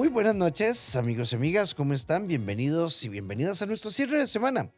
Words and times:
Muy 0.00 0.08
buenas 0.08 0.34
noches, 0.34 0.96
amigos 0.96 1.30
y 1.30 1.36
amigas, 1.36 1.74
¿cómo 1.74 1.92
están? 1.92 2.26
Bienvenidos 2.26 3.04
y 3.04 3.10
bienvenidas 3.10 3.60
a 3.60 3.66
nuestro 3.66 3.90
cierre 3.90 4.16
de 4.16 4.26
semana. 4.26 4.70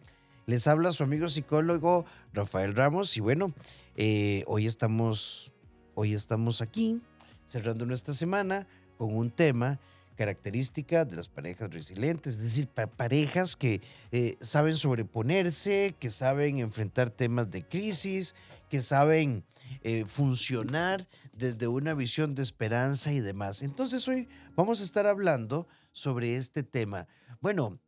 Les 0.47 0.67
habla 0.67 0.91
su 0.91 1.05
amigo 1.05 1.29
psicólogo 1.29 2.05
Rafael 2.33 2.75
Ramos 2.75 3.17
y 3.17 3.21
bueno, 3.21 3.55
eh, 3.97 4.43
hoy, 4.49 4.67
estamos, 4.67 5.53
hoy 5.95 6.13
estamos 6.13 6.61
aquí 6.61 7.01
cerrando 7.45 7.87
nuestra 7.87 8.13
semana 8.15 8.67
con 8.99 9.15
un 9.15 9.31
tema 9.31 9.79
característica 10.17 11.05
de 11.05 11.15
las 11.15 11.29
parejas 11.29 11.73
resilientes, 11.73 12.35
es 12.35 12.43
decir, 12.43 12.67
parejas 12.67 13.55
que 13.55 13.81
eh, 14.11 14.35
saben 14.41 14.77
sobreponerse, 14.77 15.95
que 16.01 16.11
saben 16.11 16.59
enfrentar 16.59 17.11
temas 17.11 17.49
de 17.49 17.63
crisis, 17.63 18.35
que 18.69 18.83
saben 18.83 19.45
eh, 19.85 20.05
funcionar 20.05 21.07
desde 21.33 21.67
una 21.67 21.95
visión 21.95 22.35
de 22.35 22.43
esperanza 22.43 23.13
y 23.13 23.21
demás. 23.21 23.63
Entonces 23.63 24.07
hoy 24.07 24.29
vamos 24.55 24.81
a 24.81 24.85
estar 24.85 25.07
hablando 25.07 25.67
sobre 25.91 26.37
este 26.37 26.63
tema. 26.63 27.09
Bueno, 27.41 27.81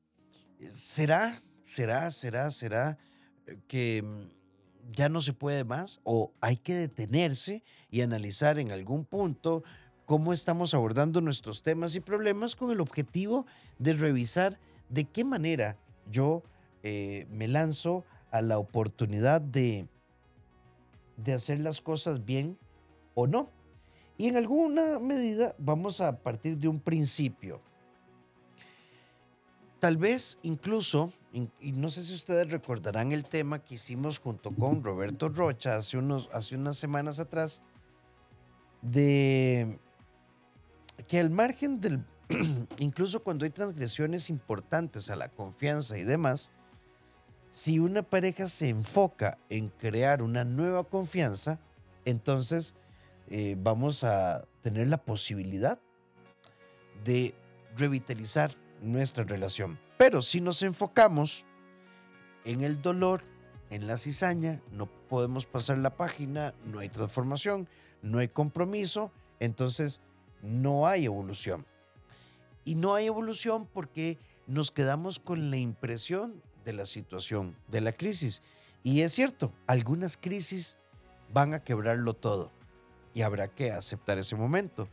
¿será, 0.70 1.42
será, 1.62 2.10
será, 2.10 2.50
será 2.50 2.98
eh, 3.46 3.58
que 3.68 4.02
mm, 4.02 4.92
ya 4.92 5.08
no 5.08 5.20
se 5.20 5.32
puede 5.32 5.64
más 5.64 6.00
o 6.04 6.32
hay 6.40 6.56
que 6.56 6.74
detenerse 6.74 7.62
y 7.90 8.00
analizar 8.00 8.58
en 8.58 8.70
algún 8.70 9.04
punto 9.04 9.62
cómo 10.06 10.32
estamos 10.32 10.74
abordando 10.74 11.20
nuestros 11.20 11.62
temas 11.62 11.94
y 11.94 12.00
problemas 12.00 12.56
con 12.56 12.70
el 12.70 12.80
objetivo 12.80 13.46
de 13.78 13.94
revisar 13.94 14.58
de 14.88 15.04
qué 15.04 15.24
manera 15.24 15.78
yo 16.10 16.42
eh, 16.82 17.26
me 17.30 17.48
lanzo 17.48 18.04
a 18.30 18.42
la 18.42 18.58
oportunidad 18.58 19.40
de, 19.40 19.88
de 21.16 21.32
hacer 21.32 21.60
las 21.60 21.80
cosas 21.80 22.24
bien 22.24 22.58
o 23.14 23.26
no. 23.26 23.50
Y 24.16 24.28
en 24.28 24.36
alguna 24.36 24.98
medida 24.98 25.54
vamos 25.58 26.00
a 26.00 26.16
partir 26.16 26.56
de 26.56 26.68
un 26.68 26.80
principio. 26.80 27.60
Tal 29.80 29.96
vez 29.96 30.38
incluso, 30.42 31.12
y 31.32 31.72
no 31.72 31.90
sé 31.90 32.02
si 32.02 32.14
ustedes 32.14 32.50
recordarán 32.50 33.12
el 33.12 33.24
tema 33.24 33.58
que 33.58 33.74
hicimos 33.74 34.18
junto 34.18 34.50
con 34.52 34.82
Roberto 34.82 35.28
Rocha 35.28 35.76
hace, 35.76 35.98
unos, 35.98 36.28
hace 36.32 36.54
unas 36.56 36.76
semanas 36.76 37.18
atrás, 37.18 37.60
de 38.80 39.78
que 41.08 41.18
al 41.18 41.30
margen 41.30 41.80
del, 41.80 42.04
incluso 42.78 43.22
cuando 43.22 43.44
hay 43.44 43.50
transgresiones 43.50 44.30
importantes 44.30 45.10
a 45.10 45.16
la 45.16 45.28
confianza 45.28 45.98
y 45.98 46.04
demás, 46.04 46.50
si 47.50 47.78
una 47.78 48.02
pareja 48.02 48.48
se 48.48 48.68
enfoca 48.68 49.38
en 49.48 49.68
crear 49.68 50.22
una 50.22 50.44
nueva 50.44 50.84
confianza, 50.84 51.60
entonces 52.04 52.74
eh, 53.28 53.56
vamos 53.58 54.04
a 54.04 54.46
tener 54.62 54.88
la 54.88 54.98
posibilidad 54.98 55.78
de 57.04 57.34
revitalizar 57.76 58.54
nuestra 58.80 59.24
relación. 59.24 59.78
Pero 59.96 60.22
si 60.22 60.40
nos 60.40 60.62
enfocamos 60.62 61.44
en 62.44 62.62
el 62.62 62.82
dolor, 62.82 63.22
en 63.70 63.86
la 63.86 63.96
cizaña, 63.96 64.60
no 64.70 64.86
podemos 64.86 65.46
pasar 65.46 65.78
la 65.78 65.96
página, 65.96 66.54
no 66.66 66.80
hay 66.80 66.88
transformación, 66.88 67.68
no 68.02 68.18
hay 68.18 68.28
compromiso, 68.28 69.10
entonces 69.40 70.00
no 70.42 70.86
hay 70.86 71.06
evolución. 71.06 71.64
Y 72.64 72.74
no 72.74 72.94
hay 72.94 73.06
evolución 73.06 73.66
porque 73.72 74.18
nos 74.46 74.70
quedamos 74.70 75.18
con 75.18 75.50
la 75.50 75.56
impresión 75.56 76.42
de 76.64 76.72
la 76.72 76.86
situación, 76.86 77.56
de 77.68 77.80
la 77.80 77.92
crisis. 77.92 78.42
Y 78.82 79.00
es 79.00 79.12
cierto, 79.12 79.52
algunas 79.66 80.16
crisis 80.16 80.78
van 81.32 81.54
a 81.54 81.62
quebrarlo 81.62 82.14
todo 82.14 82.50
y 83.14 83.22
habrá 83.22 83.48
que 83.48 83.70
aceptar 83.70 84.18
ese 84.18 84.36
momento. 84.36 84.88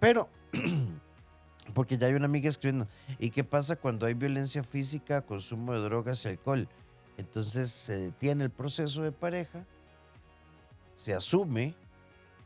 Pero, 0.00 0.28
porque 1.74 1.96
ya 1.96 2.08
hay 2.08 2.14
una 2.14 2.26
amiga 2.26 2.48
escribiendo, 2.48 2.88
¿y 3.18 3.30
qué 3.30 3.44
pasa 3.44 3.76
cuando 3.76 4.04
hay 4.04 4.14
violencia 4.14 4.64
física, 4.64 5.22
consumo 5.22 5.72
de 5.72 5.80
drogas 5.80 6.24
y 6.24 6.28
alcohol? 6.28 6.68
Entonces 7.16 7.70
se 7.70 7.96
detiene 7.96 8.44
el 8.44 8.50
proceso 8.50 9.02
de 9.02 9.12
pareja, 9.12 9.64
se 10.96 11.14
asume 11.14 11.74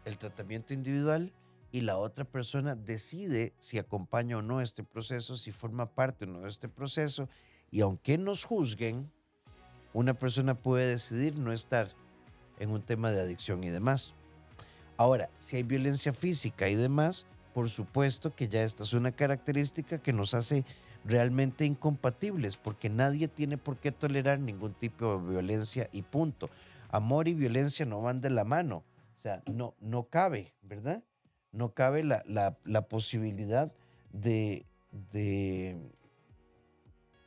el 0.04 0.18
tratamiento 0.18 0.74
individual 0.74 1.32
y 1.72 1.80
la 1.80 1.96
otra 1.96 2.24
persona 2.24 2.74
decide 2.74 3.54
si 3.58 3.78
acompaña 3.78 4.38
o 4.38 4.42
no 4.42 4.60
este 4.60 4.84
proceso, 4.84 5.36
si 5.36 5.52
forma 5.52 5.86
parte 5.86 6.24
o 6.24 6.28
no 6.28 6.40
de 6.40 6.48
este 6.48 6.68
proceso. 6.68 7.28
Y 7.70 7.80
aunque 7.80 8.18
nos 8.18 8.44
juzguen, 8.44 9.10
una 9.92 10.14
persona 10.14 10.54
puede 10.54 10.86
decidir 10.88 11.36
no 11.36 11.52
estar 11.52 11.90
en 12.58 12.70
un 12.70 12.82
tema 12.82 13.10
de 13.10 13.20
adicción 13.20 13.64
y 13.64 13.70
demás. 13.70 14.14
Ahora, 14.96 15.28
si 15.38 15.56
hay 15.56 15.62
violencia 15.62 16.12
física 16.12 16.68
y 16.68 16.74
demás, 16.74 17.26
por 17.52 17.68
supuesto 17.68 18.34
que 18.34 18.48
ya 18.48 18.62
esta 18.62 18.82
es 18.82 18.92
una 18.92 19.12
característica 19.12 19.98
que 19.98 20.12
nos 20.12 20.34
hace 20.34 20.64
realmente 21.04 21.64
incompatibles, 21.64 22.56
porque 22.56 22.88
nadie 22.88 23.28
tiene 23.28 23.58
por 23.58 23.76
qué 23.76 23.92
tolerar 23.92 24.40
ningún 24.40 24.74
tipo 24.74 25.18
de 25.18 25.30
violencia 25.30 25.88
y 25.92 26.02
punto. 26.02 26.50
Amor 26.88 27.28
y 27.28 27.34
violencia 27.34 27.84
no 27.84 28.00
van 28.00 28.20
de 28.20 28.30
la 28.30 28.44
mano, 28.44 28.84
o 29.14 29.18
sea, 29.18 29.42
no, 29.46 29.74
no 29.80 30.04
cabe, 30.04 30.52
¿verdad? 30.62 31.02
No 31.52 31.72
cabe 31.72 32.04
la, 32.04 32.22
la, 32.26 32.88
posibilidad 32.88 33.72
de, 34.12 34.66
de, 35.12 35.78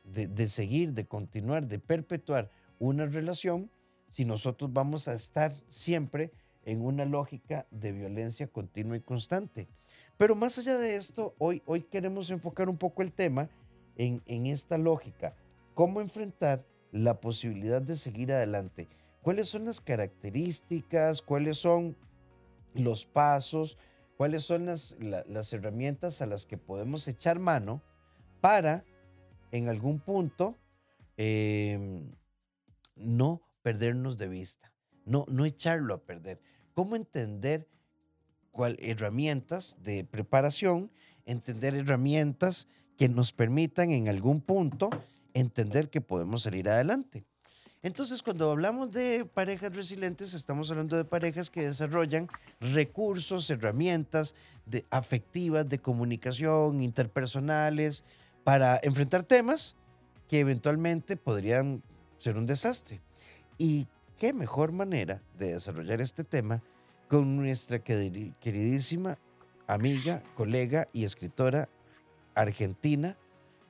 de 0.04 0.48
seguir, 0.48 0.92
de 0.92 1.06
continuar, 1.06 1.66
de 1.66 1.78
perpetuar 1.78 2.50
una 2.78 3.06
relación 3.06 3.70
si 4.08 4.24
nosotros 4.24 4.72
vamos 4.72 5.08
a 5.08 5.14
estar 5.14 5.52
siempre 5.68 6.32
en 6.64 6.82
una 6.84 7.04
lógica 7.04 7.66
de 7.70 7.92
violencia 7.92 8.46
continua 8.46 8.96
y 8.96 9.00
constante. 9.00 9.68
Pero 10.16 10.34
más 10.34 10.58
allá 10.58 10.76
de 10.78 10.96
esto, 10.96 11.34
hoy, 11.38 11.62
hoy 11.66 11.82
queremos 11.82 12.30
enfocar 12.30 12.68
un 12.68 12.76
poco 12.76 13.02
el 13.02 13.12
tema 13.12 13.48
en, 13.96 14.22
en 14.26 14.46
esta 14.46 14.78
lógica. 14.78 15.34
¿Cómo 15.74 16.00
enfrentar 16.00 16.64
la 16.92 17.20
posibilidad 17.20 17.80
de 17.80 17.96
seguir 17.96 18.32
adelante? 18.32 18.88
¿Cuáles 19.22 19.48
son 19.48 19.64
las 19.64 19.80
características? 19.80 21.22
¿Cuáles 21.22 21.58
son 21.58 21.96
los 22.74 23.06
pasos? 23.06 23.76
¿Cuáles 24.16 24.44
son 24.44 24.66
las, 24.66 24.96
las 25.00 25.52
herramientas 25.52 26.20
a 26.20 26.26
las 26.26 26.44
que 26.44 26.58
podemos 26.58 27.08
echar 27.08 27.38
mano 27.38 27.82
para, 28.40 28.84
en 29.50 29.68
algún 29.68 29.98
punto, 29.98 30.58
em, 31.16 32.14
no 32.96 33.40
perdernos 33.62 34.18
de 34.18 34.28
vista? 34.28 34.72
No, 35.04 35.24
no 35.28 35.44
echarlo 35.44 35.94
a 35.94 36.02
perder. 36.02 36.40
¿Cómo 36.74 36.96
entender 36.96 37.68
cuál, 38.52 38.76
herramientas 38.80 39.78
de 39.82 40.04
preparación, 40.04 40.90
entender 41.26 41.74
herramientas 41.74 42.68
que 42.96 43.08
nos 43.08 43.32
permitan 43.32 43.90
en 43.90 44.08
algún 44.08 44.40
punto 44.40 44.90
entender 45.34 45.90
que 45.90 46.00
podemos 46.00 46.42
salir 46.42 46.68
adelante? 46.68 47.24
Entonces, 47.82 48.22
cuando 48.22 48.50
hablamos 48.50 48.90
de 48.90 49.24
parejas 49.24 49.74
resilientes, 49.74 50.34
estamos 50.34 50.70
hablando 50.70 50.96
de 50.96 51.04
parejas 51.04 51.48
que 51.48 51.64
desarrollan 51.64 52.28
recursos, 52.60 53.48
herramientas 53.48 54.34
de, 54.66 54.84
afectivas, 54.90 55.66
de 55.66 55.78
comunicación, 55.78 56.82
interpersonales, 56.82 58.04
para 58.44 58.78
enfrentar 58.82 59.22
temas 59.22 59.76
que 60.28 60.40
eventualmente 60.40 61.16
podrían 61.16 61.82
ser 62.18 62.36
un 62.36 62.44
desastre. 62.44 63.00
Y 63.56 63.86
qué 64.20 64.34
mejor 64.34 64.70
manera 64.70 65.22
de 65.38 65.54
desarrollar 65.54 66.02
este 66.02 66.24
tema 66.24 66.62
con 67.08 67.36
nuestra 67.36 67.78
queridísima 67.78 69.18
amiga, 69.66 70.22
colega 70.36 70.86
y 70.92 71.04
escritora 71.04 71.70
argentina, 72.34 73.16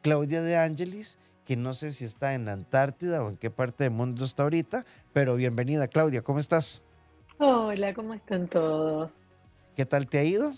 Claudia 0.03 0.43
de 0.43 0.56
Ángelis, 0.56 1.19
que 1.44 1.56
no 1.56 1.72
sé 1.72 1.93
si 1.93 2.05
está 2.05 2.34
en 2.34 2.49
Antártida 2.49 3.22
o 3.22 3.31
en 3.31 3.37
qué 3.37 3.50
parte 3.50 3.84
del 3.84 3.93
mundo 3.93 4.25
está 4.25 4.43
ahorita, 4.43 4.84
pero 5.12 5.37
bienvenida 5.37 5.87
Claudia, 5.87 6.22
¿cómo 6.22 6.41
estás? 6.41 6.82
Hola, 7.38 7.94
¿cómo 7.94 8.12
están 8.12 8.49
todos? 8.49 9.12
¿Qué 9.77 9.87
tal 9.87 10.09
te 10.09 10.19
ha 10.19 10.25
ido? 10.25 10.53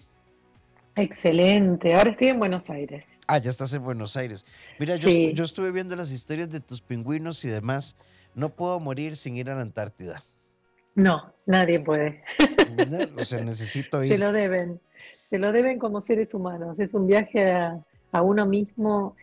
Excelente, 0.97 1.95
ahora 1.95 2.13
estoy 2.13 2.29
en 2.29 2.39
Buenos 2.39 2.71
Aires. 2.71 3.07
Ah, 3.27 3.37
ya 3.37 3.51
estás 3.51 3.75
en 3.75 3.85
Buenos 3.85 4.17
Aires. 4.17 4.47
Mira, 4.79 4.97
yo, 4.97 5.11
yo 5.11 5.45
estuve 5.45 5.71
viendo 5.71 5.95
las 5.97 6.13
historias 6.13 6.51
de 6.51 6.61
tus 6.61 6.81
pingüinos 6.81 7.45
y 7.45 7.49
demás 7.49 7.95
no 8.35 8.51
puedo 8.51 8.81
morir 8.81 9.17
sin 9.17 9.37
ir 9.37 9.51
a 9.51 9.55
la 9.55 9.63
Antártida. 9.63 10.23
No, 10.95 11.33
nadie 11.47 11.81
puede. 11.81 12.23
O 13.17 13.25
sea, 13.25 13.43
necesito 13.43 14.03
ir. 14.05 14.11
Se 14.11 14.19
lo 14.19 14.33
deben, 14.33 14.81
se 15.25 15.39
lo 15.39 15.53
deben 15.53 15.79
como 15.79 16.03
seres 16.03 16.35
humanos. 16.35 16.79
Es 16.79 16.95
un 16.95 17.07
viaje 17.07 17.53
a, 17.53 17.83
uno 18.23 18.47
mismo. 18.47 19.17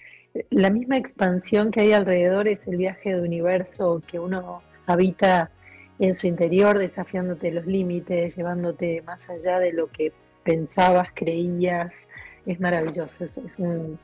La 0.50 0.69
misma 0.69 0.97
expansión 0.97 1.71
que 1.71 1.81
hay 1.81 1.94
alrededor 1.94 2.47
es 2.47 2.67
el 2.67 2.77
viaje 2.77 3.15
de 3.15 3.21
universo 3.21 4.01
que 4.07 4.19
uno 4.19 4.61
habita 4.85 5.51
en 6.00 6.15
su 6.15 6.27
interior, 6.27 6.77
desafiándote 6.77 7.51
los 7.51 7.65
límites, 7.65 8.35
llevándote 8.35 9.01
más 9.01 9.29
allá 9.29 9.59
de 9.59 9.73
lo 9.73 9.88
que 9.88 10.13
pensabas, 10.44 11.09
creías. 11.13 12.07
Es 12.45 12.59
maravilloso. 12.59 13.25
Es, 13.25 13.38
es 13.38 13.59
un, 13.59 14.00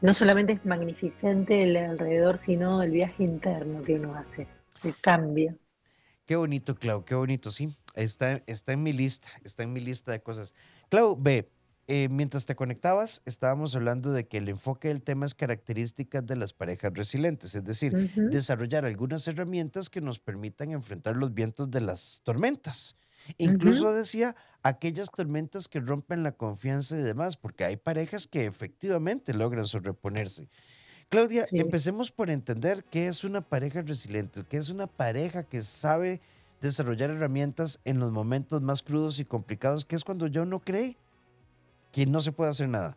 no 0.00 0.14
solamente 0.14 0.54
es 0.54 0.64
magnificente 0.64 1.62
el 1.62 1.76
alrededor, 1.76 2.38
sino 2.38 2.82
el 2.82 2.90
viaje 2.90 3.22
interno 3.22 3.82
que 3.82 3.94
uno 3.94 4.14
hace, 4.14 4.46
el 4.84 4.94
cambio. 5.00 5.56
Qué 6.26 6.36
bonito, 6.36 6.76
Clau, 6.76 7.04
qué 7.04 7.14
bonito, 7.14 7.50
sí. 7.50 7.76
Está, 7.94 8.42
está 8.46 8.72
en 8.72 8.82
mi 8.82 8.92
lista, 8.92 9.28
está 9.44 9.64
en 9.64 9.72
mi 9.72 9.80
lista 9.80 10.12
de 10.12 10.22
cosas. 10.22 10.54
Clau, 10.88 11.16
ve, 11.20 11.50
eh, 11.92 12.08
mientras 12.08 12.46
te 12.46 12.54
conectabas, 12.54 13.20
estábamos 13.26 13.74
hablando 13.74 14.12
de 14.12 14.28
que 14.28 14.38
el 14.38 14.48
enfoque 14.48 14.86
del 14.86 15.02
tema 15.02 15.26
es 15.26 15.34
características 15.34 16.24
de 16.24 16.36
las 16.36 16.52
parejas 16.52 16.92
resilientes, 16.94 17.56
es 17.56 17.64
decir, 17.64 18.12
desarrollar 18.30 18.84
algunas 18.84 19.26
herramientas 19.26 19.90
que 19.90 20.00
nos 20.00 20.20
permitan 20.20 20.70
enfrentar 20.70 21.16
los 21.16 21.34
vientos 21.34 21.68
de 21.68 21.80
las 21.80 22.20
tormentas. 22.22 22.96
Incluso 23.38 23.92
decía 23.92 24.36
aquellas 24.62 25.10
tormentas 25.10 25.68
que 25.68 25.80
rompen 25.80 26.22
la 26.22 26.32
confianza 26.32 26.96
y 26.98 27.02
demás, 27.02 27.36
porque 27.36 27.64
hay 27.64 27.76
parejas 27.76 28.26
que 28.26 28.46
efectivamente 28.46 29.34
logran 29.34 29.66
sobreponerse. 29.66 30.48
Claudia, 31.08 31.44
empecemos 31.52 32.12
por 32.12 32.30
entender 32.30 32.84
qué 32.84 33.08
es 33.08 33.24
una 33.24 33.40
pareja 33.40 33.82
resiliente, 33.82 34.44
qué 34.48 34.58
es 34.58 34.68
una 34.68 34.86
pareja 34.86 35.42
que 35.42 35.62
sabe 35.62 36.20
desarrollar 36.60 37.10
herramientas 37.10 37.80
en 37.84 37.98
los 37.98 38.12
momentos 38.12 38.62
más 38.62 38.82
crudos 38.82 39.18
y 39.18 39.24
complicados, 39.24 39.84
que 39.84 39.96
es 39.96 40.04
cuando 40.04 40.26
yo 40.28 40.44
no 40.44 40.60
cree 40.60 40.96
que 41.90 42.06
no 42.06 42.20
se 42.20 42.32
puede 42.32 42.50
hacer 42.50 42.68
nada. 42.68 42.96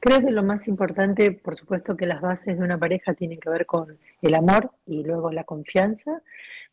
Creo 0.00 0.20
que 0.20 0.30
lo 0.30 0.42
más 0.42 0.66
importante, 0.68 1.32
por 1.32 1.56
supuesto 1.56 1.96
que 1.96 2.06
las 2.06 2.22
bases 2.22 2.58
de 2.58 2.64
una 2.64 2.78
pareja 2.78 3.12
tienen 3.12 3.38
que 3.38 3.50
ver 3.50 3.66
con 3.66 3.98
el 4.22 4.34
amor 4.34 4.70
y 4.86 5.02
luego 5.02 5.30
la 5.30 5.44
confianza, 5.44 6.22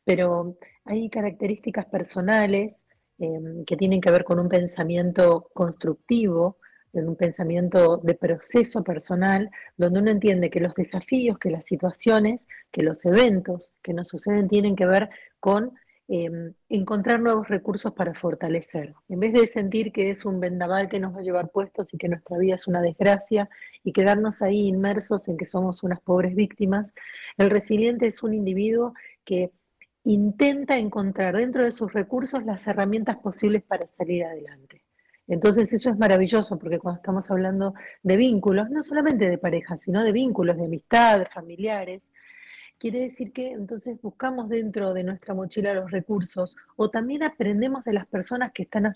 pero 0.06 0.56
hay 0.90 1.10
características 1.10 1.86
personales 1.86 2.88
em, 3.20 3.64
que 3.66 3.78
tienen 3.78 4.02
que 4.02 4.12
ver 4.12 4.24
con 4.24 4.40
un 4.40 4.50
pensamiento 4.50 5.50
constructivo, 5.54 6.58
un 6.94 7.16
pensamiento 7.16 7.98
de 7.98 8.16
proceso 8.16 8.84
personal, 8.84 9.52
donde 9.78 10.00
uno 10.00 10.10
entiende 10.10 10.50
que 10.50 10.60
los 10.60 10.74
desafíos, 10.74 11.38
que 11.38 11.52
las 11.52 11.66
situaciones, 11.66 12.48
que 12.72 12.82
los 12.82 13.06
eventos 13.06 13.72
que 13.84 13.94
nos 13.94 14.08
suceden 14.08 14.48
tienen 14.48 14.76
que 14.76 14.88
ver 14.88 15.10
con 15.40 15.74
em, 16.08 16.54
encontrar 16.70 17.20
nuevos 17.20 17.48
recursos 17.50 17.94
para 17.94 18.16
fortalecer. 18.16 18.96
En 19.10 19.20
vez 19.20 19.32
de 19.32 19.46
sentir 19.46 19.92
que 19.92 20.10
es 20.10 20.26
un 20.26 20.40
vendaval 20.40 20.90
que 20.90 21.00
nos 21.00 21.14
va 21.14 21.20
a 21.20 21.22
llevar 21.22 21.52
puestos 21.52 21.94
y 21.94 21.98
que 22.00 22.10
nuestra 22.10 22.40
vida 22.40 22.56
es 22.56 22.68
una 22.68 22.82
desgracia 22.82 23.48
y 23.84 23.94
quedarnos 23.94 24.42
ahí 24.42 24.68
inmersos 24.68 25.28
en 25.28 25.38
que 25.38 25.46
somos 25.46 25.84
unas 25.84 26.02
pobres 26.02 26.34
víctimas, 26.34 26.96
el 27.38 27.52
resiliente 27.52 28.08
es 28.08 28.24
un 28.24 28.34
individuo 28.34 28.96
que 29.24 29.52
intenta 30.04 30.78
encontrar 30.78 31.36
dentro 31.36 31.64
de 31.64 31.72
sus 31.72 31.92
recursos 31.94 32.46
las 32.46 32.66
herramientas 32.68 33.18
posibles 33.18 33.64
para 33.64 33.88
salir 33.88 34.24
adelante. 34.24 34.84
Entonces 35.28 35.72
eso 35.74 35.92
es 35.92 35.98
maravilloso 35.98 36.58
porque 36.58 36.80
cuando 36.80 36.98
estamos 36.98 37.30
hablando 37.30 37.76
de 38.02 38.18
vínculos, 38.18 38.70
no 38.72 38.82
solamente 38.82 39.30
de 39.30 39.38
parejas, 39.38 39.82
sino 39.82 40.04
de 40.04 40.12
vínculos, 40.12 40.58
de 40.58 40.66
amistad, 40.66 41.28
familiares, 41.28 42.12
quiere 42.80 43.02
decir 43.02 43.32
que 43.32 43.52
entonces 43.52 44.02
buscamos 44.02 44.50
dentro 44.50 44.94
de 44.94 45.04
nuestra 45.04 45.36
mochila 45.36 45.74
los 45.74 45.92
recursos 45.92 46.56
o 46.78 46.90
también 46.90 47.22
aprendemos 47.22 47.84
de 47.84 47.94
las 47.94 48.08
personas 48.08 48.54
que 48.54 48.64
están 48.64 48.88
a 48.88 48.90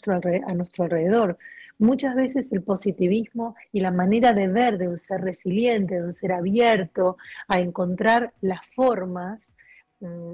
nuestro, 0.53 0.85
alrededor. 0.85 1.37
Muchas 1.77 2.15
veces 2.15 2.51
el 2.51 2.63
positivismo 2.63 3.55
y 3.71 3.81
la 3.81 3.91
manera 3.91 4.31
de 4.31 4.47
ver 4.47 4.77
de 4.79 4.87
un 4.87 4.97
ser 4.97 5.21
resiliente, 5.21 5.95
de 5.95 6.03
un 6.03 6.13
ser 6.13 6.31
abierto 6.31 7.17
a 7.47 7.59
encontrar 7.59 8.33
las 8.41 8.65
formas, 8.67 9.55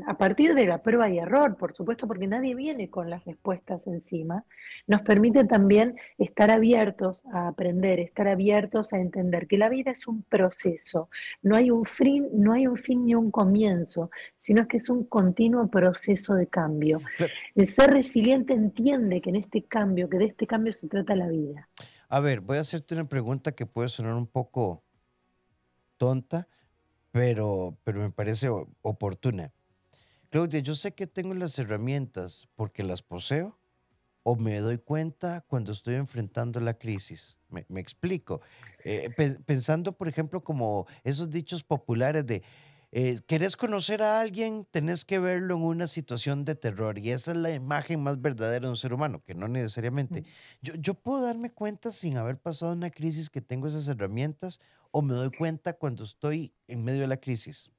a 0.08 0.18
partir 0.18 0.56
de 0.56 0.66
la 0.66 0.82
prueba 0.82 1.10
y 1.10 1.20
error, 1.20 1.56
por 1.58 1.76
supuesto, 1.76 2.08
porque 2.08 2.28
nadie 2.28 2.56
viene 2.56 2.90
con 2.90 3.10
las 3.10 3.24
respuestas 3.26 3.88
encima, 3.88 4.46
nos 4.88 5.02
permite 5.02 5.44
también 5.46 5.96
estar 6.18 6.52
abiertos 6.52 7.26
a 7.34 7.50
aprender, 7.50 8.00
estar 8.00 8.28
abiertos 8.28 8.94
a 8.94 9.00
entender 9.00 9.48
que 9.48 9.58
la 9.58 9.70
vida 9.70 9.92
es 9.92 10.08
un 10.08 10.24
proceso, 10.24 11.10
no 11.42 11.56
hay 11.56 11.72
un 11.72 11.86
fin, 11.86 12.28
no 12.34 12.54
hay 12.54 12.68
un 12.68 12.78
fin 12.78 13.06
ni 13.06 13.16
un 13.16 13.32
comienzo, 13.32 14.10
sino 14.38 14.68
que 14.68 14.78
es 14.78 14.90
un 14.90 15.04
continuo 15.04 15.68
proceso 15.68 16.36
de 16.36 16.48
cambio. 16.48 17.02
El 17.56 17.68
ser 17.68 17.92
resiliente 17.92 18.54
entiende 18.54 19.22
que 19.22 19.30
en 19.30 19.36
este 19.36 19.64
cambio, 19.64 20.10
que 20.10 20.18
de 20.18 20.26
este 20.26 20.48
cambio 20.48 20.74
se 20.74 20.88
trata 20.88 21.16
la 21.16 21.28
vida. 21.28 21.70
A 22.08 22.20
ver, 22.20 22.42
voy 22.42 22.58
a 22.58 22.62
hacerte 22.62 22.96
una 22.96 23.08
pregunta 23.08 23.52
que 23.52 23.66
puede 23.66 23.90
sonar 23.90 24.16
un 24.16 24.28
poco 24.28 24.84
tonta, 25.98 26.48
pero, 27.12 27.78
pero 27.84 28.00
me 28.02 28.10
parece 28.10 28.50
oportuna. 28.82 29.52
Claudia, 30.30 30.60
yo 30.60 30.76
sé 30.76 30.94
que 30.94 31.08
tengo 31.08 31.34
las 31.34 31.58
herramientas 31.58 32.48
porque 32.56 32.84
las 32.84 33.02
poseo 33.02 33.58
o 34.22 34.36
me 34.36 34.60
doy 34.60 34.78
cuenta 34.78 35.44
cuando 35.48 35.72
estoy 35.72 35.96
enfrentando 35.96 36.60
la 36.60 36.76
crisis. 36.76 37.40
Me, 37.50 37.66
explico. 37.80 38.42
Eh, 38.84 39.10
pensando, 39.46 39.94
por 39.94 40.08
ejemplo, 40.08 40.44
como 40.44 40.86
esos 41.04 41.32
dichos 41.32 41.64
populares 41.64 42.28
de, 42.28 42.44
eh, 42.92 43.20
¿querés 43.26 43.58
conocer 43.58 44.04
a 44.04 44.20
alguien? 44.20 44.68
Tenés 44.70 45.04
que 45.04 45.18
verlo 45.18 45.56
en 45.56 45.64
una 45.64 45.88
situación 45.88 46.46
de 46.46 46.54
terror. 46.54 47.00
Y 47.00 47.10
esa 47.10 47.32
es 47.32 47.38
la 47.38 47.52
imagen 47.52 48.04
más 48.04 48.22
verdadera 48.22 48.66
de 48.66 48.70
un 48.70 48.78
ser 48.78 48.94
humano, 48.94 49.24
que 49.26 49.34
no 49.34 49.48
necesariamente. 49.48 50.24
Yo, 50.62 50.76
yo 50.76 50.94
puedo 50.94 51.24
darme 51.24 51.52
cuenta 51.52 51.92
sin 51.92 52.18
haber 52.18 52.38
pasado 52.38 52.74
una 52.74 52.92
crisis 52.92 53.32
que 53.32 53.42
tengo 53.42 53.68
esas 53.68 53.88
herramientas 53.88 54.60
o 54.92 55.02
me 55.02 55.16
doy 55.16 55.32
cuenta 55.32 55.74
cuando 55.74 56.04
estoy 56.04 56.54
en 56.68 56.84
medio 56.84 57.02
de 57.02 57.08
la 57.08 57.18
crisis. 57.18 57.72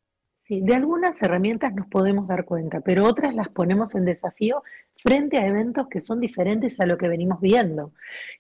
De 0.59 0.75
algunas 0.75 1.23
herramientas 1.23 1.73
nos 1.77 1.87
podemos 1.87 2.27
dar 2.27 2.45
cuenta, 2.45 2.81
pero 2.81 3.07
otras 3.07 3.37
las 3.37 3.49
ponemos 3.49 3.95
en 3.95 4.05
desafío 4.05 4.65
frente 4.97 5.39
a 5.39 5.47
eventos 5.47 5.87
que 5.87 6.01
son 6.01 6.19
diferentes 6.19 6.81
a 6.81 6.87
lo 6.87 6.99
que 6.99 7.07
venimos 7.07 7.41
viendo 7.41 7.93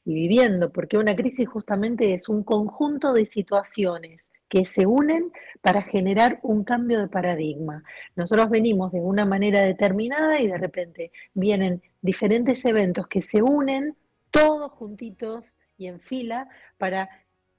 y 0.04 0.14
viviendo, 0.14 0.72
porque 0.72 0.98
una 0.98 1.14
crisis 1.14 1.48
justamente 1.48 2.12
es 2.12 2.28
un 2.28 2.42
conjunto 2.42 3.12
de 3.12 3.26
situaciones 3.26 4.32
que 4.48 4.64
se 4.64 4.86
unen 4.86 5.30
para 5.60 5.82
generar 5.82 6.40
un 6.42 6.64
cambio 6.64 6.98
de 6.98 7.06
paradigma. 7.06 7.84
Nosotros 8.16 8.50
venimos 8.50 8.90
de 8.90 8.98
una 8.98 9.24
manera 9.24 9.64
determinada 9.64 10.40
y 10.40 10.48
de 10.48 10.58
repente 10.58 11.12
vienen 11.32 11.80
diferentes 12.02 12.64
eventos 12.64 13.06
que 13.06 13.22
se 13.22 13.40
unen 13.40 13.94
todos 14.32 14.72
juntitos 14.72 15.58
y 15.78 15.86
en 15.86 16.00
fila 16.00 16.48
para 16.76 17.08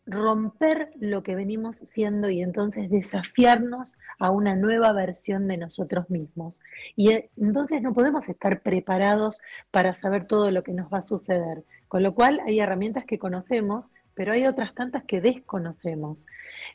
romper 0.05 0.91
lo 0.99 1.23
que 1.23 1.35
venimos 1.35 1.77
siendo 1.77 2.29
y 2.29 2.41
entonces 2.41 2.89
desafiarnos 2.89 3.97
a 4.19 4.31
una 4.31 4.55
nueva 4.55 4.93
versión 4.93 5.47
de 5.47 5.57
nosotros 5.57 6.09
mismos. 6.09 6.61
Y 6.95 7.11
eh, 7.11 7.29
entonces 7.37 7.81
no 7.81 7.93
podemos 7.93 8.27
estar 8.27 8.61
preparados 8.61 9.41
para 9.69 9.93
saber 9.95 10.25
todo 10.25 10.51
lo 10.51 10.63
que 10.63 10.73
nos 10.73 10.91
va 10.91 10.99
a 10.99 11.03
suceder. 11.03 11.63
Con 11.87 12.03
lo 12.03 12.15
cual 12.15 12.41
hay 12.45 12.59
herramientas 12.59 13.05
que 13.05 13.19
conocemos, 13.19 13.91
pero 14.13 14.33
hay 14.33 14.47
otras 14.47 14.73
tantas 14.73 15.03
que 15.03 15.21
desconocemos. 15.21 16.27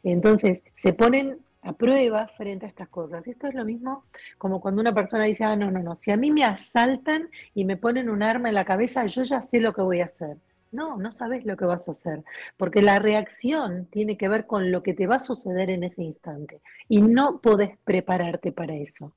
Entonces 0.03 0.63
se 0.77 0.93
ponen 0.93 1.39
a 1.63 1.73
prueba 1.73 2.29
frente 2.29 2.65
a 2.65 2.69
estas 2.69 2.89
cosas. 2.89 3.27
Esto 3.27 3.49
es 3.49 3.55
lo 3.55 3.65
mismo 3.65 4.05
como 4.39 4.61
cuando 4.61 4.81
una 4.81 4.95
persona 4.95 5.25
dice, 5.25 5.45
ah, 5.45 5.57
no, 5.57 5.71
no, 5.71 5.81
no, 5.81 5.95
si 5.97 6.13
a 6.13 6.17
mí 6.17 6.31
me 6.31 6.45
asaltan 6.45 7.29
y 7.55 7.65
me 7.65 7.77
ponen 7.77 8.09
un 8.09 8.23
arma 8.23 8.49
en 8.49 8.55
la 8.55 8.65
cabeza, 8.65 9.05
yo 9.07 9.25
ya 9.25 9.41
sé 9.41 9.59
lo 9.59 9.73
que 9.73 9.83
voy 9.83 10.01
a 10.01 10.05
hacer. 10.05 10.37
No, 10.77 10.97
no 10.99 11.11
sabes 11.11 11.45
lo 11.47 11.57
que 11.57 11.65
vas 11.65 11.89
a 11.89 11.93
hacer, 11.93 12.23
porque 12.59 12.83
la 12.83 12.99
reacción 12.99 13.87
tiene 13.87 14.19
que 14.19 14.29
ver 14.29 14.47
con 14.47 14.71
lo 14.71 14.83
que 14.83 14.93
te 14.93 15.07
va 15.07 15.17
a 15.17 15.21
suceder 15.21 15.71
en 15.71 15.85
ese 15.85 16.03
instante 16.03 16.61
y 16.87 17.01
no 17.01 17.41
podés 17.41 17.79
prepararte 17.83 18.53
para 18.53 18.75
eso. 18.75 19.15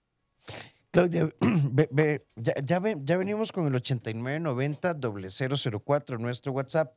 Claudia, 0.92 1.28
ya, 2.64 2.80
venimos 2.80 3.52
con 3.52 3.68
el 3.68 3.74
8990-004, 3.74 6.18
nuestro 6.18 6.54
WhatsApp. 6.54 6.96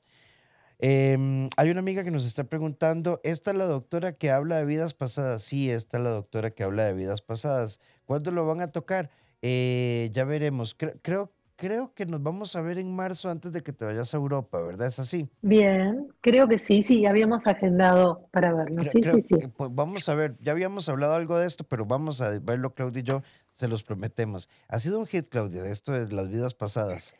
Em, 0.79 1.51
hay 1.57 1.71
una 1.71 1.81
amiga 1.81 2.05
que 2.05 2.13
nos 2.13 2.25
está 2.25 2.45
preguntando, 2.45 3.21
¿esta 3.25 3.51
es 3.51 3.57
la 3.57 3.65
doctora 3.65 4.13
que 4.13 4.31
habla 4.31 4.59
de 4.59 4.65
vidas 4.65 4.95
pasadas? 4.95 5.43
Sí, 5.43 5.73
esta 5.73 5.99
es 5.99 6.05
la 6.05 6.11
doctora 6.11 6.53
que 6.53 6.63
habla 6.63 6.85
de 6.85 6.93
vidas 6.93 7.21
pasadas. 7.21 7.81
¿Cuándo 8.05 8.31
lo 8.31 8.47
van 8.47 8.61
a 8.61 8.71
tocar? 8.71 9.11
Eh, 9.43 10.11
ya 10.13 10.25
veremos. 10.25 10.77
Creo, 10.79 10.93
creo 11.03 11.33
creo 11.62 11.95
que 11.95 12.07
nos 12.07 12.21
vamos 12.21 12.57
a 12.57 12.61
ver 12.61 12.76
en 12.78 12.92
marzo 12.92 13.31
antes 13.31 13.52
de 13.52 13.62
que 13.62 13.73
te 13.73 13.85
vayas 13.85 14.12
a 14.12 14.16
Europa, 14.16 14.61
¿verdad? 14.61 14.88
¿Es 14.88 14.99
así? 14.99 15.28
Bien, 15.42 16.09
creo 16.21 16.49
que 16.49 16.59
sí, 16.59 16.83
sí, 16.83 17.07
habíamos 17.07 17.47
agendado 17.47 18.26
para 18.33 18.52
vernos. 18.52 18.88
sí, 18.90 19.00
sí, 19.00 19.21
sí. 19.21 19.37
Pues 19.57 19.73
vamos 19.73 20.09
a 20.09 20.16
ver, 20.16 20.35
ya 20.40 20.50
habíamos 20.50 20.88
hablado 20.88 21.14
algo 21.14 21.38
de 21.38 21.47
esto, 21.47 21.62
pero 21.62 21.87
vamos 21.87 22.21
a 22.21 22.37
verlo, 22.40 22.75
Claudia 22.75 22.99
y 22.99 23.04
yo, 23.04 23.23
se 23.54 23.69
los 23.69 23.85
prometemos. 23.85 24.49
Ha 24.66 24.81
sido 24.81 24.99
un 24.99 25.07
hit, 25.07 25.28
Claudia, 25.28 25.62
de 25.62 25.71
esto 25.71 25.92
de 25.92 26.12
las 26.12 26.28
vidas 26.28 26.52
pasadas. 26.52 27.14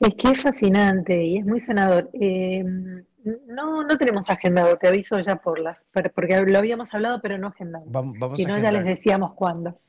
Es 0.00 0.14
que 0.16 0.32
es 0.32 0.42
fascinante 0.42 1.22
y 1.24 1.38
es 1.38 1.46
muy 1.46 1.60
sanador. 1.60 2.10
Eh, 2.14 2.64
no, 3.46 3.82
no 3.82 3.98
tenemos 3.98 4.30
agendado, 4.30 4.76
te 4.76 4.88
aviso 4.88 5.18
ya 5.20 5.36
por 5.36 5.58
las, 5.58 5.86
porque 6.14 6.40
lo 6.46 6.58
habíamos 6.58 6.94
hablado, 6.94 7.20
pero 7.20 7.38
no 7.38 7.48
agendado. 7.48 7.84
Vamos, 7.88 8.16
si 8.36 8.46
no, 8.46 8.58
ya 8.58 8.70
les 8.70 8.84
decíamos 8.84 9.34
cuándo. 9.34 9.80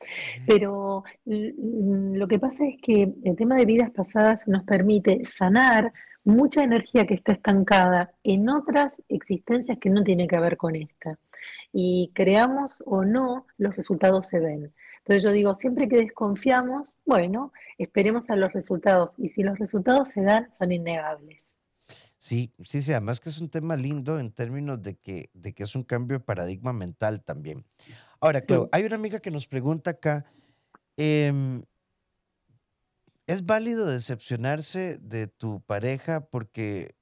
Pero 0.46 1.04
lo 1.24 2.28
que 2.28 2.38
pasa 2.38 2.66
es 2.66 2.76
que 2.82 3.14
el 3.24 3.36
tema 3.36 3.56
de 3.56 3.64
vidas 3.64 3.90
pasadas 3.90 4.48
nos 4.48 4.64
permite 4.64 5.24
sanar 5.24 5.92
mucha 6.24 6.62
energía 6.62 7.06
que 7.06 7.14
está 7.14 7.32
estancada 7.32 8.12
en 8.22 8.48
otras 8.48 9.02
existencias 9.08 9.78
que 9.78 9.88
no 9.88 10.02
tienen 10.02 10.28
que 10.28 10.38
ver 10.38 10.56
con 10.56 10.74
esta. 10.76 11.18
Y 11.72 12.10
creamos 12.14 12.82
o 12.86 13.04
no, 13.04 13.46
los 13.56 13.76
resultados 13.76 14.26
se 14.26 14.40
ven. 14.40 14.72
Entonces 14.98 15.22
yo 15.22 15.30
digo, 15.32 15.54
siempre 15.54 15.88
que 15.88 15.96
desconfiamos, 15.96 16.96
bueno, 17.06 17.52
esperemos 17.78 18.28
a 18.30 18.36
los 18.36 18.52
resultados. 18.52 19.14
Y 19.16 19.28
si 19.28 19.42
los 19.42 19.58
resultados 19.58 20.10
se 20.10 20.22
dan, 20.22 20.52
son 20.52 20.72
innegables. 20.72 21.47
Sí, 22.18 22.52
sí, 22.64 22.82
sí, 22.82 22.92
además 22.92 23.20
que 23.20 23.28
es 23.28 23.38
un 23.38 23.48
tema 23.48 23.76
lindo 23.76 24.18
en 24.18 24.32
términos 24.32 24.82
de 24.82 24.96
que, 24.96 25.30
de 25.34 25.54
que 25.54 25.62
es 25.62 25.74
un 25.76 25.84
cambio 25.84 26.18
de 26.18 26.24
paradigma 26.24 26.72
mental 26.72 27.22
también. 27.22 27.64
Ahora, 28.20 28.40
claro, 28.40 28.68
hay 28.72 28.84
una 28.84 28.96
amiga 28.96 29.20
que 29.20 29.30
nos 29.30 29.46
pregunta 29.46 29.90
acá, 29.90 30.26
em, 30.96 31.62
¿es 33.28 33.46
válido 33.46 33.86
decepcionarse 33.86 34.98
de 34.98 35.28
tu 35.28 35.60
pareja 35.60 36.26
porque 36.26 36.96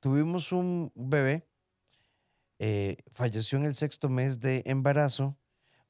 tuvimos 0.00 0.50
un 0.50 0.90
bebé, 0.96 1.48
eh, 2.58 2.96
falleció 3.12 3.58
en 3.58 3.66
el 3.66 3.76
sexto 3.76 4.08
mes 4.08 4.40
de 4.40 4.62
embarazo. 4.66 5.38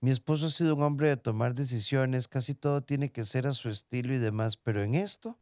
Mi 0.00 0.10
esposo 0.10 0.46
ha 0.46 0.50
sido 0.50 0.74
un 0.74 0.82
hombre 0.82 1.08
de 1.08 1.16
tomar 1.16 1.54
decisiones, 1.54 2.28
casi 2.28 2.54
todo 2.54 2.82
tiene 2.82 3.10
que 3.10 3.24
ser 3.24 3.46
a 3.46 3.54
su 3.54 3.70
estilo 3.70 4.14
y 4.14 4.18
demás, 4.18 4.58
pero 4.58 4.82
en 4.82 4.94
esto 4.94 5.38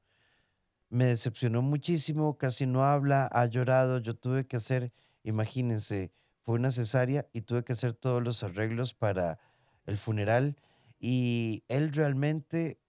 me 0.90 1.06
decepcionó 1.06 1.62
muchísimo, 1.62 2.36
casi 2.36 2.66
no 2.66 2.84
habla, 2.84 3.26
ha 3.32 3.46
llorado, 3.46 3.98
yo 3.98 4.16
tuve 4.16 4.46
que 4.46 4.56
hacer, 4.56 4.92
imagínense, 5.22 6.12
fue 6.42 6.56
una 6.56 6.72
cesárea 6.72 7.28
y 7.32 7.42
tuve 7.42 7.64
que 7.64 7.72
hacer 7.72 7.94
todos 7.94 8.22
los 8.22 8.42
arreglos 8.42 8.92
para 8.92 9.38
el 9.86 9.96
funeral 9.96 10.56
y 10.98 11.64
él 11.68 11.92
realmente, 11.92 12.80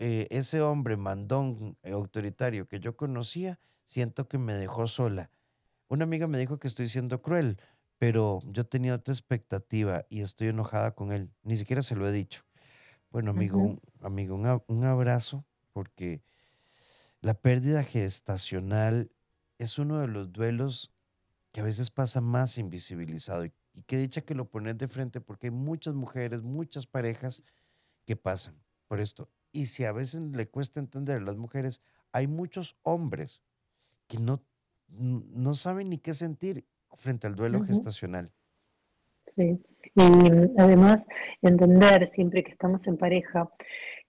eh, 0.00 0.26
ese 0.30 0.60
hombre 0.60 0.96
mandón, 0.96 1.78
eh, 1.82 1.92
autoritario 1.92 2.66
que 2.66 2.80
yo 2.80 2.96
conocía, 2.96 3.60
siento 3.84 4.28
que 4.28 4.38
me 4.38 4.54
dejó 4.54 4.88
sola. 4.88 5.30
Una 5.88 6.04
amiga 6.04 6.26
me 6.26 6.38
dijo 6.38 6.58
que 6.58 6.68
estoy 6.68 6.88
siendo 6.88 7.22
cruel, 7.22 7.58
pero 7.98 8.40
yo 8.46 8.66
tenía 8.66 8.96
otra 8.96 9.14
expectativa 9.14 10.06
y 10.08 10.22
estoy 10.22 10.48
enojada 10.48 10.94
con 10.94 11.12
él. 11.12 11.30
Ni 11.44 11.56
siquiera 11.56 11.82
se 11.82 11.94
lo 11.94 12.08
he 12.08 12.12
dicho. 12.12 12.42
Bueno, 13.10 13.30
amigo, 13.30 13.58
un, 13.58 13.80
amigo, 14.00 14.34
un 14.66 14.84
abrazo, 14.84 15.44
porque 15.72 16.22
la 17.22 17.34
pérdida 17.34 17.82
gestacional 17.82 19.10
es 19.58 19.78
uno 19.78 20.00
de 20.00 20.08
los 20.08 20.32
duelos 20.32 20.92
que 21.52 21.60
a 21.60 21.64
veces 21.64 21.90
pasa 21.90 22.20
más 22.20 22.58
invisibilizado. 22.58 23.44
Y, 23.44 23.52
y 23.74 23.82
qué 23.82 23.96
dicha 23.96 24.20
que 24.20 24.34
lo 24.34 24.50
pones 24.50 24.76
de 24.76 24.88
frente, 24.88 25.20
porque 25.20 25.46
hay 25.46 25.52
muchas 25.52 25.94
mujeres, 25.94 26.42
muchas 26.42 26.86
parejas 26.86 27.42
que 28.04 28.16
pasan 28.16 28.60
por 28.88 29.00
esto. 29.00 29.28
Y 29.52 29.66
si 29.66 29.84
a 29.84 29.92
veces 29.92 30.20
le 30.20 30.48
cuesta 30.48 30.80
entender 30.80 31.18
a 31.18 31.24
las 31.24 31.36
mujeres, 31.36 31.80
hay 32.10 32.26
muchos 32.26 32.76
hombres 32.82 33.42
que 34.08 34.18
no, 34.18 34.42
no 34.88 35.54
saben 35.54 35.90
ni 35.90 35.98
qué 35.98 36.14
sentir 36.14 36.66
frente 36.96 37.26
al 37.26 37.34
duelo 37.34 37.62
gestacional. 37.62 38.30
Sí, 39.22 39.62
y 39.94 40.02
además 40.58 41.06
entender 41.40 42.06
siempre 42.08 42.42
que 42.42 42.50
estamos 42.50 42.86
en 42.86 42.96
pareja 42.96 43.50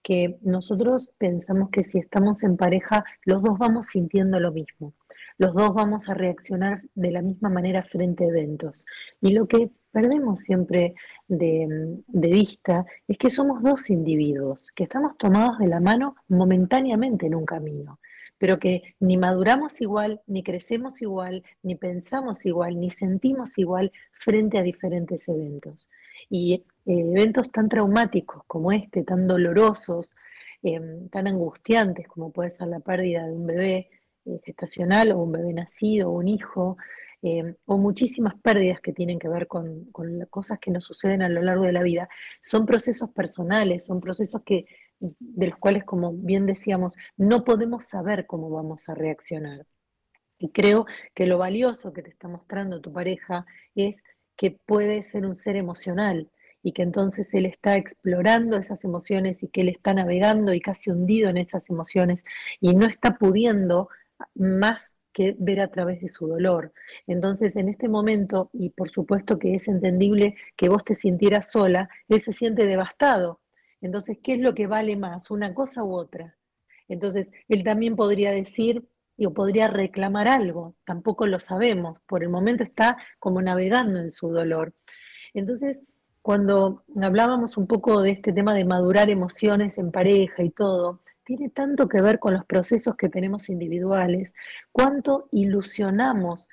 que 0.04 0.36
nosotros 0.42 1.10
pensamos 1.18 1.70
que 1.70 1.82
si 1.82 1.98
estamos 1.98 2.44
en 2.44 2.56
pareja, 2.58 3.04
los 3.24 3.42
dos 3.42 3.58
vamos 3.58 3.86
sintiendo 3.86 4.38
lo 4.38 4.52
mismo, 4.52 4.92
los 5.38 5.54
dos 5.54 5.74
vamos 5.74 6.08
a 6.08 6.14
reaccionar 6.14 6.82
de 6.94 7.10
la 7.10 7.22
misma 7.22 7.48
manera 7.48 7.82
frente 7.82 8.24
a 8.24 8.28
eventos. 8.28 8.84
Y 9.22 9.32
lo 9.32 9.48
que 9.48 9.70
perdemos 9.90 10.40
siempre 10.40 10.94
de, 11.26 11.96
vista 12.08 12.84
es 13.08 13.16
que 13.16 13.30
somos 13.30 13.62
dos 13.62 13.88
individuos, 13.88 14.70
que 14.74 14.84
estamos 14.84 15.16
tomados 15.16 15.58
de 15.58 15.68
la 15.68 15.80
mano 15.80 16.16
momentáneamente 16.28 17.26
en 17.26 17.34
un 17.34 17.46
camino 17.46 17.98
pero 18.36 18.58
que 18.58 18.94
ni 19.00 19.16
maduramos 19.16 19.80
igual, 19.80 20.20
ni 20.26 20.42
crecemos 20.42 21.00
igual, 21.00 21.44
ni 21.62 21.76
pensamos 21.76 22.44
igual, 22.44 22.78
ni 22.78 22.90
sentimos 22.90 23.56
igual 23.56 23.90
frente 24.12 24.58
a 24.58 24.62
diferentes 24.62 25.28
eventos. 25.28 25.88
Y 26.28 26.64
eh, 26.86 27.00
eventos 27.00 27.50
tan 27.50 27.68
traumáticos 27.68 28.42
como 28.46 28.72
este, 28.72 29.04
tan 29.04 29.26
dolorosos, 29.26 30.14
em, 30.62 31.08
tan 31.08 31.26
angustiantes 31.26 32.08
como 32.08 32.32
puede 32.32 32.50
ser 32.50 32.68
la 32.68 32.80
pérdida 32.80 33.26
de 33.26 33.32
un 33.32 33.46
bebé 33.46 33.90
eh, 34.26 34.40
gestacional 34.44 35.12
o 35.12 35.18
un 35.18 35.32
bebé 35.32 35.52
nacido 35.52 36.10
o 36.10 36.18
un 36.18 36.28
hijo, 36.28 36.76
em, 37.22 37.54
o 37.66 37.78
muchísimas 37.78 38.34
pérdidas 38.40 38.80
que 38.80 38.92
tienen 38.92 39.18
que 39.18 39.28
ver 39.28 39.46
con, 39.46 39.86
con 39.92 40.26
cosas 40.30 40.58
que 40.58 40.70
nos 40.70 40.84
suceden 40.84 41.22
a 41.22 41.28
lo 41.28 41.42
largo 41.42 41.64
de 41.64 41.72
la 41.72 41.82
vida, 41.82 42.08
son 42.40 42.66
procesos 42.66 43.10
personales, 43.10 43.84
son 43.86 44.00
procesos 44.00 44.42
que 44.44 44.66
de 45.00 45.46
los 45.48 45.58
cuales, 45.58 45.84
como 45.84 46.12
bien 46.12 46.46
decíamos, 46.46 46.96
no 47.16 47.44
podemos 47.44 47.84
saber 47.84 48.26
cómo 48.26 48.50
vamos 48.50 48.88
a 48.88 48.94
reaccionar. 48.94 49.66
Y 50.38 50.50
creo 50.50 50.86
que 51.14 51.26
lo 51.26 51.38
valioso 51.38 51.92
que 51.92 52.02
te 52.02 52.10
está 52.10 52.28
mostrando 52.28 52.80
tu 52.80 52.92
pareja 52.92 53.46
es 53.74 54.04
que 54.36 54.50
puede 54.50 55.02
ser 55.02 55.26
un 55.26 55.34
ser 55.34 55.56
emocional 55.56 56.30
y 56.64 56.72
que 56.72 56.82
entonces 56.82 57.32
él 57.34 57.46
está 57.46 57.76
explorando 57.76 58.56
esas 58.56 58.82
emociones 58.82 59.44
y 59.44 59.48
que 59.48 59.60
él 59.60 59.68
está 59.68 59.94
navegando 59.94 60.52
y 60.52 60.60
casi 60.60 60.90
hundido 60.90 61.30
en 61.30 61.36
esas 61.36 61.70
emociones 61.70 62.24
y 62.60 62.74
no 62.74 62.86
está 62.86 63.16
pudiendo 63.16 63.88
más 64.34 64.94
que 65.12 65.36
ver 65.38 65.60
a 65.60 65.68
través 65.68 66.00
de 66.00 66.08
su 66.08 66.26
dolor. 66.26 66.72
Entonces, 67.06 67.54
en 67.54 67.68
este 67.68 67.88
momento, 67.88 68.50
y 68.52 68.70
por 68.70 68.90
supuesto 68.90 69.38
que 69.38 69.54
es 69.54 69.68
entendible 69.68 70.34
que 70.56 70.68
vos 70.68 70.82
te 70.82 70.96
sintieras 70.96 71.52
sola, 71.52 71.88
él 72.08 72.20
se 72.20 72.32
siente 72.32 72.66
devastado 72.66 73.40
entonces, 73.84 74.16
¿qué 74.22 74.32
es 74.32 74.40
lo 74.40 74.54
que 74.54 74.66
vale 74.66 74.96
más, 74.96 75.30
una 75.30 75.52
cosa 75.52 75.84
u 75.84 75.92
otra? 75.94 76.38
Entonces, 76.88 77.30
él 77.48 77.62
también 77.64 77.96
podría 77.96 78.32
decir 78.32 78.88
o 79.18 79.34
podría 79.34 79.68
reclamar 79.68 80.26
algo, 80.26 80.74
tampoco 80.86 81.26
lo 81.26 81.38
sabemos, 81.38 82.00
por 82.06 82.22
el 82.22 82.30
momento 82.30 82.64
está 82.64 82.96
como 83.18 83.42
navegando 83.42 84.00
en 84.00 84.08
su 84.08 84.30
dolor. 84.30 84.72
Entonces, 85.34 85.82
cuando 86.24 86.84
hablábamos 87.02 87.58
un 87.58 87.66
poco 87.66 88.00
de 88.00 88.12
este 88.12 88.32
tema 88.32 88.54
de 88.54 88.64
madurar 88.64 89.10
emociones 89.10 89.76
en 89.76 89.92
pareja 89.92 90.42
y 90.42 90.48
todo, 90.48 91.00
tiene 91.22 91.50
tanto 91.50 91.86
que 91.86 92.00
ver 92.00 92.18
con 92.18 92.32
los 92.32 92.46
procesos 92.46 92.96
que 92.96 93.10
tenemos 93.10 93.50
individuales, 93.50 94.34
cuánto 94.72 95.28
ilusionamos 95.32 96.48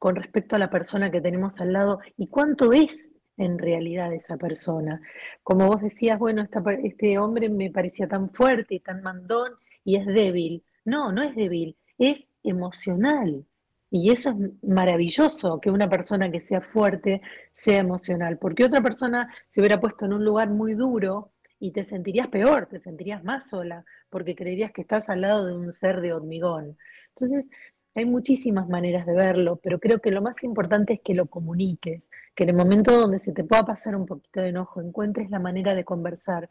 con 0.00 0.16
respecto 0.16 0.56
a 0.56 0.58
la 0.58 0.70
persona 0.70 1.12
que 1.12 1.20
tenemos 1.20 1.60
al 1.60 1.72
lado 1.72 2.00
y 2.16 2.26
cuánto 2.26 2.72
es 2.72 3.10
en 3.36 3.60
realidad 3.60 4.12
esa 4.12 4.36
persona. 4.38 5.00
Como 5.44 5.68
vos 5.68 5.82
decías, 5.82 6.18
bueno, 6.18 6.44
este 6.82 7.16
hombre 7.20 7.48
me 7.48 7.70
parecía 7.70 8.08
tan 8.08 8.28
fuerte 8.30 8.74
y 8.74 8.80
tan 8.80 9.02
mandón 9.02 9.52
y 9.84 9.98
es 9.98 10.06
débil. 10.06 10.64
No, 10.84 11.12
no 11.12 11.22
es 11.22 11.36
débil, 11.36 11.76
es 11.96 12.28
emocional. 12.42 13.46
Y 13.94 14.10
eso 14.10 14.30
es 14.30 14.36
maravilloso, 14.62 15.60
que 15.60 15.70
una 15.70 15.86
persona 15.86 16.30
que 16.30 16.40
sea 16.40 16.62
fuerte 16.62 17.20
sea 17.52 17.76
emocional, 17.76 18.38
porque 18.38 18.64
otra 18.64 18.80
persona 18.80 19.30
se 19.48 19.60
hubiera 19.60 19.78
puesto 19.80 20.06
en 20.06 20.14
un 20.14 20.24
lugar 20.24 20.48
muy 20.48 20.72
duro 20.72 21.30
y 21.60 21.72
te 21.72 21.84
sentirías 21.84 22.28
peor, 22.28 22.64
te 22.66 22.78
sentirías 22.78 23.22
más 23.22 23.50
sola, 23.50 23.84
porque 24.08 24.34
creerías 24.34 24.72
que 24.72 24.80
estás 24.80 25.10
al 25.10 25.20
lado 25.20 25.44
de 25.44 25.54
un 25.54 25.70
ser 25.72 26.00
de 26.00 26.14
hormigón. 26.14 26.78
Entonces, 27.10 27.50
hay 27.94 28.06
muchísimas 28.06 28.66
maneras 28.66 29.04
de 29.04 29.12
verlo, 29.12 29.60
pero 29.62 29.78
creo 29.78 29.98
que 29.98 30.10
lo 30.10 30.22
más 30.22 30.42
importante 30.42 30.94
es 30.94 31.00
que 31.02 31.12
lo 31.12 31.26
comuniques, 31.26 32.10
que 32.34 32.44
en 32.44 32.48
el 32.48 32.56
momento 32.56 32.98
donde 32.98 33.18
se 33.18 33.34
te 33.34 33.44
pueda 33.44 33.66
pasar 33.66 33.94
un 33.94 34.06
poquito 34.06 34.40
de 34.40 34.48
enojo, 34.48 34.80
encuentres 34.80 35.28
la 35.28 35.38
manera 35.38 35.74
de 35.74 35.84
conversar, 35.84 36.48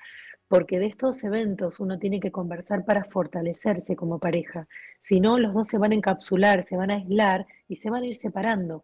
porque 0.51 0.79
de 0.79 0.87
estos 0.87 1.23
eventos 1.23 1.79
uno 1.79 1.97
tiene 1.97 2.19
que 2.19 2.29
conversar 2.29 2.83
para 2.83 3.05
fortalecerse 3.05 3.95
como 3.95 4.19
pareja. 4.19 4.67
Si 4.99 5.21
no, 5.21 5.39
los 5.39 5.53
dos 5.53 5.69
se 5.69 5.77
van 5.77 5.93
a 5.93 5.95
encapsular, 5.95 6.61
se 6.61 6.75
van 6.75 6.91
a 6.91 6.95
aislar 6.95 7.47
y 7.69 7.77
se 7.77 7.89
van 7.89 8.03
a 8.03 8.07
ir 8.07 8.17
separando. 8.17 8.83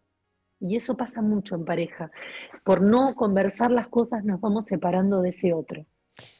Y 0.58 0.76
eso 0.76 0.96
pasa 0.96 1.20
mucho 1.20 1.56
en 1.56 1.66
pareja. 1.66 2.10
Por 2.64 2.80
no 2.80 3.14
conversar 3.14 3.70
las 3.70 3.86
cosas 3.88 4.24
nos 4.24 4.40
vamos 4.40 4.64
separando 4.64 5.20
de 5.20 5.28
ese 5.28 5.52
otro. 5.52 5.84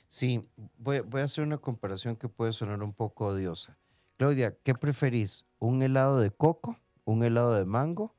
Sí, 0.07 0.49
voy, 0.79 1.01
voy 1.01 1.21
a 1.21 1.25
hacer 1.25 1.45
una 1.45 1.59
comparación 1.59 2.17
que 2.17 2.31
puede 2.31 2.53
sonar 2.53 2.83
un 2.83 2.95
poco 2.95 3.27
odiosa. 3.27 3.77
Claudia, 4.17 4.57
¿qué 4.65 4.75
preferís? 4.75 5.45
¿Un 5.59 5.83
helado 5.83 6.21
de 6.21 6.31
coco, 6.31 6.79
un 7.05 7.23
helado 7.23 7.53
de 7.53 7.67
mango 7.67 8.15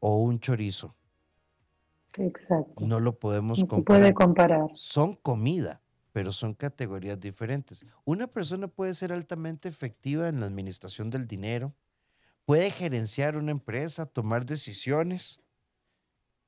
o 0.00 0.22
un 0.22 0.40
chorizo? 0.40 0.96
Exacto. 2.14 2.86
No 2.86 2.98
lo 2.98 3.18
podemos 3.18 3.58
no 3.58 3.66
comparar. 3.66 3.98
Se 3.98 4.00
puede 4.00 4.14
comparar. 4.14 4.70
Son 4.72 5.12
comida, 5.16 5.82
pero 6.14 6.30
son 6.30 6.54
categorías 6.54 7.18
diferentes. 7.18 7.84
Una 8.04 8.28
persona 8.28 8.68
puede 8.68 8.94
ser 8.94 9.12
altamente 9.12 9.68
efectiva 9.68 10.28
en 10.28 10.38
la 10.38 10.46
administración 10.46 11.10
del 11.10 11.26
dinero, 11.26 11.74
puede 12.44 12.70
gerenciar 12.70 13.36
una 13.36 13.50
empresa, 13.50 14.06
tomar 14.06 14.46
decisiones, 14.46 15.40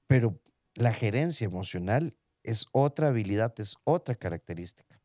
pero 0.06 0.38
la 0.76 0.92
gerencia 0.92 1.46
emocional 1.46 2.14
es 2.44 2.66
otra 2.70 3.08
habilidad, 3.08 3.52
es 3.58 3.74
otra 3.82 4.14
característica. 4.14 5.00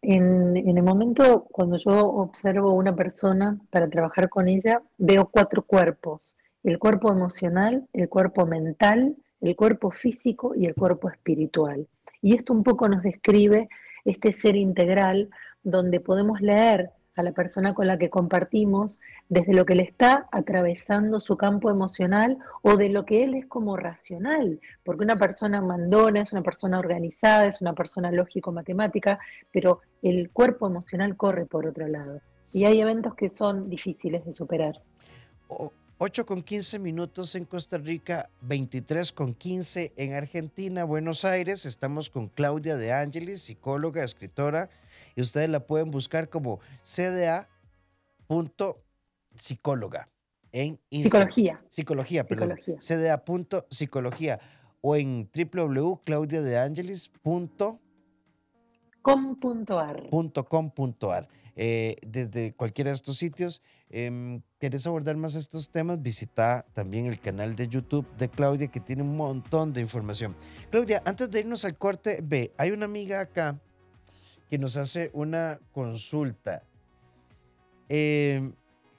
En, 0.00 0.56
el 0.56 0.82
momento 0.82 1.44
cuando 1.50 1.76
yo 1.76 1.92
observo 1.92 2.72
una 2.72 2.96
persona 2.96 3.60
para 3.68 3.90
trabajar 3.90 4.30
con 4.30 4.48
ella, 4.48 4.82
veo 4.96 5.28
cuatro 5.30 5.66
cuerpos, 5.66 6.38
el 6.62 6.78
cuerpo 6.78 7.12
emocional, 7.12 7.86
el 7.92 8.08
cuerpo 8.08 8.46
mental, 8.46 9.16
el 9.42 9.54
cuerpo 9.54 9.90
físico 9.90 10.54
y 10.54 10.64
el 10.64 10.74
cuerpo 10.74 11.10
espiritual. 11.10 11.86
Y 12.22 12.34
esto 12.34 12.52
un 12.52 12.62
poco 12.62 12.88
nos 12.88 13.02
describe 13.02 13.68
este 14.04 14.32
ser 14.32 14.56
integral 14.56 15.28
donde 15.62 16.00
podemos 16.00 16.40
leer 16.40 16.90
a 17.14 17.22
la 17.22 17.32
persona 17.32 17.74
con 17.74 17.86
la 17.86 17.98
que 17.98 18.08
compartimos 18.08 19.00
desde 19.28 19.52
lo 19.52 19.66
que 19.66 19.74
le 19.74 19.82
está 19.82 20.28
atravesando 20.32 21.20
su 21.20 21.36
campo 21.36 21.70
emocional 21.70 22.38
o 22.62 22.76
de 22.76 22.88
lo 22.88 23.04
que 23.04 23.24
él 23.24 23.34
es 23.34 23.46
como 23.46 23.76
racional, 23.76 24.60
porque 24.82 25.04
una 25.04 25.18
persona 25.18 25.60
mandona 25.60 26.22
es 26.22 26.32
una 26.32 26.42
persona 26.42 26.78
organizada, 26.78 27.46
es 27.46 27.60
una 27.60 27.74
persona 27.74 28.10
lógico-matemática, 28.10 29.18
pero 29.52 29.80
el 30.00 30.30
cuerpo 30.30 30.66
emocional 30.66 31.16
corre 31.16 31.44
por 31.44 31.66
otro 31.66 31.86
lado. 31.86 32.20
Y 32.52 32.64
hay 32.64 32.80
eventos 32.80 33.14
que 33.14 33.28
son 33.28 33.68
difíciles 33.68 34.24
de 34.24 34.32
superar. 34.32 34.80
8 36.04 36.26
con 36.26 36.42
15 36.42 36.80
minutos 36.80 37.36
en 37.36 37.44
Costa 37.44 37.78
Rica, 37.78 38.28
23 38.40 39.12
con 39.12 39.34
15 39.34 39.92
en 39.94 40.14
Argentina, 40.14 40.82
Buenos 40.82 41.24
Aires. 41.24 41.64
Estamos 41.64 42.10
con 42.10 42.26
Claudia 42.26 42.76
de 42.76 42.92
Ángeles, 42.92 43.42
psicóloga, 43.42 44.02
escritora, 44.02 44.68
y 45.14 45.22
ustedes 45.22 45.48
la 45.48 45.60
pueden 45.60 45.92
buscar 45.92 46.28
como 46.28 46.58
cda.ch. 46.82 47.46
psicóloga 49.36 50.08
en 50.50 50.80
Psicología. 50.90 51.62
Psicología, 51.68 52.24
perdón. 52.24 52.58
Psicología 53.70 54.40
o 54.80 54.96
en 54.96 55.30
www.claudiadeangelis.com.ar. 59.02 61.28
Eh, 61.54 61.96
desde 62.06 62.54
cualquiera 62.54 62.90
de 62.90 62.96
estos 62.96 63.18
sitios. 63.18 63.62
Eh, 63.90 64.40
¿Querés 64.58 64.86
abordar 64.86 65.16
más 65.16 65.34
estos 65.34 65.70
temas? 65.70 66.00
Visita 66.00 66.64
también 66.72 67.04
el 67.04 67.20
canal 67.20 67.56
de 67.56 67.68
YouTube 67.68 68.06
de 68.16 68.30
Claudia 68.30 68.68
que 68.68 68.80
tiene 68.80 69.02
un 69.02 69.16
montón 69.16 69.74
de 69.74 69.82
información. 69.82 70.34
Claudia, 70.70 71.02
antes 71.04 71.30
de 71.30 71.40
irnos 71.40 71.66
al 71.66 71.76
corte, 71.76 72.20
ve, 72.22 72.54
hay 72.56 72.70
una 72.70 72.86
amiga 72.86 73.20
acá 73.20 73.60
que 74.48 74.56
nos 74.56 74.76
hace 74.76 75.10
una 75.12 75.60
consulta. 75.72 76.62
Eh, 77.90 78.52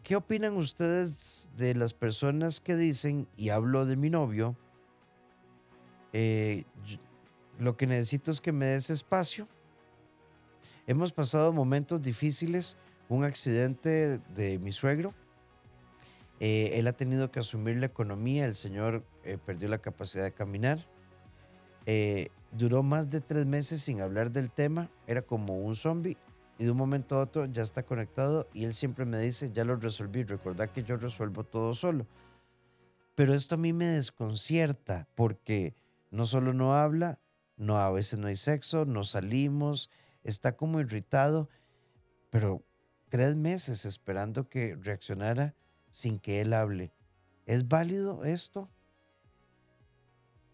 ¿Qué 0.03 0.15
opinan 0.15 0.57
ustedes 0.57 1.49
de 1.55 1.73
las 1.73 1.93
personas 1.93 2.59
que 2.59 2.75
dicen, 2.75 3.27
y 3.37 3.49
hablo 3.49 3.85
de 3.85 3.95
mi 3.95 4.09
novio, 4.09 4.55
eh, 6.11 6.65
lo 7.57 7.77
que 7.77 7.87
necesito 7.87 8.29
es 8.29 8.41
que 8.41 8.51
me 8.51 8.65
des 8.65 8.89
espacio? 8.89 9.47
Hemos 10.85 11.13
pasado 11.13 11.53
momentos 11.53 12.01
difíciles, 12.01 12.75
un 13.09 13.23
accidente 13.23 14.19
de 14.35 14.59
mi 14.59 14.71
suegro. 14.71 15.13
Eh, 16.39 16.71
él 16.73 16.87
ha 16.87 16.93
tenido 16.93 17.31
que 17.31 17.39
asumir 17.39 17.77
la 17.77 17.85
economía, 17.85 18.45
el 18.45 18.55
señor 18.55 19.05
eh, 19.23 19.37
perdió 19.43 19.69
la 19.69 19.77
capacidad 19.77 20.23
de 20.23 20.33
caminar. 20.33 20.85
duró 22.51 22.83
más 22.83 23.09
de 23.09 23.21
tres 23.21 23.45
meses 23.45 23.81
sin 23.81 24.01
hablar 24.01 24.31
del 24.31 24.51
tema, 24.51 24.89
era 25.07 25.21
como 25.21 25.57
un 25.57 25.75
zombie 25.75 26.17
y 26.57 26.65
de 26.65 26.71
un 26.71 26.77
momento 26.77 27.15
a 27.15 27.21
otro 27.21 27.45
ya 27.45 27.63
está 27.63 27.83
conectado 27.83 28.47
y 28.53 28.65
él 28.65 28.73
siempre 28.73 29.05
me 29.05 29.19
dice, 29.19 29.51
ya 29.51 29.63
lo 29.63 29.75
resolví, 29.75 30.23
recordad 30.23 30.69
que 30.69 30.83
yo 30.83 30.97
resuelvo 30.97 31.43
todo 31.43 31.73
solo. 31.73 32.05
Pero 33.15 33.33
esto 33.33 33.55
a 33.55 33.57
mí 33.57 33.73
me 33.73 33.85
desconcierta 33.85 35.07
porque 35.15 35.75
no 36.11 36.25
solo 36.25 36.53
no 36.53 36.75
habla, 36.75 37.19
no 37.57 37.77
a 37.77 37.91
veces 37.91 38.19
no 38.19 38.27
hay 38.27 38.35
sexo, 38.35 38.85
no 38.85 39.03
salimos, 39.03 39.89
está 40.23 40.55
como 40.55 40.79
irritado, 40.79 41.49
pero 42.29 42.63
tres 43.09 43.35
meses 43.35 43.85
esperando 43.85 44.49
que 44.49 44.75
reaccionara 44.75 45.55
sin 45.91 46.19
que 46.19 46.41
él 46.41 46.53
hable. 46.53 46.93
¿Es 47.45 47.67
válido 47.67 48.23
esto? 48.23 48.69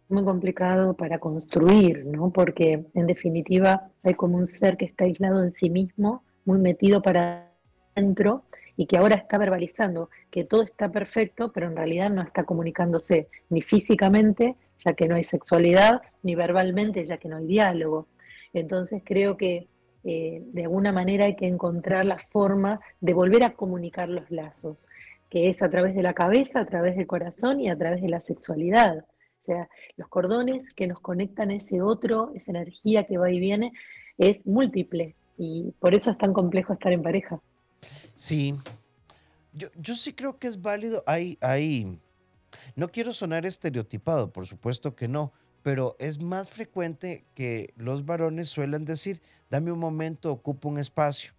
muy 0.09 0.23
complicado 0.23 0.95
para 0.95 1.19
construir, 1.19 2.05
¿no? 2.05 2.31
Porque 2.31 2.85
en 2.93 3.07
definitiva 3.07 3.89
hay 4.03 4.15
como 4.15 4.37
un 4.37 4.47
ser 4.47 4.75
que 4.75 4.85
está 4.85 5.05
aislado 5.05 5.41
en 5.41 5.51
sí 5.51 5.69
mismo, 5.69 6.23
muy 6.45 6.57
metido 6.57 7.01
para 7.01 7.51
adentro 7.95 8.43
y 8.75 8.87
que 8.87 8.97
ahora 8.97 9.15
está 9.15 9.37
verbalizando 9.37 10.09
que 10.31 10.43
todo 10.43 10.63
está 10.63 10.91
perfecto, 10.91 11.51
pero 11.53 11.67
en 11.67 11.75
realidad 11.75 12.09
no 12.09 12.23
está 12.23 12.43
comunicándose 12.43 13.27
ni 13.49 13.61
físicamente, 13.61 14.55
ya 14.79 14.93
que 14.93 15.07
no 15.07 15.15
hay 15.15 15.23
sexualidad, 15.23 16.01
ni 16.23 16.33
verbalmente, 16.33 17.05
ya 17.05 17.17
que 17.17 17.29
no 17.29 17.37
hay 17.37 17.45
diálogo. 17.45 18.07
Entonces 18.53 19.01
creo 19.05 19.37
que 19.37 19.67
eh, 20.03 20.41
de 20.45 20.63
alguna 20.63 20.91
manera 20.91 21.25
hay 21.25 21.35
que 21.35 21.47
encontrar 21.47 22.05
la 22.05 22.17
forma 22.17 22.79
de 23.01 23.13
volver 23.13 23.43
a 23.43 23.53
comunicar 23.53 24.09
los 24.09 24.29
lazos, 24.31 24.87
que 25.29 25.49
es 25.49 25.61
a 25.61 25.69
través 25.69 25.95
de 25.95 26.03
la 26.03 26.13
cabeza, 26.13 26.61
a 26.61 26.65
través 26.65 26.95
del 26.95 27.07
corazón 27.07 27.59
y 27.59 27.69
a 27.69 27.77
través 27.77 28.01
de 28.01 28.09
la 28.09 28.19
sexualidad. 28.19 28.99
O 28.99 29.43
sea, 29.43 29.69
los 29.97 30.07
cordones 30.07 30.73
que 30.73 30.87
nos 30.87 30.99
conectan 30.99 31.51
a 31.51 31.55
ese 31.55 31.81
otro, 31.81 32.31
esa 32.35 32.51
energía 32.51 33.05
que 33.05 33.17
va 33.17 33.31
y 33.31 33.39
viene, 33.39 33.73
es 34.17 34.45
múltiple 34.45 35.15
y 35.37 35.71
por 35.79 35.95
eso 35.95 36.11
es 36.11 36.17
tan 36.17 36.33
complejo 36.33 36.73
estar 36.73 36.91
en 36.91 37.01
pareja. 37.01 37.39
Sí, 38.15 38.55
yo, 39.53 39.69
yo 39.77 39.95
sí 39.95 40.13
creo 40.13 40.37
que 40.37 40.47
es 40.47 40.61
válido. 40.61 41.03
Hay, 41.07 41.37
hay, 41.41 41.97
no 42.75 42.89
quiero 42.89 43.13
sonar 43.13 43.45
estereotipado, 43.45 44.31
por 44.31 44.45
supuesto 44.45 44.95
que 44.95 45.07
no, 45.07 45.31
pero 45.63 45.95
es 45.99 46.21
más 46.21 46.49
frecuente 46.49 47.25
que 47.35 47.73
los 47.75 48.05
varones 48.05 48.49
suelen 48.49 48.85
decir, 48.85 49.21
dame 49.49 49.71
un 49.71 49.79
momento, 49.79 50.31
ocupo 50.31 50.69
un 50.69 50.79
espacio. 50.79 51.33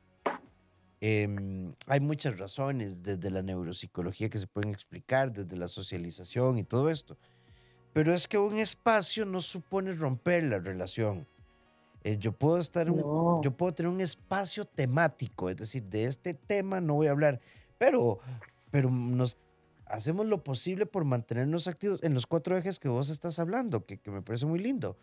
Em, 1.00 1.72
hay 1.86 2.00
muchas 2.00 2.38
razones 2.38 3.02
desde 3.02 3.30
la 3.30 3.40
neuropsicología 3.40 4.28
que 4.28 4.38
se 4.38 4.46
pueden 4.46 4.70
explicar, 4.70 5.32
desde 5.32 5.56
la 5.56 5.66
socialización 5.66 6.58
y 6.58 6.64
todo 6.64 6.90
esto. 6.90 7.16
Pero 7.92 8.14
es 8.14 8.28
que 8.28 8.38
un 8.38 8.58
espacio 8.58 9.24
no 9.24 9.40
supone 9.40 9.94
romper 9.94 10.44
la 10.44 10.58
relación. 10.58 11.26
Eh, 12.04 12.18
yo 12.18 12.32
puedo 12.32 12.58
estar, 12.58 12.86
yo 12.86 13.54
puedo 13.56 13.74
tener 13.74 13.90
un 13.90 14.00
espacio 14.00 14.64
temático, 14.64 15.50
es 15.50 15.56
decir, 15.56 15.82
de 15.84 16.04
este 16.04 16.34
tema 16.34 16.80
no 16.80 16.94
voy 16.94 17.08
a 17.08 17.10
hablar, 17.10 17.40
pero, 17.76 18.20
pero 18.70 18.90
nos 18.90 19.36
hacemos 19.90 20.26
lo 20.26 20.42
posible 20.42 20.86
por 20.86 21.04
mantenernos 21.04 21.66
activos 21.66 22.02
en 22.02 22.14
los 22.14 22.26
cuatro 22.26 22.56
ejes 22.56 22.78
que 22.78 22.88
vos 22.88 23.10
estás 23.10 23.38
hablando, 23.38 23.84
que, 23.84 24.00
me 24.06 24.22
parece 24.22 24.46
muy 24.46 24.58
lindo. 24.58 24.96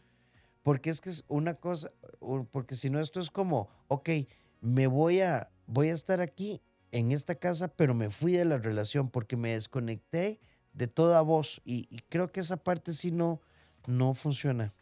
Porque 0.64 0.90
es 0.90 1.02
que 1.02 1.10
es 1.10 1.24
una 1.28 1.54
cosa, 1.56 1.92
porque 2.52 2.76
si 2.76 2.90
no 2.90 3.00
esto 3.00 3.20
es 3.20 3.30
como, 3.30 3.70
ok, 3.88 4.10
me 4.62 4.88
voy 4.88 5.22
a, 5.22 5.50
voy 5.66 5.90
a 5.90 5.94
estar 5.94 6.20
aquí 6.20 6.62
en 6.92 7.12
esta 7.12 7.36
casa, 7.36 7.68
pero 7.68 7.94
me 7.94 8.10
fui 8.10 8.34
de 8.34 8.46
la 8.46 8.58
relación 8.58 9.10
porque 9.10 9.38
me 9.38 9.54
desconecté 9.54 10.40
de 10.74 10.88
toda 10.88 11.22
voz. 11.22 11.62
Y, 11.64 11.86
creo 12.10 12.32
que 12.32 12.40
esa 12.40 12.58
parte 12.58 12.94
sí 12.94 13.12
no, 13.12 13.42
no 13.86 14.14
funciona. 14.14 14.74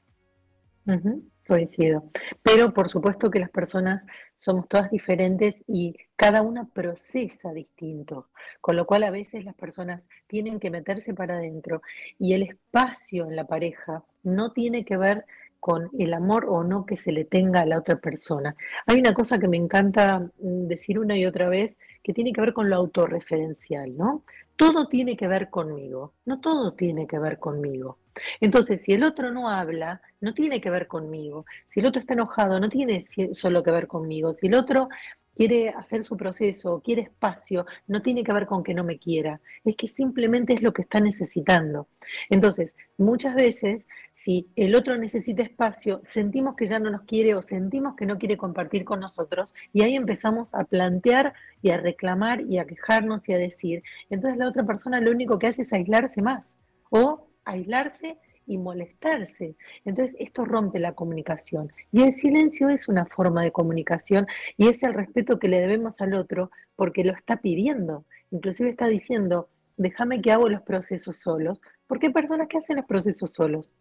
Coincido. 1.48 2.04
Pero 2.42 2.74
por 2.74 2.90
supuesto 2.90 3.30
que 3.30 3.40
las 3.40 3.50
personas 3.50 4.06
somos 4.36 4.68
todas 4.68 4.90
diferentes 4.92 5.64
y 5.68 5.96
cada 6.16 6.42
una 6.42 6.66
procesa 6.66 7.54
distinto, 7.54 8.30
con 8.62 8.76
lo 8.76 8.86
cual 8.86 9.04
a 9.04 9.12
veces 9.12 9.46
las 9.46 9.56
personas 9.56 10.10
tienen 10.28 10.60
que 10.60 10.70
meterse 10.70 11.14
para 11.14 11.36
adentro 11.36 11.82
y 12.20 12.34
el 12.34 12.44
espacio 12.44 13.26
en 13.26 13.36
la 13.36 13.46
pareja 13.46 14.04
no 14.24 14.52
tiene 14.52 14.86
que 14.86 14.98
ver 14.98 15.26
con 15.60 15.90
el 15.98 16.14
amor 16.14 16.46
o 16.48 16.64
no 16.64 16.86
que 16.86 16.96
se 16.96 17.12
le 17.12 17.26
tenga 17.26 17.62
a 17.62 17.66
la 17.66 17.80
otra 17.80 17.96
persona. 17.96 18.56
Hay 18.86 19.00
una 19.00 19.16
cosa 19.16 19.40
que 19.40 19.48
me 19.48 19.58
encanta 19.58 20.20
mm, 20.20 20.68
decir 20.68 21.00
una 21.00 21.18
y 21.18 21.26
otra 21.26 21.50
vez 21.50 21.80
que 22.04 22.14
tiene 22.14 22.34
que 22.34 22.42
ver 22.42 22.54
con 22.54 22.70
lo 22.70 22.76
autorreferencial, 22.76 23.98
¿no? 23.98 24.24
todo 24.56 24.88
tiene 24.88 25.18
que 25.18 25.28
ver 25.28 25.50
conmigo, 25.50 26.14
no 26.26 26.40
todo 26.40 26.74
tiene 26.74 27.08
que 27.08 27.20
ver 27.20 27.40
conmigo. 27.40 27.98
Entonces, 28.40 28.82
si 28.82 28.94
el 28.94 29.04
otro 29.04 29.32
no 29.32 29.50
habla, 29.50 30.02
no 30.22 30.34
tiene 30.34 30.62
que 30.62 30.70
ver 30.70 30.88
conmigo. 30.88 31.46
Si 31.66 31.80
el 31.80 31.86
otro 31.86 32.00
está 32.00 32.14
enojado, 32.14 32.60
no 32.60 32.70
tiene 32.70 33.02
solo 33.34 33.64
que 33.64 33.72
ver 33.72 33.88
conmigo. 33.88 34.34
Si 34.34 34.48
el 34.48 34.56
otro 34.56 34.90
quiere 35.36 35.70
hacer 35.70 36.04
su 36.04 36.16
proceso, 36.18 36.82
quiere 36.84 37.04
espacio, 37.04 37.66
no 37.88 38.02
tiene 38.02 38.24
que 38.24 38.32
ver 38.32 38.46
con 38.46 38.64
que 38.64 38.74
no 38.74 38.84
me 38.84 38.98
quiera, 38.98 39.42
es 39.66 39.76
que 39.76 39.88
simplemente 39.88 40.54
es 40.54 40.62
lo 40.62 40.74
que 40.74 40.84
está 40.84 41.00
necesitando. 41.00 41.88
Entonces, 42.30 42.78
muchas 42.98 43.36
veces, 43.36 43.88
si 44.14 44.48
el 44.56 44.76
otro 44.76 44.98
necesita 44.98 45.44
espacio, 45.44 46.00
sentimos 46.04 46.56
que 46.56 46.66
ya 46.66 46.80
no 46.80 46.90
nos 46.90 47.02
quiere 47.02 47.36
o 47.36 47.42
sentimos 47.42 47.96
que 47.96 48.06
no 48.06 48.18
quiere 48.18 48.38
compartir 48.38 48.86
con 48.86 49.02
nosotros 49.02 49.54
y 49.74 49.82
ahí 49.82 49.96
empezamos 49.96 50.56
a 50.56 50.64
plantear 50.64 51.34
y 51.62 51.72
a 51.72 51.78
reclamar 51.78 52.42
y 52.42 52.58
a 52.58 52.66
quejarnos 52.66 53.28
y 53.28 53.34
a 53.34 53.38
decir. 53.38 53.84
Entonces 54.10 54.38
la 54.38 54.48
otra 54.48 54.66
persona 54.66 55.02
lo 55.02 55.12
único 55.12 55.38
que 55.38 55.48
hace 55.48 55.64
es 55.64 55.74
aislarse 55.74 56.22
más 56.22 56.58
o 56.90 57.25
aislarse 57.46 58.18
y 58.48 58.58
molestarse. 58.58 59.56
Entonces, 59.86 60.16
esto 60.20 60.46
rompe 60.46 60.80
la 60.80 60.94
comunicación. 60.94 61.72
Y 61.92 62.04
el 62.04 62.14
silencio 62.14 62.70
es 62.70 62.88
una 62.88 63.06
forma 63.06 63.44
de 63.44 63.52
comunicación 63.52 64.28
y 64.58 64.68
es 64.68 64.84
el 64.84 64.94
respeto 64.94 65.40
que 65.40 65.48
le 65.48 65.60
debemos 65.60 66.02
al 66.02 66.14
otro 66.14 66.52
porque 66.76 67.04
lo 67.04 67.14
está 67.14 67.38
pidiendo. 67.38 68.06
Inclusive 68.32 68.70
está 68.70 68.88
diciendo, 68.88 69.50
déjame 69.78 70.22
que 70.22 70.32
hago 70.32 70.50
los 70.50 70.62
procesos 70.62 71.18
solos, 71.18 71.62
porque 71.88 72.08
hay 72.08 72.14
personas 72.14 72.48
que 72.48 72.58
hacen 72.58 72.78
los 72.78 72.86
procesos 72.86 73.34
solos. 73.34 73.74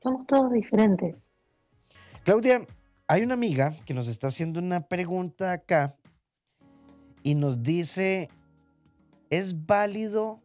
Somos 0.00 0.26
todos 0.26 0.52
diferentes. 0.52 1.16
Claudia, 2.24 2.66
hay 3.06 3.22
una 3.22 3.34
amiga 3.34 3.74
que 3.86 3.94
nos 3.94 4.06
está 4.06 4.28
haciendo 4.28 4.60
una 4.60 4.86
pregunta 4.86 5.52
acá 5.52 5.96
y 7.22 7.34
nos 7.34 7.62
dice, 7.62 8.28
¿es 9.30 9.66
válido? 9.66 10.40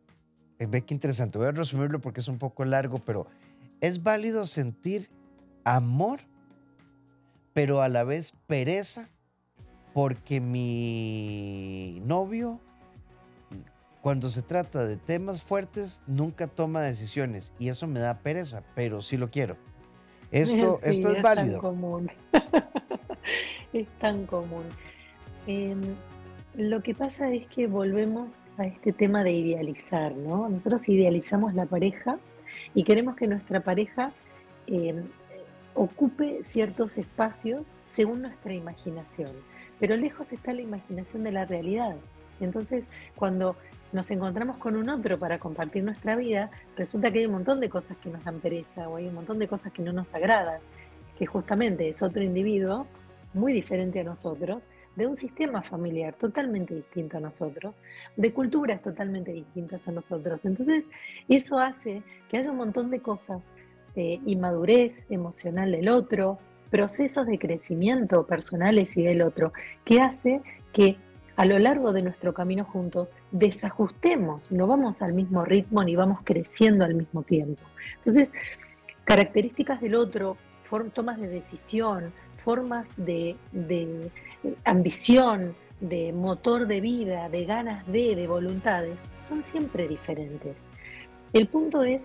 Eh, 0.64 0.68
ve 0.70 0.82
qué 0.82 0.94
interesante, 0.94 1.38
voy 1.38 1.48
a 1.48 1.52
resumirlo 1.52 2.00
porque 2.00 2.22
es 2.22 2.28
un 2.30 2.38
poco 2.38 2.64
largo, 2.64 3.00
pero 3.00 3.28
es 3.82 4.02
válido 4.02 4.46
sentir 4.46 5.10
amor, 5.66 6.22
pero 7.54 7.82
a 7.82 7.90
la 7.90 8.06
vez 8.06 8.34
pereza, 8.48 9.10
porque 9.94 10.40
mi 10.40 12.02
novio, 12.06 12.62
cuando 14.02 14.30
se 14.30 14.42
trata 14.42 14.86
de 14.86 14.96
temas 14.96 15.42
fuertes, 15.42 16.02
nunca 16.08 16.48
toma 16.48 16.82
decisiones 16.82 17.52
y 17.60 17.68
eso 17.68 17.86
me 17.86 18.00
da 18.00 18.20
pereza, 18.20 18.64
pero 18.74 19.02
sí 19.02 19.18
lo 19.18 19.30
quiero. 19.30 19.58
Esto, 20.32 20.80
esto 20.84 21.12
es, 21.12 21.22
válido. 21.22 21.56
Tan 21.56 21.62
común. 21.62 22.12
es 23.74 23.88
tan 24.00 24.26
común. 24.26 24.64
Em, 25.46 25.82
lo 26.56 26.84
que 26.84 26.94
pasa 26.94 27.32
es 27.32 27.48
que 27.48 27.68
volvemos 27.68 28.46
a 28.58 28.66
este 28.66 28.94
tema 28.94 29.24
de 29.24 29.32
idealizar, 29.32 30.16
¿no? 30.16 30.50
Nosotros 30.50 30.88
idealizamos 30.88 31.56
la 31.56 31.66
pareja 31.66 32.20
y 32.76 32.84
queremos 32.84 33.16
que 33.16 33.28
nuestra 33.28 33.62
pareja 33.62 34.12
em, 34.68 35.04
ocupe 35.74 36.44
ciertos 36.44 36.98
espacios 37.00 37.76
según 37.86 38.22
nuestra 38.22 38.54
imaginación. 38.54 39.32
Pero 39.80 39.98
lejos 39.98 40.32
está 40.32 40.54
la 40.54 40.62
imaginación 40.62 41.24
de 41.24 41.32
la 41.32 41.46
realidad. 41.46 41.96
Entonces, 42.40 42.88
cuando 43.16 43.56
nos 43.92 44.10
encontramos 44.12 44.58
con 44.58 44.76
un 44.76 44.90
otro 44.90 45.18
para 45.18 45.40
compartir 45.40 45.84
nuestra 45.84 46.16
vida, 46.16 46.52
resulta 46.78 47.12
que 47.12 47.20
hay 47.20 47.26
un 47.26 47.34
montón 47.34 47.60
de 47.60 47.70
cosas 47.70 47.98
que 47.98 48.10
nos 48.10 48.24
dan 48.24 48.40
pereza 48.40 48.88
o 48.90 48.98
hay 48.98 49.08
un 49.08 49.16
montón 49.16 49.40
de 49.40 49.48
cosas 49.48 49.72
que 49.74 49.82
no 49.82 49.92
nos 49.92 50.14
agradan, 50.14 50.60
que 51.18 51.26
justamente 51.26 51.90
es 51.90 52.04
otro 52.04 52.22
individuo 52.22 52.86
muy 53.34 53.54
diferente 53.54 54.00
a 54.00 54.04
nosotros, 54.04 54.68
de 54.96 55.08
un 55.08 55.16
sistema 55.16 55.62
familiar 55.62 56.14
totalmente 56.14 56.76
distinto 56.76 57.18
a 57.18 57.20
nosotros, 57.20 57.78
de 58.16 58.34
culturas 58.34 58.82
totalmente 58.82 59.32
distintas 59.32 59.88
a 59.88 59.92
nosotros. 59.92 60.46
Entonces, 60.46 60.86
eso 61.28 61.60
hace 61.60 62.04
que 62.30 62.38
haya 62.38 62.52
un 62.52 62.58
montón 62.58 62.92
de 62.92 63.00
cosas, 63.00 63.42
de 63.96 64.20
inmadurez 64.26 65.06
emocional 65.10 65.72
del 65.72 65.90
otro, 65.90 66.40
procesos 66.70 67.28
de 67.28 67.38
crecimiento 67.38 68.26
personales 68.26 68.98
y 68.98 69.04
del 69.04 69.22
otro, 69.22 69.54
que 69.86 70.02
hace 70.02 70.42
que 70.72 70.98
a 71.36 71.46
lo 71.46 71.58
largo 71.58 71.94
de 71.94 72.04
nuestro 72.04 72.34
camino 72.34 72.64
juntos 72.64 73.16
desajustemos, 73.32 74.52
no 74.52 74.68
vamos 74.68 75.02
al 75.02 75.14
mismo 75.14 75.46
ritmo 75.46 75.84
ni 75.84 75.96
vamos 75.96 76.20
creciendo 76.24 76.86
al 76.86 76.94
mismo 76.96 77.24
tiempo. 77.24 77.62
Entonces, 77.98 78.32
características 79.06 79.82
del 79.82 79.96
otro, 79.96 80.38
tomas 80.94 81.20
de 81.20 81.28
decisión, 81.28 82.12
formas 82.44 82.90
de, 82.98 83.36
ambición, 84.66 85.56
de 85.80 86.14
motor 86.14 86.68
de 86.68 86.82
vida, 86.82 87.30
de 87.30 87.46
ganas 87.46 87.86
de, 87.88 88.16
de 88.16 88.28
voluntades, 88.28 89.02
son 89.18 89.44
siempre 89.44 89.88
diferentes. 89.88 90.70
El 91.32 91.48
punto 91.48 91.84
es 91.84 92.04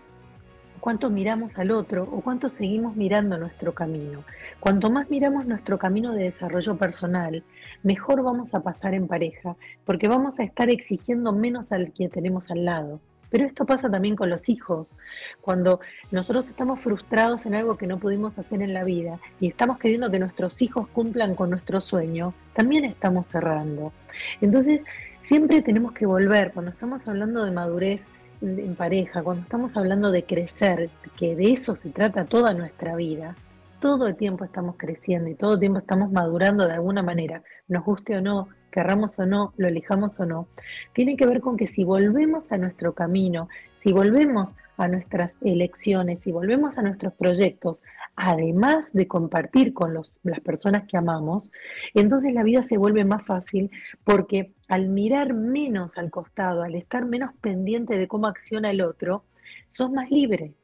cuánto 0.81 1.11
miramos 1.11 1.59
al 1.59 1.71
otro 1.71 2.05
o 2.05 2.21
cuánto 2.21 2.49
seguimos 2.49 2.97
mirando 2.97 3.37
nuestro 3.37 3.75
camino. 3.75 4.25
Cuanto 4.61 4.91
más 4.91 5.11
miramos 5.11 5.47
nuestro 5.47 5.79
camino 5.79 6.13
de 6.15 6.25
desarrollo 6.25 6.77
personal, 6.77 7.43
mejor 7.83 8.23
vamos 8.23 8.55
a 8.55 8.63
pasar 8.63 8.95
en 8.95 9.07
pareja, 9.07 9.57
porque 9.85 10.09
vamos 10.09 10.39
a 10.39 10.45
estar 10.45 10.71
exigiendo 10.71 11.33
menos 11.33 11.73
al 11.73 11.93
que 11.93 12.09
tenemos 12.09 12.51
al 12.51 12.65
lado. 12.65 13.01
Pero 13.31 13.45
esto 13.45 13.67
pasa 13.67 13.91
también 13.91 14.17
con 14.17 14.31
los 14.31 14.49
hijos. 14.49 14.97
Cuando 15.41 15.81
nosotros 16.11 16.49
estamos 16.49 16.81
frustrados 16.81 17.47
en 17.47 17.55
algo 17.55 17.77
que 17.77 17.87
no 17.87 17.99
pudimos 17.99 18.39
hacer 18.39 18.63
en 18.63 18.75
la 18.75 18.85
vida 18.85 19.21
y 19.41 19.49
estamos 19.49 19.79
queriendo 19.79 20.11
que 20.11 20.19
nuestros 20.19 20.63
hijos 20.63 20.89
cumplan 20.89 21.35
con 21.35 21.51
nuestro 21.51 21.81
sueño, 21.81 22.35
también 22.55 22.85
estamos 22.85 23.27
cerrando. 23.27 23.93
Entonces, 24.41 24.85
siempre 25.21 25.63
tenemos 25.63 25.93
que 25.93 26.07
volver, 26.07 26.53
cuando 26.53 26.71
estamos 26.71 27.07
hablando 27.09 27.45
de 27.45 27.51
madurez 27.51 28.11
en 28.41 28.77
pareja, 28.77 29.23
cuando 29.23 29.43
estamos 29.43 29.77
hablando 29.77 30.11
de 30.11 30.25
crecer, 30.25 30.91
que 31.17 31.35
de 31.35 31.53
eso 31.53 31.75
se 31.75 31.91
trata 31.91 32.25
toda 32.25 32.55
nuestra 32.55 32.95
vida, 32.97 33.37
todo 33.81 34.07
el 34.07 34.17
tiempo 34.17 34.45
estamos 34.45 34.77
creciendo 34.77 35.31
y 35.31 35.35
todo 35.35 35.55
el 35.55 35.61
tiempo 35.61 35.79
estamos 35.79 36.11
madurando 36.11 36.67
de 36.67 36.75
alguna 36.75 37.03
manera, 37.03 37.43
nos 37.69 37.85
guste 37.85 38.17
o 38.17 38.21
no, 38.21 38.49
querramos 38.71 39.19
o 39.19 39.27
no, 39.27 39.53
lo 39.57 39.69
elijamos 39.69 40.19
o 40.21 40.27
no, 40.27 40.49
tiene 40.93 41.17
que 41.17 41.27
ver 41.27 41.41
con 41.41 41.57
que 41.57 41.67
si 41.67 41.85
volvemos 41.85 42.53
a 42.53 42.59
nuestro 42.59 42.95
camino, 42.95 43.49
si 43.75 43.93
volvemos 43.93 44.55
a 44.77 44.89
nuestras 44.89 45.37
elecciones, 45.41 46.21
si 46.21 46.33
volvemos 46.33 46.79
a 46.79 46.83
nuestros 46.83 47.13
proyectos, 47.15 47.83
además 48.17 48.93
de 48.93 49.07
compartir 49.07 49.73
con 49.73 49.95
las 49.95 50.41
personas 50.45 50.85
que 50.87 50.97
amamos, 50.97 51.51
entonces 51.95 52.33
la 52.33 52.43
vida 52.43 52.63
se 52.63 52.77
vuelve 52.77 53.05
más 53.05 53.25
fácil 53.25 53.71
porque 54.05 54.53
al 54.69 54.89
mirar 54.89 55.35
menos 55.35 55.97
al 55.97 56.11
costado, 56.11 56.63
al 56.63 56.75
estar 56.75 57.05
menos 57.07 57.33
pendiente 57.41 57.97
de 57.97 58.09
cómo 58.09 58.27
acciona 58.27 58.71
el 58.71 58.81
otro, 58.81 59.25
sos 59.69 59.91
más 59.91 60.11
libre. 60.11 60.55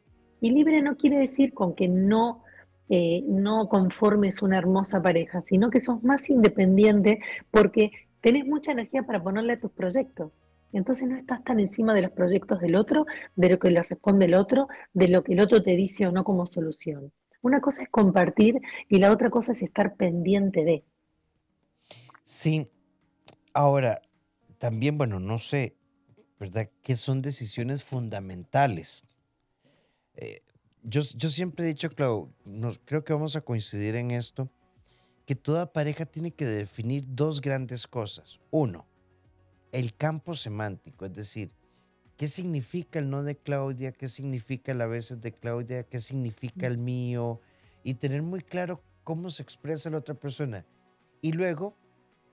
Y 0.41 0.51
libre 0.51 0.83
no 0.83 0.97
quiere 0.97 1.19
decir 1.19 1.55
con 1.55 1.75
que 1.75 1.89
no 1.89 2.43
eh, 2.89 3.23
no 3.27 3.69
conformes 3.69 4.43
una 4.43 4.59
hermosa 4.59 5.01
pareja, 5.03 5.43
sino 5.43 5.71
que 5.71 5.81
sos 5.81 6.03
más 6.03 6.29
independiente 6.29 7.21
porque 7.51 7.91
tenés 8.21 8.47
mucha 8.47 8.73
energía 8.73 9.05
para 9.05 9.23
ponerle 9.23 9.55
a 9.55 9.61
tus 9.61 9.73
proyectos. 9.73 10.45
Entonces 10.73 11.09
no 11.09 11.17
estás 11.17 11.43
tan 11.45 11.61
encima 11.61 11.95
de 11.95 12.03
los 12.03 12.11
proyectos 12.11 12.61
del 12.61 12.75
otro, 12.75 13.07
de 13.37 13.49
lo 13.49 13.59
que 13.59 13.71
le 13.71 13.83
responde 13.83 14.27
el 14.27 14.35
otro, 14.35 14.69
de 14.93 15.09
lo 15.09 15.23
que 15.23 15.35
el 15.35 15.41
otro 15.41 15.63
te 15.63 15.77
dice 15.77 16.07
o 16.07 16.13
no 16.13 16.25
como 16.25 16.47
solución. 16.47 17.13
Una 17.43 17.61
cosa 17.61 17.85
es 17.85 17.89
compartir 17.91 18.61
y 18.89 18.99
la 18.99 19.13
otra 19.13 19.31
cosa 19.31 19.53
es 19.53 19.63
estar 19.63 19.95
pendiente 19.95 20.65
de. 20.65 20.85
Sí. 22.25 22.69
Ahora, 23.53 24.03
también, 24.59 24.99
bueno, 24.99 25.21
no 25.21 25.39
sé, 25.39 25.77
¿verdad? 26.41 26.69
Que 26.83 26.97
son 26.97 27.23
decisiones 27.23 27.85
fundamentales. 27.85 29.05
Eh, 30.17 30.43
yo, 30.85 31.03
siempre 31.03 31.65
he 31.65 31.69
dicho, 31.69 31.89
Clau, 31.91 32.31
creo 32.85 33.05
que 33.05 33.13
vamos 33.13 33.37
a 33.37 33.41
coincidir 33.41 33.97
en 33.97 34.11
esto, 34.11 34.51
que 35.27 35.35
toda 35.35 35.73
pareja 35.73 36.05
tiene 36.05 36.31
que 36.31 36.45
definir 36.45 37.05
dos 37.09 37.41
grandes 37.41 37.87
cosas. 37.87 38.39
Uno, 38.51 38.87
el 39.73 39.95
campo 39.95 40.35
semántico, 40.35 41.07
es 41.07 41.15
decir, 41.15 41.55
qué 42.19 42.29
significa 42.29 42.99
el 42.99 43.09
no 43.09 43.23
de 43.23 43.37
Claudia, 43.37 43.93
qué 43.93 44.09
significa 44.09 44.73
el 44.73 44.83
a 44.83 44.87
veces 44.87 45.23
de 45.23 45.33
Claudia, 45.33 45.85
qué 45.85 46.01
significa 46.01 46.67
el 46.67 46.77
mío, 46.77 47.41
y 47.83 47.95
tener 47.95 48.23
muy 48.23 48.43
claro 48.43 48.83
cómo 49.03 49.31
se 49.31 49.43
expresa 49.43 49.91
la 49.91 49.99
otra 49.99 50.15
persona. 50.15 50.67
Y 51.23 51.33
luego, 51.33 51.75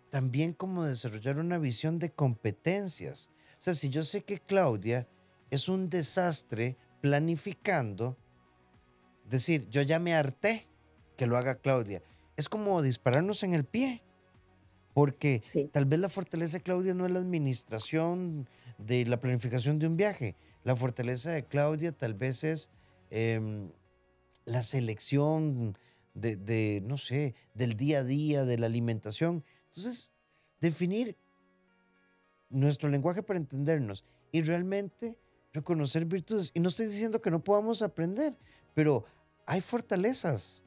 también 0.09 0.53
cómo 0.53 0.83
desarrollar 0.83 1.39
una 1.39 1.57
visión 1.57 1.99
de 1.99 2.11
competencias. 2.11 3.29
O 3.53 3.61
sea, 3.61 3.73
si 3.73 3.89
yo 3.89 4.03
sé 4.03 4.23
que 4.23 4.39
Claudia 4.39 5.07
es 5.49 5.69
un 5.69 5.89
desastre 5.89 6.77
planificando, 6.99 8.17
decir, 9.31 9.67
yo 9.69 9.81
ya 9.81 9.97
me 9.97 10.13
harté 10.13 10.67
que 11.17 11.25
lo 11.25 11.37
haga 11.37 11.55
Claudia. 11.55 12.03
Es 12.37 12.49
como 12.49 12.81
dispararnos 12.81 13.43
en 13.43 13.53
el 13.53 13.63
pie, 13.63 14.03
porque 14.93 15.41
tal 15.71 15.85
vez 15.85 15.99
la 15.99 16.09
fortaleza 16.09 16.57
de 16.57 16.63
Claudia 16.63 16.93
no 16.93 17.05
es 17.05 17.11
la 17.11 17.19
administración 17.19 18.47
de 18.77 19.05
la 19.05 19.19
planificación 19.19 19.79
de 19.79 19.87
un 19.87 19.97
viaje. 19.97 20.35
La 20.63 20.75
fortaleza 20.75 21.31
de 21.31 21.45
Claudia 21.45 21.91
tal 21.91 22.13
vez 22.13 22.43
es 22.43 22.69
em, 23.09 23.69
la 24.45 24.63
selección 24.63 25.77
de, 26.13 26.35
de, 26.35 26.81
no 26.85 26.97
sé, 26.97 27.35
del 27.53 27.77
día 27.77 27.99
a 27.99 28.03
día, 28.03 28.43
de 28.43 28.57
la 28.57 28.65
alimentación. 28.65 29.45
Entonces, 29.67 30.11
definir 30.59 31.15
nuestro 32.49 32.89
lenguaje 32.89 33.23
para 33.23 33.39
entendernos 33.39 34.03
y 34.31 34.41
realmente 34.41 35.17
reconocer 35.53 36.05
virtudes. 36.05 36.51
Y 36.53 36.59
no 36.59 36.69
estoy 36.69 36.87
diciendo 36.87 37.21
que 37.21 37.31
no 37.31 37.43
podamos 37.43 37.81
aprender, 37.81 38.37
pero 38.73 39.05
hay 39.51 39.59
fortalezas. 39.59 40.63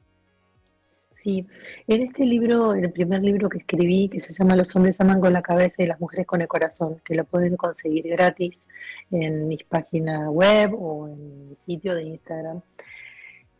Sí, 1.09 1.47
en 1.87 2.03
este 2.03 2.23
libro, 2.23 2.75
en 2.75 2.83
el 2.83 2.91
primer 2.91 3.23
libro 3.23 3.49
que 3.49 3.57
escribí, 3.57 4.09
que 4.09 4.19
se 4.19 4.31
llama 4.31 4.55
Los 4.55 4.75
hombres 4.75 5.01
aman 5.01 5.19
con 5.21 5.33
la 5.33 5.41
cabeza 5.41 5.81
y 5.81 5.87
las 5.87 5.99
mujeres 5.99 6.27
con 6.27 6.41
el 6.41 6.47
corazón, 6.47 7.01
que 7.03 7.15
lo 7.15 7.23
pueden 7.23 7.57
conseguir 7.57 8.07
gratis 8.09 8.67
en 9.09 9.47
mi 9.47 9.57
página 9.57 10.29
web 10.29 10.75
o 10.79 11.07
en 11.07 11.49
mi 11.49 11.55
sitio 11.55 11.95
de 11.95 12.03
Instagram, 12.03 12.61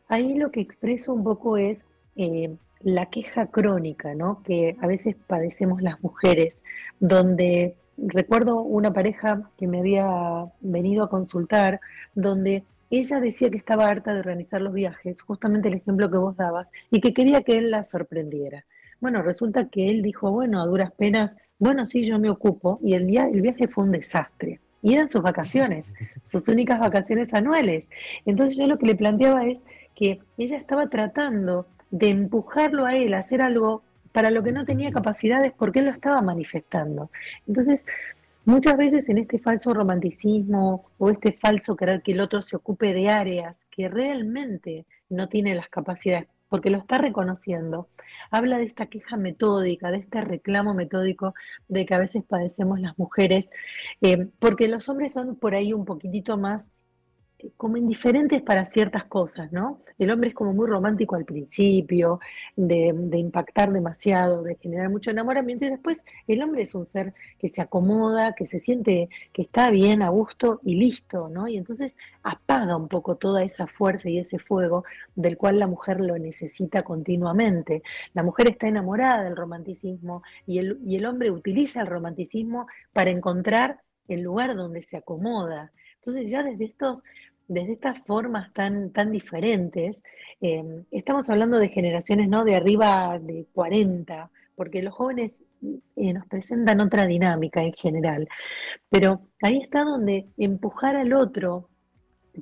ahí 0.09 0.35
lo 0.35 0.51
que 0.51 0.61
expreso 0.61 1.11
un 1.11 1.23
poco 1.23 1.57
es 1.57 1.85
eh, 2.17 2.55
la 2.81 3.07
queja 3.07 3.47
crónica, 3.47 4.13
¿no? 4.13 4.43
Que 4.43 4.77
a 4.79 4.85
veces 4.85 5.15
padecemos 5.25 5.81
las 5.81 6.03
mujeres, 6.03 6.63
donde 6.99 7.75
recuerdo 7.97 8.61
una 8.61 8.93
pareja 8.93 9.49
que 9.57 9.65
me 9.65 9.79
había 9.79 10.07
venido 10.61 11.03
a 11.03 11.09
consultar, 11.09 11.79
donde 12.13 12.63
ella 12.89 13.19
decía 13.19 13.49
que 13.49 13.57
estaba 13.57 13.87
harta 13.87 14.13
de 14.13 14.19
organizar 14.19 14.61
los 14.61 14.73
viajes, 14.73 15.21
justamente 15.21 15.69
el 15.69 15.75
ejemplo 15.75 16.09
que 16.09 16.17
vos 16.17 16.35
dabas, 16.37 16.71
y 16.91 17.01
que 17.01 17.13
quería 17.13 17.43
que 17.43 17.53
él 17.53 17.71
la 17.71 17.83
sorprendiera. 17.83 18.65
Bueno, 18.99 19.21
resulta 19.21 19.69
que 19.69 19.89
él 19.89 20.01
dijo, 20.01 20.31
bueno, 20.31 20.61
a 20.61 20.65
duras 20.65 20.91
penas, 20.91 21.37
bueno, 21.59 21.85
sí, 21.85 22.03
yo 22.03 22.19
me 22.19 22.29
ocupo, 22.29 22.79
y 22.83 22.93
el, 22.93 23.07
día, 23.07 23.25
el 23.31 23.41
viaje 23.41 23.67
fue 23.67 23.83
un 23.83 23.91
desastre. 23.91 24.59
Y 24.81 24.93
eran 24.93 25.09
sus 25.09 25.21
vacaciones, 25.21 25.91
sus 26.25 26.47
únicas 26.47 26.79
vacaciones 26.79 27.33
anuales. 27.33 27.89
Entonces 28.25 28.57
yo 28.57 28.67
lo 28.67 28.77
que 28.77 28.85
le 28.85 28.95
planteaba 28.95 29.45
es 29.45 29.63
que 29.95 30.19
ella 30.37 30.57
estaba 30.57 30.89
tratando 30.89 31.67
de 31.89 32.09
empujarlo 32.09 32.85
a 32.85 32.95
él 32.95 33.13
a 33.13 33.19
hacer 33.19 33.41
algo 33.41 33.83
para 34.11 34.31
lo 34.31 34.43
que 34.43 34.51
no 34.51 34.65
tenía 34.65 34.91
capacidades 34.91 35.51
porque 35.57 35.79
él 35.79 35.85
lo 35.85 35.91
estaba 35.91 36.21
manifestando. 36.21 37.09
Entonces, 37.47 37.85
Muchas 38.45 38.77
veces 38.77 39.09
en 39.09 39.17
este 39.17 39.39
falso 39.39 39.73
romanticismo 39.73 40.85
o 40.99 41.09
este 41.09 41.31
falso 41.31 41.75
querer 41.75 42.03
que 42.03 42.11
el 42.11 42.19
otro 42.19 42.43
se 42.43 42.55
ocupe 42.55 42.93
de 42.93 43.09
áreas 43.09 43.65
que 43.71 43.89
realmente 43.89 44.85
no 45.09 45.27
tiene 45.29 45.55
las 45.55 45.67
capacidades, 45.67 46.27
porque 46.47 46.69
lo 46.69 46.77
está 46.77 46.99
reconociendo, 46.99 47.89
habla 48.29 48.59
de 48.59 48.65
esta 48.65 48.85
queja 48.85 49.17
metódica, 49.17 49.89
de 49.89 49.97
este 49.97 50.21
reclamo 50.21 50.75
metódico 50.75 51.33
de 51.69 51.87
que 51.87 51.95
a 51.95 51.99
veces 51.99 52.23
padecemos 52.23 52.79
las 52.79 52.95
mujeres, 52.99 53.49
eh, 54.01 54.27
porque 54.37 54.67
los 54.67 54.89
hombres 54.89 55.13
son 55.13 55.37
por 55.37 55.55
ahí 55.55 55.73
un 55.73 55.85
poquitito 55.85 56.37
más 56.37 56.69
como 57.57 57.77
indiferentes 57.77 58.41
para 58.41 58.65
ciertas 58.65 59.05
cosas, 59.05 59.51
¿no? 59.51 59.81
El 59.97 60.11
hombre 60.11 60.29
es 60.29 60.35
como 60.35 60.53
muy 60.53 60.67
romántico 60.67 61.15
al 61.15 61.25
principio, 61.25 62.19
de, 62.55 62.93
impactar 63.13 63.71
demasiado, 63.71 64.43
de 64.43 64.55
generar 64.55 64.89
mucho 64.89 65.11
enamoramiento, 65.11 65.65
y 65.65 65.69
después 65.69 66.03
el 66.27 66.41
hombre 66.41 66.63
es 66.63 66.75
un 66.75 66.85
ser 66.85 67.13
que 67.39 67.49
se 67.49 67.61
acomoda, 67.61 68.33
que 68.33 68.45
se 68.45 68.59
siente 68.59 69.09
que 69.33 69.43
está 69.43 69.69
bien, 69.69 70.01
a 70.01 70.09
gusto 70.09 70.59
y 70.63 70.75
listo, 70.75 71.29
¿no? 71.29 71.47
Y 71.47 71.57
entonces 71.57 71.97
apaga 72.23 72.75
un 72.75 72.87
poco 72.87 73.15
toda 73.15 73.43
esa 73.43 73.67
fuerza 73.67 74.09
y 74.09 74.19
ese 74.19 74.39
fuego 74.39 74.83
del 75.15 75.37
cual 75.37 75.59
la 75.59 75.67
mujer 75.67 75.99
lo 75.99 76.17
necesita 76.17 76.81
continuamente. 76.81 77.83
La 78.13 78.23
mujer 78.23 78.49
está 78.49 78.67
enamorada 78.67 79.23
del 79.23 79.35
romanticismo 79.35 80.23
y 80.45 80.59
el, 80.59 80.79
y 80.85 80.95
el 80.95 81.05
hombre 81.05 81.31
utiliza 81.31 81.81
el 81.81 81.87
romanticismo 81.87 82.67
para 82.93 83.11
encontrar 83.11 83.81
el 84.07 84.21
lugar 84.21 84.55
donde 84.55 84.81
se 84.81 84.97
acomoda. 84.97 85.71
Entonces 85.95 86.29
ya 86.29 86.43
desde 86.43 86.65
estos 86.65 87.03
desde 87.47 87.73
estas 87.73 87.99
formas 87.99 88.51
tan, 88.53 88.91
tan 88.91 89.11
diferentes, 89.11 90.03
em, 90.41 90.85
estamos 90.91 91.29
hablando 91.29 91.57
de 91.57 91.69
generaciones 91.69 92.27
¿no? 92.29 92.43
de 92.43 92.55
arriba 92.55 93.19
de 93.19 93.47
40, 93.53 94.29
porque 94.55 94.81
los 94.81 94.93
jóvenes 94.93 95.37
eh, 95.95 96.13
nos 96.13 96.25
presentan 96.27 96.81
otra 96.81 97.07
dinámica 97.07 97.61
en 97.63 97.73
general. 97.73 98.27
Pero 98.89 99.21
ahí 99.41 99.59
está 99.61 99.83
donde 99.83 100.27
empujar 100.37 100.95
al 100.95 101.13
otro, 101.13 101.69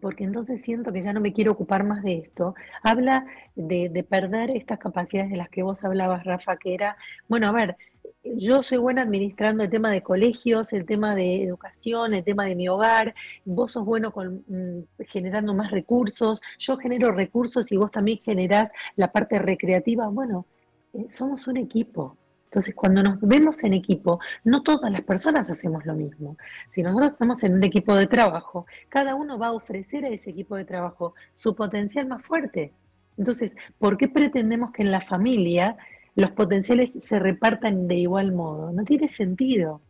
porque 0.01 0.23
entonces 0.23 0.61
siento 0.61 0.91
que 0.91 1.01
ya 1.01 1.13
no 1.13 1.21
me 1.21 1.33
quiero 1.33 1.51
ocupar 1.51 1.83
más 1.83 2.03
de 2.03 2.17
esto, 2.19 2.55
habla 2.81 3.25
de, 3.55 3.89
de 3.89 4.03
perder 4.03 4.51
estas 4.51 4.79
capacidades 4.79 5.31
de 5.31 5.37
las 5.37 5.49
que 5.49 5.63
vos 5.63 5.83
hablabas, 5.83 6.23
Rafa, 6.23 6.57
que 6.57 6.73
era, 6.73 6.97
bueno, 7.27 7.47
a 7.47 7.51
ver, 7.51 7.77
yo 8.23 8.63
soy 8.63 8.77
buena 8.77 9.01
administrando 9.01 9.63
el 9.63 9.69
tema 9.69 9.91
de 9.91 10.01
colegios, 10.01 10.73
el 10.73 10.85
tema 10.85 11.15
de 11.15 11.43
educación, 11.43 12.13
el 12.13 12.23
tema 12.23 12.45
de 12.45 12.55
mi 12.55 12.67
hogar, 12.67 13.13
vos 13.45 13.73
sos 13.73 13.85
bueno 13.85 14.13
mm, 14.15 15.03
generando 15.05 15.53
más 15.53 15.71
recursos, 15.71 16.41
yo 16.57 16.77
genero 16.77 17.11
recursos 17.11 17.71
y 17.71 17.77
vos 17.77 17.91
también 17.91 18.19
generás 18.23 18.71
la 18.95 19.11
parte 19.11 19.39
recreativa. 19.39 20.07
Bueno, 20.07 20.45
eh, 20.93 21.05
somos 21.09 21.47
un 21.47 21.57
equipo. 21.57 22.17
Entonces, 22.45 22.75
cuando 22.75 23.01
nos 23.01 23.19
vemos 23.19 23.63
en 23.63 23.73
equipo, 23.73 24.19
no 24.43 24.61
todas 24.61 24.91
las 24.91 25.01
personas 25.01 25.49
hacemos 25.49 25.85
lo 25.85 25.95
mismo. 25.95 26.37
Si 26.69 26.83
nosotros 26.83 27.13
estamos 27.13 27.41
en 27.43 27.55
un 27.55 27.63
equipo 27.63 27.95
de 27.95 28.05
trabajo, 28.05 28.67
cada 28.89 29.15
uno 29.15 29.39
va 29.39 29.47
a 29.47 29.53
ofrecer 29.53 30.05
a 30.05 30.09
ese 30.09 30.29
equipo 30.29 30.55
de 30.55 30.63
trabajo 30.63 31.15
su 31.33 31.55
potencial 31.55 32.05
más 32.05 32.23
fuerte. 32.23 32.71
Entonces, 33.17 33.55
¿por 33.79 33.97
qué 33.97 34.07
pretendemos 34.07 34.71
que 34.71 34.83
en 34.83 34.91
la 34.91 35.01
familia 35.01 35.77
los 36.15 36.31
potenciales 36.31 36.93
se 37.01 37.19
repartan 37.19 37.87
de 37.87 37.95
igual 37.95 38.31
modo. 38.31 38.71
No 38.71 38.83
tiene 38.83 39.07
sentido. 39.07 39.81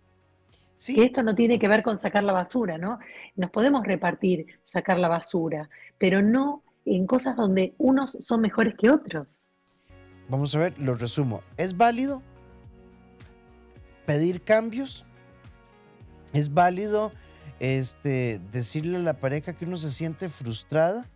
Sí. 0.75 1.01
esto 1.01 1.23
no 1.23 1.33
tiene 1.33 1.59
que 1.59 1.69
ver 1.69 1.81
con 1.81 1.97
sacar 1.97 2.23
la 2.23 2.33
basura, 2.33 2.77
¿no? 2.77 2.99
Nos 3.37 3.51
podemos 3.51 3.85
repartir 3.85 4.47
sacar 4.65 4.99
la 4.99 5.07
basura, 5.07 5.69
pero 5.97 6.21
no 6.21 6.61
en 6.85 7.07
cosas 7.07 7.37
donde 7.37 7.73
unos 7.77 8.17
son 8.19 8.41
mejores 8.41 8.75
que 8.77 8.89
otros. 8.89 9.47
Vamos 10.27 10.53
a 10.55 10.59
ver, 10.59 10.79
lo 10.79 10.95
resumo. 10.95 11.41
¿Es 11.55 11.77
válido 11.77 12.21
pedir 14.05 14.41
cambios? 14.41 15.05
¿Es 16.33 16.53
válido 16.53 17.13
este, 17.59 18.41
decirle 18.51 18.97
a 18.97 19.01
la 19.01 19.13
pareja 19.13 19.53
que 19.53 19.63
uno 19.63 19.77
se 19.77 19.89
siente 19.89 20.27
frustrada 20.27 21.09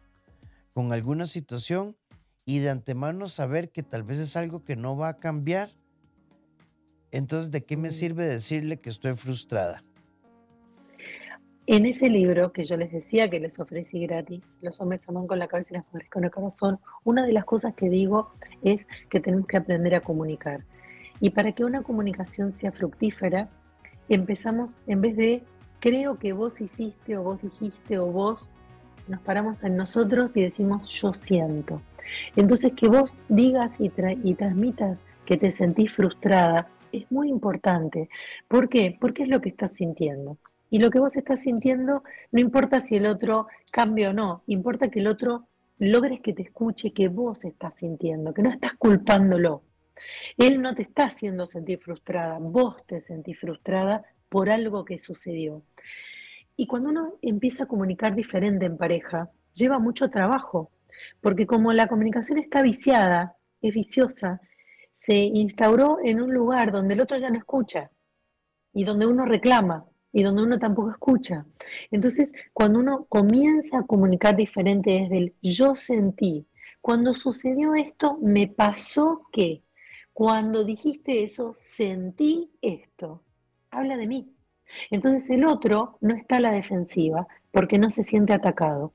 con 0.73 0.93
alguna 0.93 1.25
situación? 1.25 1.96
Y 2.47 2.60
de 2.60 2.69
antemano 2.69 3.27
saber 3.27 3.71
que 3.71 3.83
tal 3.83 4.03
vez 4.03 4.19
es 4.19 4.38
algo 4.38 4.63
que 4.63 4.77
no 4.77 4.95
va 4.95 5.10
a 5.10 5.19
cambiar, 5.19 5.69
entonces 7.12 7.51
¿de 7.51 7.65
qué 7.65 7.75
me 7.75 7.91
sirve 7.91 8.23
decirle 8.23 8.79
que 8.79 8.89
estoy 8.89 9.17
frustrada? 9.17 9.83
En 11.65 11.86
ese 11.86 12.10
libro 12.10 12.53
que 12.53 12.63
yo 12.63 12.77
les 12.77 12.89
decía 12.89 13.29
que 13.29 13.41
les 13.41 13.60
ofrecí 13.60 13.99
gratis, 13.99 14.55
Los 14.62 14.79
hombres 14.79 15.07
aman 15.10 15.27
con 15.27 15.39
la 15.39 15.49
cabeza 15.49 15.71
y 15.71 15.73
las 15.73 15.86
mujeres 15.88 16.10
con 16.10 16.23
el 16.23 16.31
corazón, 16.31 16.79
una 17.03 17.25
de 17.25 17.33
las 17.33 17.43
cosas 17.43 17.75
que 17.75 17.89
digo 17.89 18.31
es 18.63 18.88
que 19.10 19.19
tenemos 19.19 19.45
que 19.45 19.57
aprender 19.57 19.93
a 19.95 19.99
comunicar. 19.99 20.63
Y 21.19 21.31
para 21.31 21.51
que 21.51 21.65
una 21.65 21.83
comunicación 21.83 22.53
sea 22.53 22.71
fructífera, 22.71 23.49
empezamos, 24.07 24.79
en 24.88 25.01
vez 25.01 25.17
de 25.17 25.43
creo 25.81 26.17
que 26.17 26.31
vos 26.31 26.62
hiciste 26.62 27.17
o 27.17 27.23
vos 27.23 27.41
dijiste 27.41 27.99
o 27.99 28.05
vos, 28.05 28.49
nos 29.10 29.19
paramos 29.19 29.65
en 29.65 29.75
nosotros 29.75 30.38
y 30.38 30.43
decimos 30.43 30.88
yo 30.88 31.13
siento. 31.13 31.81
Entonces, 32.35 32.73
que 32.73 32.87
vos 32.87 33.23
digas 33.29 33.77
y, 33.79 33.89
transmitas 33.89 35.05
que 35.25 35.37
te 35.37 35.51
sentís 35.51 35.93
frustrada 35.93 36.69
es 36.91 37.11
muy 37.11 37.29
importante. 37.29 38.09
¿Por 38.47 38.69
qué? 38.69 38.97
Porque 38.99 39.23
es 39.23 39.29
lo 39.29 39.41
que 39.41 39.49
estás 39.49 39.73
sintiendo. 39.73 40.37
Y 40.69 40.79
lo 40.79 40.89
que 40.89 40.99
vos 40.99 41.15
estás 41.15 41.41
sintiendo, 41.41 42.03
no 42.31 42.39
importa 42.39 42.79
si 42.79 42.95
el 42.95 43.05
otro 43.05 43.47
cambia 43.71 44.09
o 44.09 44.13
no, 44.13 44.43
importa 44.47 44.89
que 44.89 44.99
el 44.99 45.07
otro 45.07 45.47
logres 45.79 46.21
que 46.21 46.33
te 46.33 46.41
escuche 46.41 46.91
que 46.91 47.07
vos 47.07 47.45
estás 47.45 47.75
sintiendo, 47.75 48.33
que 48.33 48.41
no 48.41 48.49
estás 48.49 48.73
culpándolo. 48.73 49.63
Él 50.37 50.61
no 50.61 50.75
te 50.75 50.83
está 50.83 51.05
haciendo 51.05 51.47
sentir 51.47 51.79
frustrada, 51.79 52.37
vos 52.39 52.85
te 52.85 52.99
sentís 52.99 53.39
frustrada 53.39 54.03
por 54.29 54.49
algo 54.49 54.85
que 54.85 54.99
sucedió. 54.99 55.63
Y 56.55 56.67
cuando 56.67 56.89
uno 56.89 57.13
empieza 57.21 57.63
a 57.63 57.67
comunicar 57.67 58.15
diferente 58.15 58.65
en 58.65 58.77
pareja, 58.77 59.29
lleva 59.53 59.79
mucho 59.79 60.09
trabajo, 60.09 60.71
porque 61.21 61.45
como 61.45 61.73
la 61.73 61.88
comunicación 61.88 62.38
está 62.38 62.62
viciada, 62.62 63.36
es 63.62 63.73
viciosa, 63.73 64.41
se 64.91 65.15
instauró 65.15 65.99
en 66.03 66.21
un 66.21 66.33
lugar 66.33 66.71
donde 66.71 66.93
el 66.93 67.01
otro 67.01 67.17
ya 67.17 67.29
no 67.29 67.38
escucha 67.38 67.91
y 68.73 68.83
donde 68.83 69.05
uno 69.05 69.25
reclama 69.25 69.86
y 70.12 70.23
donde 70.23 70.43
uno 70.43 70.57
tampoco 70.57 70.91
escucha. 70.91 71.45
Entonces, 71.91 72.33
cuando 72.53 72.79
uno 72.79 73.05
comienza 73.10 73.79
a 73.79 73.86
comunicar 73.86 74.36
diferente 74.36 74.91
desde 74.91 75.17
el 75.17 75.36
yo 75.41 75.75
sentí, 75.75 76.47
cuando 76.81 77.13
sucedió 77.13 77.75
esto, 77.75 78.17
me 78.21 78.47
pasó 78.47 79.27
que, 79.31 79.63
cuando 80.13 80.63
dijiste 80.63 81.23
eso, 81.23 81.53
sentí 81.57 82.51
esto, 82.62 83.23
habla 83.69 83.97
de 83.97 84.07
mí. 84.07 84.33
Entonces 84.89 85.29
el 85.29 85.45
otro 85.45 85.97
no 86.01 86.15
está 86.15 86.38
a 86.38 86.41
la 86.41 86.51
defensiva 86.51 87.27
porque 87.57 87.79
no 87.79 87.89
se 87.89 88.03
siente 88.03 88.33
atacado. 88.33 88.93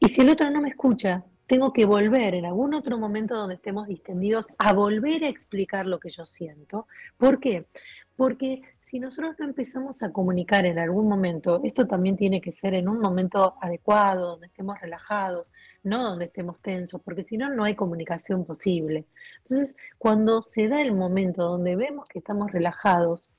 Y 0.00 0.08
si 0.08 0.22
el 0.22 0.30
otro 0.30 0.50
no 0.50 0.60
me 0.60 0.70
escucha, 0.70 1.22
tengo 1.46 1.72
que 1.72 1.84
volver 1.84 2.34
en 2.34 2.44
algún 2.44 2.74
otro 2.74 2.98
momento 2.98 3.36
donde 3.36 3.54
estemos 3.54 3.86
distendidos 3.86 4.46
a 4.58 4.72
volver 4.72 5.22
a 5.22 5.28
explicar 5.28 5.86
lo 5.86 6.00
que 6.00 6.08
yo 6.08 6.26
siento. 6.26 6.88
¿Por 7.16 7.38
qué? 7.38 7.68
Porque 8.16 8.62
si 8.80 8.98
nosotros 8.98 9.36
no 9.38 9.44
empezamos 9.44 10.02
a 10.02 10.10
comunicar 10.10 10.66
en 10.66 10.80
algún 10.80 11.08
momento, 11.08 11.60
esto 11.62 11.86
también 11.86 12.16
tiene 12.16 12.40
que 12.40 12.50
ser 12.50 12.74
en 12.74 12.88
un 12.88 12.98
momento 12.98 13.54
adecuado, 13.60 14.30
donde 14.30 14.48
estemos 14.48 14.80
relajados, 14.80 15.52
no 15.84 16.02
donde 16.02 16.24
estemos 16.24 16.60
tensos, 16.60 17.00
porque 17.00 17.22
si 17.22 17.36
no, 17.36 17.48
no 17.48 17.62
hay 17.62 17.76
comunicación 17.76 18.44
posible. 18.44 19.06
Entonces, 19.44 19.76
cuando 19.98 20.42
se 20.42 20.66
da 20.66 20.82
el 20.82 20.92
momento 20.92 21.44
donde 21.44 21.76
vemos 21.76 22.08
que 22.08 22.18
estamos 22.18 22.50
relajados, 22.50 23.30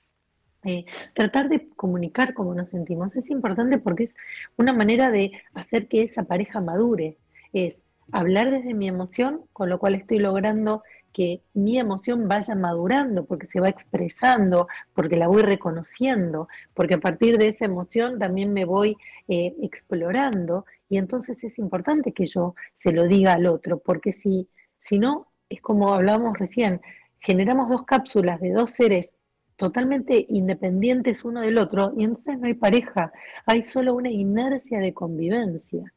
eh, 0.66 0.86
tratar 1.14 1.48
de 1.48 1.70
comunicar 1.76 2.34
cómo 2.34 2.54
nos 2.54 2.70
sentimos 2.70 3.16
es 3.16 3.30
importante 3.30 3.78
porque 3.78 4.06
es 4.06 4.16
una 4.58 4.74
manera 4.74 5.12
de 5.12 5.32
hacer 5.54 5.88
que 5.88 6.02
esa 6.04 6.24
pareja 6.24 6.60
madure. 6.60 7.18
Es 7.54 7.86
hablar 8.12 8.52
desde 8.52 8.74
mi 8.74 8.88
emoción, 8.88 9.44
con 9.54 9.70
lo 9.70 9.80
cual 9.80 9.96
estoy 9.96 10.20
logrando 10.20 10.84
que 11.16 11.42
mi 11.54 11.80
emoción 11.80 12.28
vaya 12.28 12.56
madurando, 12.56 13.26
porque 13.26 13.46
se 13.46 13.62
va 13.62 13.70
expresando, 13.70 14.68
porque 14.94 15.16
la 15.16 15.30
voy 15.30 15.44
reconociendo, 15.44 16.50
porque 16.74 16.96
a 16.96 17.00
partir 17.00 17.38
de 17.38 17.48
esa 17.48 17.64
emoción 17.64 18.20
también 18.20 18.52
me 18.52 18.66
voy 18.66 18.98
eh, 19.30 19.56
explorando 19.62 20.66
y 20.90 20.98
entonces 20.98 21.42
es 21.46 21.58
importante 21.58 22.12
que 22.12 22.26
yo 22.26 22.56
se 22.74 22.92
lo 22.92 23.08
diga 23.08 23.32
al 23.32 23.46
otro, 23.46 23.80
porque 23.80 24.12
si, 24.12 24.50
si 24.78 25.00
no, 25.00 25.28
es 25.48 25.62
como 25.62 25.94
hablábamos 25.94 26.38
recién, 26.38 26.82
generamos 27.20 27.70
dos 27.70 27.86
cápsulas 27.86 28.42
de 28.42 28.52
dos 28.52 28.72
seres 28.72 29.14
totalmente 29.56 30.26
independientes 30.30 31.24
uno 31.24 31.42
del 31.42 31.58
otro 31.58 31.94
y 31.98 32.04
entonces 32.04 32.40
no 32.40 32.48
hay 32.48 32.54
pareja, 32.54 33.12
hay 33.46 33.64
solo 33.64 33.96
una 33.96 34.10
inercia 34.10 34.80
de 34.80 34.94
convivencia 34.94 35.94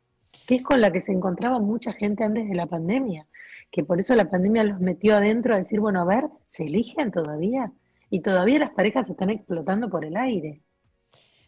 que 0.48 0.56
es 0.56 0.62
con 0.62 0.80
la 0.80 0.90
que 0.90 1.02
se 1.02 1.12
encontraba 1.12 1.58
mucha 1.58 1.92
gente 1.92 2.24
antes 2.24 2.48
de 2.48 2.54
la 2.54 2.64
pandemia, 2.64 3.26
que 3.70 3.84
por 3.84 4.00
eso 4.00 4.14
la 4.14 4.30
pandemia 4.30 4.64
los 4.64 4.80
metió 4.80 5.14
adentro 5.14 5.54
a 5.54 5.58
decir, 5.58 5.78
bueno, 5.78 6.00
a 6.00 6.04
ver, 6.06 6.24
¿se 6.48 6.64
eligen 6.64 7.10
todavía? 7.10 7.70
Y 8.08 8.20
todavía 8.20 8.58
las 8.58 8.70
parejas 8.70 9.06
se 9.06 9.12
están 9.12 9.28
explotando 9.28 9.90
por 9.90 10.06
el 10.06 10.16
aire. 10.16 10.62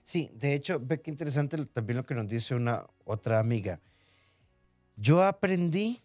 Sí, 0.04 0.30
de 0.34 0.52
hecho, 0.52 0.80
ve 0.82 1.00
qué 1.00 1.10
interesante 1.10 1.64
también 1.64 1.96
lo 1.96 2.04
que 2.04 2.14
nos 2.14 2.28
dice 2.28 2.54
una 2.54 2.84
otra 3.04 3.38
amiga. 3.38 3.80
Yo 4.96 5.22
aprendí 5.22 6.02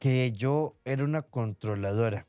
que 0.00 0.32
yo 0.32 0.76
era 0.84 1.04
una 1.04 1.22
controladora. 1.22 2.26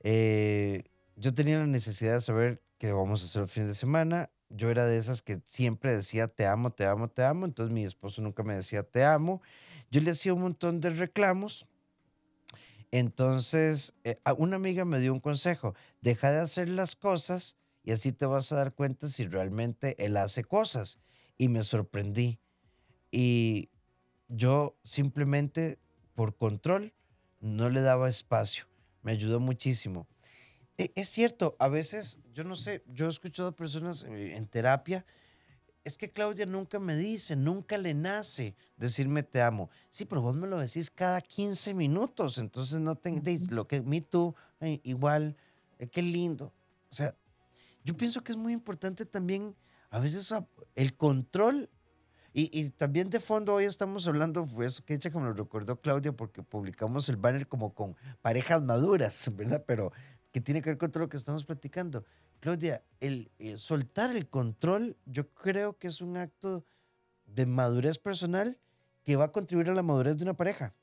Eh, 0.00 0.84
yo 1.16 1.34
tenía 1.34 1.58
la 1.58 1.66
necesidad 1.66 2.14
de 2.14 2.20
saber 2.20 2.62
qué 2.78 2.92
vamos 2.92 3.22
a 3.22 3.26
hacer 3.26 3.42
el 3.42 3.48
fin 3.48 3.66
de 3.66 3.74
semana, 3.74 4.30
yo 4.54 4.70
era 4.70 4.86
de 4.86 4.98
esas 4.98 5.22
que 5.22 5.40
siempre 5.48 5.94
decía 5.94 6.28
te 6.28 6.46
amo, 6.46 6.70
te 6.70 6.86
amo, 6.86 7.08
te 7.08 7.24
amo. 7.24 7.46
Entonces 7.46 7.72
mi 7.72 7.84
esposo 7.84 8.22
nunca 8.22 8.42
me 8.42 8.54
decía 8.54 8.82
te 8.82 9.04
amo. 9.04 9.42
Yo 9.90 10.00
le 10.00 10.10
hacía 10.10 10.34
un 10.34 10.42
montón 10.42 10.80
de 10.80 10.90
reclamos. 10.90 11.66
Entonces, 12.90 13.94
eh, 14.04 14.18
una 14.36 14.56
amiga 14.56 14.84
me 14.84 15.00
dio 15.00 15.14
un 15.14 15.20
consejo, 15.20 15.74
deja 16.02 16.30
de 16.30 16.40
hacer 16.40 16.68
las 16.68 16.94
cosas 16.94 17.56
y 17.82 17.92
así 17.92 18.12
te 18.12 18.26
vas 18.26 18.52
a 18.52 18.56
dar 18.56 18.74
cuenta 18.74 19.08
si 19.08 19.26
realmente 19.26 19.96
él 20.04 20.16
hace 20.18 20.44
cosas. 20.44 20.98
Y 21.38 21.48
me 21.48 21.62
sorprendí. 21.62 22.38
Y 23.10 23.70
yo 24.28 24.76
simplemente 24.84 25.78
por 26.14 26.36
control 26.36 26.92
no 27.40 27.70
le 27.70 27.80
daba 27.80 28.10
espacio. 28.10 28.66
Me 29.02 29.12
ayudó 29.12 29.40
muchísimo. 29.40 30.06
E, 30.82 30.90
es 30.96 31.08
cierto, 31.10 31.54
a 31.60 31.68
veces, 31.68 32.18
yo 32.34 32.42
no 32.42 32.56
sé, 32.56 32.82
yo 32.88 33.06
he 33.06 33.10
escuchado 33.10 33.50
a 33.50 33.54
personas 33.54 34.02
eh, 34.02 34.34
en 34.34 34.48
terapia, 34.48 35.06
es 35.84 35.96
que 35.96 36.10
Claudia 36.10 36.44
nunca 36.44 36.80
me 36.80 36.96
dice, 36.96 37.36
nunca 37.36 37.78
le 37.78 37.94
nace 37.94 38.56
decirme 38.76 39.22
te 39.22 39.40
amo. 39.40 39.70
Sí, 39.90 40.04
pero 40.04 40.22
vos 40.22 40.34
me 40.34 40.48
lo 40.48 40.58
decís 40.58 40.90
cada 40.90 41.20
15 41.20 41.72
minutos, 41.74 42.38
entonces 42.38 42.80
no 42.80 42.96
tengo, 42.96 43.22
lo 43.50 43.68
que 43.68 43.80
me 43.80 44.00
tú, 44.00 44.34
igual, 44.82 45.36
eh, 45.78 45.86
qué 45.86 46.02
lindo. 46.02 46.52
O 46.90 46.94
sea, 46.96 47.14
yo 47.84 47.96
pienso 47.96 48.24
que 48.24 48.32
es 48.32 48.38
muy 48.38 48.52
importante 48.52 49.06
también 49.06 49.54
a 49.90 50.00
veces 50.00 50.34
el 50.74 50.96
control 50.96 51.70
y, 52.34 52.70
también 52.70 53.10
de 53.10 53.20
fondo 53.20 53.52
hoy 53.52 53.64
estamos 53.64 54.08
hablando, 54.08 54.46
fue 54.46 54.64
eso 54.64 54.82
que 54.82 54.94
ella 54.94 55.10
como 55.10 55.26
lo 55.26 55.34
recordó 55.34 55.78
Claudia, 55.78 56.12
porque 56.12 56.42
publicamos 56.42 57.10
el 57.10 57.16
banner 57.16 57.46
como 57.46 57.74
con 57.74 57.94
parejas 58.22 58.62
maduras, 58.62 59.30
¿verdad? 59.36 59.62
Pero 59.66 59.92
que 60.32 60.40
tiene 60.40 60.62
que 60.62 60.70
ver 60.70 60.78
con 60.78 60.90
todo 60.90 61.04
lo 61.04 61.08
que 61.08 61.18
estamos 61.18 61.44
platicando. 61.44 62.04
Claudia, 62.40 62.82
el, 63.00 63.30
eh, 63.38 63.58
soltar 63.58 64.16
el 64.16 64.28
control, 64.28 64.96
yo 65.06 65.28
creo 65.28 65.78
que 65.78 65.88
es 65.88 66.00
un 66.00 66.16
acto 66.16 66.64
de 67.26 67.46
madurez 67.46 67.98
personal 67.98 68.58
que 69.04 69.16
va 69.16 69.26
a 69.26 69.32
contribuir 69.32 69.70
a 69.70 69.74
la 69.74 69.82
madurez 69.82 70.16
de 70.16 70.24
una 70.24 70.34
pareja. 70.34 70.74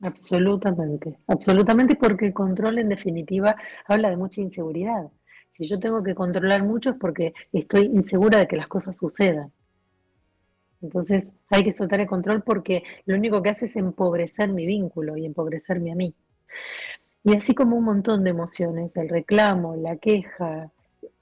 Absolutamente, 0.00 1.18
absolutamente, 1.28 1.96
porque 1.96 2.26
el 2.26 2.34
control 2.34 2.78
en 2.78 2.88
definitiva 2.88 3.56
habla 3.86 4.10
de 4.10 4.16
mucha 4.16 4.40
inseguridad. 4.40 5.10
Si 5.50 5.66
yo 5.66 5.78
tengo 5.78 6.02
que 6.02 6.14
controlar 6.14 6.64
mucho 6.64 6.90
es 6.90 6.96
porque 6.96 7.34
estoy 7.52 7.86
insegura 7.86 8.38
de 8.38 8.48
que 8.48 8.56
las 8.56 8.68
cosas 8.68 8.96
sucedan. 8.96 9.52
Entonces 10.80 11.32
hay 11.48 11.62
que 11.62 11.72
soltar 11.72 12.00
el 12.00 12.08
control 12.08 12.42
porque 12.42 12.82
lo 13.06 13.14
único 13.14 13.42
que 13.42 13.50
hace 13.50 13.66
es 13.66 13.76
empobrecer 13.76 14.48
mi 14.48 14.66
vínculo 14.66 15.16
y 15.16 15.24
empobrecerme 15.24 15.92
a 15.92 15.94
mí. 15.94 16.14
Y 17.24 17.36
así 17.36 17.54
como 17.54 17.76
un 17.76 17.84
montón 17.84 18.24
de 18.24 18.30
emociones, 18.30 18.96
el 18.96 19.08
reclamo, 19.08 19.76
la 19.76 19.96
queja, 19.96 20.70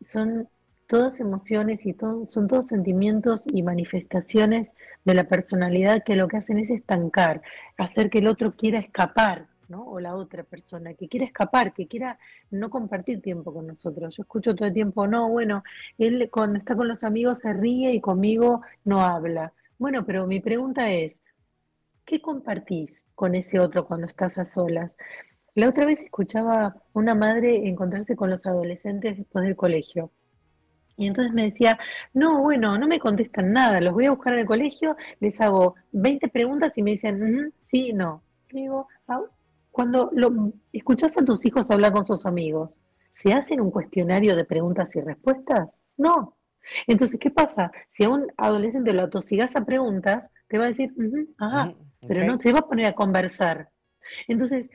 son 0.01 0.49
todas 0.87 1.21
emociones 1.21 1.87
y 1.87 1.95
son 1.95 2.49
todos 2.49 2.67
sentimientos 2.67 3.45
y 3.47 3.63
manifestaciones 3.63 4.75
de 5.05 5.15
la 5.15 5.25
personalidad 5.25 6.03
que 6.03 6.17
lo 6.17 6.27
que 6.27 6.39
hacen 6.39 6.59
es 6.59 6.71
estancar, 6.71 7.43
hacer 7.77 8.11
que 8.11 8.19
el 8.19 8.27
otro 8.27 8.57
quiera 8.57 8.79
escapar 8.79 9.47
o 9.73 10.01
la 10.01 10.15
otra 10.15 10.43
persona 10.43 10.95
que 10.95 11.09
quiere 11.09 11.27
escapar, 11.27 11.73
que 11.73 11.87
quiera 11.87 12.19
no 12.51 12.71
compartir 12.71 13.21
tiempo 13.23 13.53
con 13.53 13.67
nosotros. 13.67 14.17
Yo 14.17 14.23
escucho 14.23 14.55
todo 14.55 14.67
el 14.67 14.75
tiempo, 14.75 15.07
no, 15.07 15.29
bueno, 15.29 15.63
él 15.99 16.29
cuando 16.33 16.59
está 16.59 16.75
con 16.75 16.89
los 16.89 17.05
amigos 17.05 17.41
se 17.41 17.53
ríe 17.53 17.93
y 17.93 18.01
conmigo 18.01 18.63
no 18.85 19.01
habla. 19.03 19.53
Bueno, 19.79 20.05
pero 20.05 20.27
mi 20.27 20.41
pregunta 20.41 20.91
es, 20.91 21.23
¿qué 22.05 22.21
compartís 22.21 23.05
con 23.15 23.35
ese 23.35 23.61
otro 23.61 23.87
cuando 23.87 24.07
estás 24.07 24.39
a 24.39 24.45
solas? 24.45 24.97
La 25.55 25.69
otra 25.69 25.85
vez 25.85 26.01
escuchaba 26.03 26.77
una 26.93 27.15
madre 27.15 27.69
encontrarse 27.69 28.17
con 28.17 28.31
los 28.31 28.47
adolescentes 28.47 29.19
después 29.19 29.45
del 29.45 29.57
colegio. 29.57 30.11
Y 30.97 31.07
entonces 31.07 31.33
me 31.33 31.45
decía, 31.45 31.79
no, 32.13 32.43
bueno, 32.43 32.77
no 32.77 32.87
me 32.87 32.99
contestan 32.99 33.53
nada, 33.53 33.81
los 33.81 33.95
voy 33.95 34.05
a 34.05 34.11
buscar 34.11 34.35
en 34.35 34.41
el 34.41 34.47
colegio, 34.47 34.97
les 35.19 35.41
hago 35.41 35.75
20 35.93 36.29
preguntas 36.29 36.77
y 36.77 36.83
me 36.83 36.91
dicen, 36.91 37.55
sí, 37.59 37.95
no. 37.95 38.23
digo, 38.51 38.87
ah, 39.09 39.23
cuando 39.71 40.11
lo, 40.13 40.53
escuchás 40.73 41.17
a 41.17 41.25
tus 41.25 41.47
hijos 41.47 41.71
hablar 41.71 41.93
con 41.93 42.05
sus 42.05 42.27
amigos, 42.27 42.81
¿se 43.11 43.33
hacen 43.33 43.63
un 43.63 43.71
cuestionario 43.71 44.37
de 44.37 44.45
preguntas 44.45 44.95
y 44.95 45.01
respuestas? 45.01 45.75
No. 45.97 46.37
Entonces, 46.87 47.19
¿qué 47.19 47.31
pasa? 47.31 47.73
Si 47.89 48.05
a 48.05 48.11
un 48.11 48.27
adolescente 48.37 48.93
lo 48.93 49.03
atosigas 49.03 49.57
a 49.57 49.65
preguntas, 49.65 50.31
te 50.49 50.59
va 50.59 50.65
a 50.65 50.69
decir, 50.69 50.93
ajá, 51.39 51.75
pero 52.07 52.27
no 52.27 52.39
te 52.39 52.53
va 52.53 52.59
a 52.59 52.69
poner 52.69 52.87
a 52.87 52.95
conversar. 52.95 53.71
Entonces, 54.29 54.71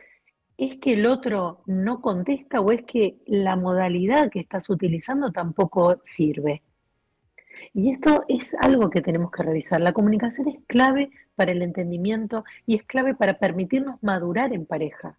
¿es 0.57 0.77
que 0.77 0.93
el 0.93 1.07
otro 1.07 1.61
no 1.65 2.01
contesta 2.01 2.61
o 2.61 2.71
es 2.71 2.83
que 2.83 3.17
la 3.25 3.55
modalidad 3.55 4.29
que 4.29 4.39
estás 4.39 4.69
utilizando 4.69 5.31
tampoco 5.31 6.01
sirve? 6.03 6.61
Y 7.73 7.91
esto 7.91 8.23
es 8.27 8.55
algo 8.55 8.89
que 8.89 9.01
tenemos 9.01 9.31
que 9.31 9.43
revisar. 9.43 9.81
La 9.81 9.93
comunicación 9.93 10.47
es 10.47 10.59
clave 10.67 11.09
para 11.35 11.51
el 11.51 11.61
entendimiento 11.61 12.43
y 12.65 12.75
es 12.75 12.83
clave 12.83 13.15
para 13.15 13.37
permitirnos 13.37 14.01
madurar 14.01 14.53
en 14.53 14.65
pareja. 14.65 15.17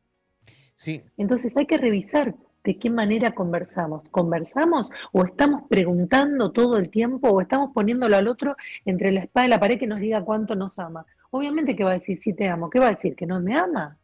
Sí. 0.75 1.03
Entonces 1.17 1.57
hay 1.57 1.67
que 1.67 1.79
revisar 1.79 2.35
de 2.65 2.79
qué 2.79 2.91
manera 2.91 3.35
conversamos. 3.35 4.09
¿Conversamos 4.11 4.91
o 5.13 5.23
estamos 5.23 5.63
preguntando 5.69 6.51
todo 6.53 6.77
el 6.77 6.91
tiempo 6.91 7.29
o 7.29 7.41
estamos 7.41 7.73
poniéndolo 7.73 8.17
al 8.17 8.29
otro 8.29 8.57
entre 8.85 9.13
la 9.13 9.21
espada 9.21 9.47
y 9.47 9.51
la 9.51 9.61
pared 9.61 9.79
que 9.79 9.87
nos 9.87 10.01
diga 10.01 10.25
cuánto 10.25 10.55
nos 10.55 10.79
ama? 10.79 11.07
Obviamente 11.31 11.77
que 11.77 11.85
va 11.85 11.91
a 11.91 11.95
decir 11.95 12.17
sí 12.17 12.33
te 12.33 12.49
amo. 12.49 12.69
¿Qué 12.69 12.81
va 12.81 12.89
a 12.89 12.91
decir? 12.91 13.15
¿Que 13.15 13.27
no 13.27 13.41
me 13.41 13.57
ama? 13.57 13.99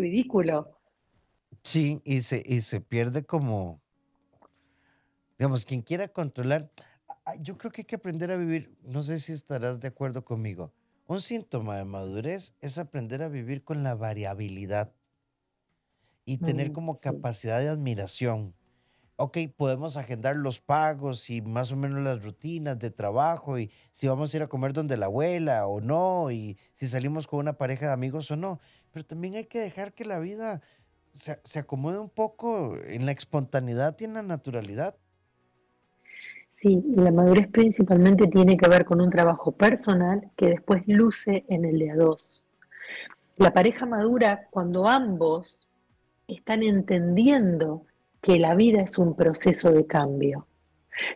Ridículo. 0.00 0.80
Sí, 1.62 2.00
y 2.04 2.22
se, 2.22 2.42
y 2.44 2.62
se 2.62 2.80
pierde 2.80 3.24
como, 3.24 3.82
digamos, 5.38 5.64
quien 5.66 5.82
quiera 5.82 6.08
controlar. 6.08 6.70
Yo 7.40 7.58
creo 7.58 7.70
que 7.70 7.82
hay 7.82 7.86
que 7.86 7.96
aprender 7.96 8.32
a 8.32 8.36
vivir, 8.36 8.76
no 8.82 9.02
sé 9.02 9.20
si 9.20 9.32
estarás 9.32 9.78
de 9.78 9.88
acuerdo 9.88 10.24
conmigo, 10.24 10.72
un 11.06 11.20
síntoma 11.20 11.76
de 11.76 11.84
madurez 11.84 12.54
es 12.60 12.78
aprender 12.78 13.22
a 13.22 13.28
vivir 13.28 13.62
con 13.62 13.82
la 13.82 13.94
variabilidad 13.94 14.94
y 16.24 16.38
tener 16.38 16.72
como 16.72 16.96
capacidad 16.98 17.58
de 17.60 17.68
admiración. 17.68 18.54
Ok, 19.16 19.36
podemos 19.54 19.96
agendar 19.98 20.36
los 20.36 20.60
pagos 20.60 21.28
y 21.28 21.42
más 21.42 21.72
o 21.72 21.76
menos 21.76 22.02
las 22.02 22.22
rutinas 22.22 22.78
de 22.78 22.90
trabajo 22.90 23.58
y 23.58 23.70
si 23.92 24.08
vamos 24.08 24.32
a 24.32 24.36
ir 24.38 24.42
a 24.44 24.46
comer 24.46 24.72
donde 24.72 24.96
la 24.96 25.06
abuela 25.06 25.66
o 25.66 25.80
no 25.80 26.30
y 26.30 26.56
si 26.72 26.88
salimos 26.88 27.26
con 27.26 27.40
una 27.40 27.58
pareja 27.58 27.86
de 27.86 27.92
amigos 27.92 28.30
o 28.30 28.36
no. 28.36 28.60
Pero 28.92 29.04
también 29.04 29.34
hay 29.36 29.44
que 29.44 29.60
dejar 29.60 29.92
que 29.92 30.04
la 30.04 30.18
vida 30.18 30.60
se, 31.12 31.38
se 31.44 31.58
acomode 31.58 31.98
un 31.98 32.10
poco 32.10 32.76
en 32.84 33.06
la 33.06 33.12
espontaneidad 33.12 33.96
y 34.00 34.04
en 34.04 34.14
la 34.14 34.22
naturalidad. 34.22 34.96
Sí, 36.48 36.82
la 36.96 37.12
madurez 37.12 37.48
principalmente 37.48 38.26
tiene 38.26 38.56
que 38.56 38.68
ver 38.68 38.84
con 38.84 39.00
un 39.00 39.08
trabajo 39.08 39.52
personal 39.52 40.30
que 40.36 40.46
después 40.46 40.82
luce 40.86 41.44
en 41.48 41.64
el 41.64 41.78
de 41.78 41.92
a 41.92 41.96
dos. 41.96 42.44
La 43.36 43.52
pareja 43.52 43.86
madura 43.86 44.48
cuando 44.50 44.86
ambos 44.86 45.60
están 46.26 46.62
entendiendo 46.62 47.86
que 48.20 48.38
la 48.38 48.54
vida 48.54 48.82
es 48.82 48.98
un 48.98 49.16
proceso 49.16 49.72
de 49.72 49.86
cambio. 49.86 50.46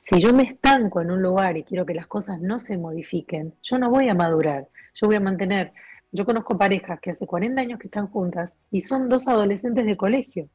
Si 0.03 0.21
yo 0.21 0.33
me 0.33 0.45
estanco 0.45 1.01
en 1.01 1.11
un 1.11 1.21
lugar 1.21 1.57
y 1.57 1.65
quiero 1.65 1.85
que 1.85 1.95
las 1.95 2.07
cosas 2.07 2.41
no 2.41 2.61
se 2.61 2.79
modifiquen, 2.79 3.55
yo 3.63 3.79
no 3.79 3.91
voy 3.91 4.09
a 4.09 4.15
madurar, 4.15 4.69
yo 4.95 5.07
voy 5.07 5.17
a 5.17 5.21
mantener. 5.21 5.73
Yo 6.15 6.25
conozco 6.25 6.57
parejas 6.57 6.99
que 7.01 7.11
hace 7.11 7.27
40 7.27 7.61
años 7.61 7.79
que 7.79 7.89
están 7.89 8.07
juntas 8.07 8.57
y 8.71 8.81
son 8.81 9.11
dos 9.11 9.29
adolescentes 9.29 9.85
de 9.85 9.97
colegio 9.97 10.49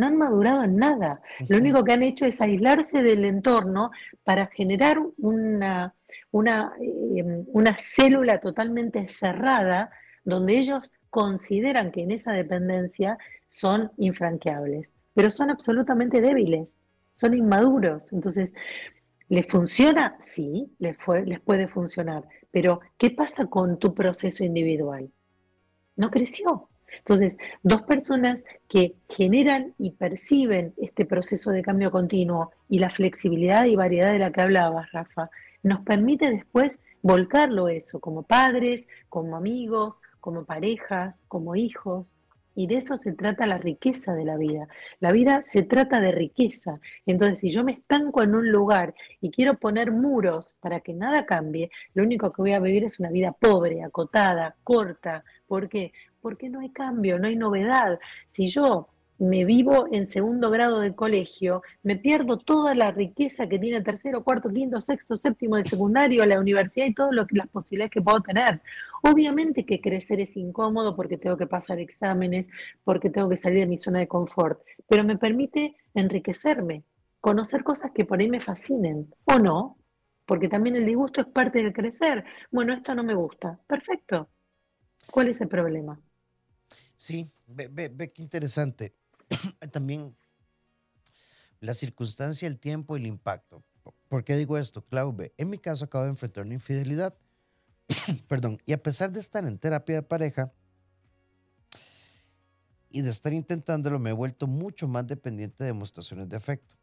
no 0.00 0.06
han 0.06 0.16
madurado 0.16 0.64
en 0.64 0.76
nada. 0.76 1.20
Lo 1.48 1.58
único 1.58 1.84
que 1.84 1.92
han 1.92 2.02
hecho 2.02 2.24
es 2.24 2.40
aislarse 2.40 3.02
del 3.02 3.24
entorno 3.24 3.90
para 4.24 4.46
generar 4.46 4.98
una, 5.18 5.94
una, 6.30 6.72
eh, 6.80 7.44
una 7.48 7.76
célula 7.76 8.40
totalmente 8.40 9.06
cerrada 9.08 9.90
donde 10.24 10.58
ellos 10.58 10.90
consideran 11.10 11.92
que 11.92 12.02
en 12.02 12.12
esa 12.12 12.32
dependencia 12.32 13.18
son 13.48 13.92
infranqueables, 13.98 14.94
pero 15.12 15.30
son 15.30 15.50
absolutamente 15.50 16.20
débiles, 16.20 16.74
son 17.12 17.34
inmaduros. 17.34 18.12
Entonces, 18.12 18.54
¿les 19.28 19.46
funciona? 19.46 20.16
Sí, 20.20 20.72
les, 20.78 20.96
fue, 20.96 21.26
les 21.26 21.40
puede 21.40 21.68
funcionar, 21.68 22.24
pero 22.50 22.80
¿qué 22.98 23.10
pasa 23.10 23.46
con 23.46 23.78
tu 23.78 23.94
proceso 23.94 24.44
individual? 24.44 25.10
No 25.96 26.10
creció, 26.10 26.70
entonces, 26.98 27.38
dos 27.62 27.82
personas 27.82 28.44
que 28.68 28.96
generan 29.08 29.74
y 29.78 29.92
perciben 29.92 30.74
este 30.76 31.04
proceso 31.04 31.50
de 31.50 31.62
cambio 31.62 31.90
continuo 31.90 32.50
y 32.68 32.78
la 32.78 32.90
flexibilidad 32.90 33.64
y 33.64 33.76
variedad 33.76 34.12
de 34.12 34.18
la 34.18 34.32
que 34.32 34.40
hablabas, 34.40 34.90
Rafa, 34.92 35.30
nos 35.62 35.80
permite 35.80 36.30
después 36.30 36.80
volcarlo 37.02 37.68
eso 37.68 38.00
como 38.00 38.22
padres, 38.22 38.88
como 39.08 39.36
amigos, 39.36 40.02
como 40.20 40.44
parejas, 40.44 41.22
como 41.28 41.56
hijos. 41.56 42.14
Y 42.60 42.66
de 42.66 42.76
eso 42.76 42.98
se 42.98 43.14
trata 43.14 43.46
la 43.46 43.56
riqueza 43.56 44.12
de 44.12 44.26
la 44.26 44.36
vida. 44.36 44.68
La 44.98 45.12
vida 45.12 45.42
se 45.42 45.62
trata 45.62 45.98
de 45.98 46.12
riqueza. 46.12 46.78
Entonces, 47.06 47.38
si 47.38 47.50
yo 47.50 47.64
me 47.64 47.72
estanco 47.72 48.22
en 48.22 48.34
un 48.34 48.52
lugar 48.52 48.92
y 49.22 49.30
quiero 49.30 49.54
poner 49.54 49.92
muros 49.92 50.54
para 50.60 50.80
que 50.80 50.92
nada 50.92 51.24
cambie, 51.24 51.70
lo 51.94 52.02
único 52.02 52.30
que 52.30 52.42
voy 52.42 52.52
a 52.52 52.60
vivir 52.60 52.84
es 52.84 53.00
una 53.00 53.08
vida 53.08 53.32
pobre, 53.32 53.82
acotada, 53.82 54.56
corta. 54.62 55.24
¿Por 55.46 55.70
qué? 55.70 55.94
Porque 56.20 56.50
no 56.50 56.60
hay 56.60 56.68
cambio, 56.68 57.18
no 57.18 57.28
hay 57.28 57.36
novedad. 57.36 57.98
Si 58.26 58.50
yo 58.50 58.88
me 59.16 59.46
vivo 59.46 59.86
en 59.90 60.04
segundo 60.04 60.50
grado 60.50 60.80
de 60.80 60.94
colegio, 60.94 61.62
me 61.82 61.96
pierdo 61.96 62.36
toda 62.36 62.74
la 62.74 62.90
riqueza 62.90 63.48
que 63.48 63.58
tiene 63.58 63.80
tercero, 63.80 64.22
cuarto, 64.22 64.50
quinto, 64.50 64.82
sexto, 64.82 65.16
séptimo 65.16 65.56
de 65.56 65.64
secundario, 65.64 66.26
la 66.26 66.38
universidad 66.38 66.84
y 66.84 66.92
todas 66.92 67.14
las 67.30 67.48
posibilidades 67.48 67.90
que 67.90 68.02
puedo 68.02 68.20
tener. 68.20 68.60
Obviamente 69.02 69.64
que 69.64 69.80
crecer 69.80 70.20
es 70.20 70.36
incómodo 70.36 70.94
porque 70.94 71.16
tengo 71.16 71.36
que 71.36 71.46
pasar 71.46 71.78
exámenes, 71.78 72.48
porque 72.84 73.10
tengo 73.10 73.28
que 73.28 73.36
salir 73.36 73.60
de 73.60 73.66
mi 73.66 73.76
zona 73.76 74.00
de 74.00 74.08
confort, 74.08 74.60
pero 74.86 75.04
me 75.04 75.16
permite 75.16 75.76
enriquecerme, 75.94 76.84
conocer 77.20 77.64
cosas 77.64 77.90
que 77.92 78.04
por 78.04 78.20
ahí 78.20 78.28
me 78.28 78.40
fascinen, 78.40 79.14
o 79.24 79.38
no, 79.38 79.78
porque 80.26 80.48
también 80.48 80.76
el 80.76 80.86
disgusto 80.86 81.20
es 81.22 81.26
parte 81.26 81.62
del 81.62 81.72
crecer. 81.72 82.24
Bueno, 82.50 82.72
esto 82.72 82.94
no 82.94 83.02
me 83.02 83.14
gusta. 83.14 83.58
Perfecto. 83.66 84.28
¿Cuál 85.10 85.28
es 85.28 85.40
el 85.40 85.48
problema? 85.48 86.00
Sí, 86.96 87.28
ve, 87.46 87.68
ve, 87.68 88.12
qué 88.12 88.22
interesante. 88.22 88.94
también 89.72 90.14
la 91.60 91.74
circunstancia, 91.74 92.46
el 92.46 92.58
tiempo 92.58 92.96
y 92.96 93.00
el 93.00 93.06
impacto. 93.06 93.64
¿Por 94.08 94.24
qué 94.24 94.36
digo 94.36 94.56
esto? 94.58 94.84
Claude, 94.84 95.32
en 95.36 95.50
mi 95.50 95.58
caso 95.58 95.84
acabo 95.84 96.04
de 96.04 96.10
enfrentar 96.10 96.44
una 96.44 96.54
infidelidad. 96.54 97.14
Perdón, 98.28 98.58
y 98.66 98.72
a 98.72 98.82
pesar 98.82 99.12
de 99.12 99.20
estar 99.20 99.44
en 99.44 99.58
terapia 99.58 99.96
de 99.96 100.02
pareja 100.02 100.52
y 102.90 103.02
de 103.02 103.10
estar 103.10 103.32
intentándolo, 103.32 103.98
me 103.98 104.10
he 104.10 104.14
vuelto 104.14 104.46
mucho 104.46 104.88
más 104.88 105.06
dependiente 105.06 105.64
de 105.64 105.68
demostraciones 105.68 106.28
de 106.28 106.36
afecto. 106.36 106.76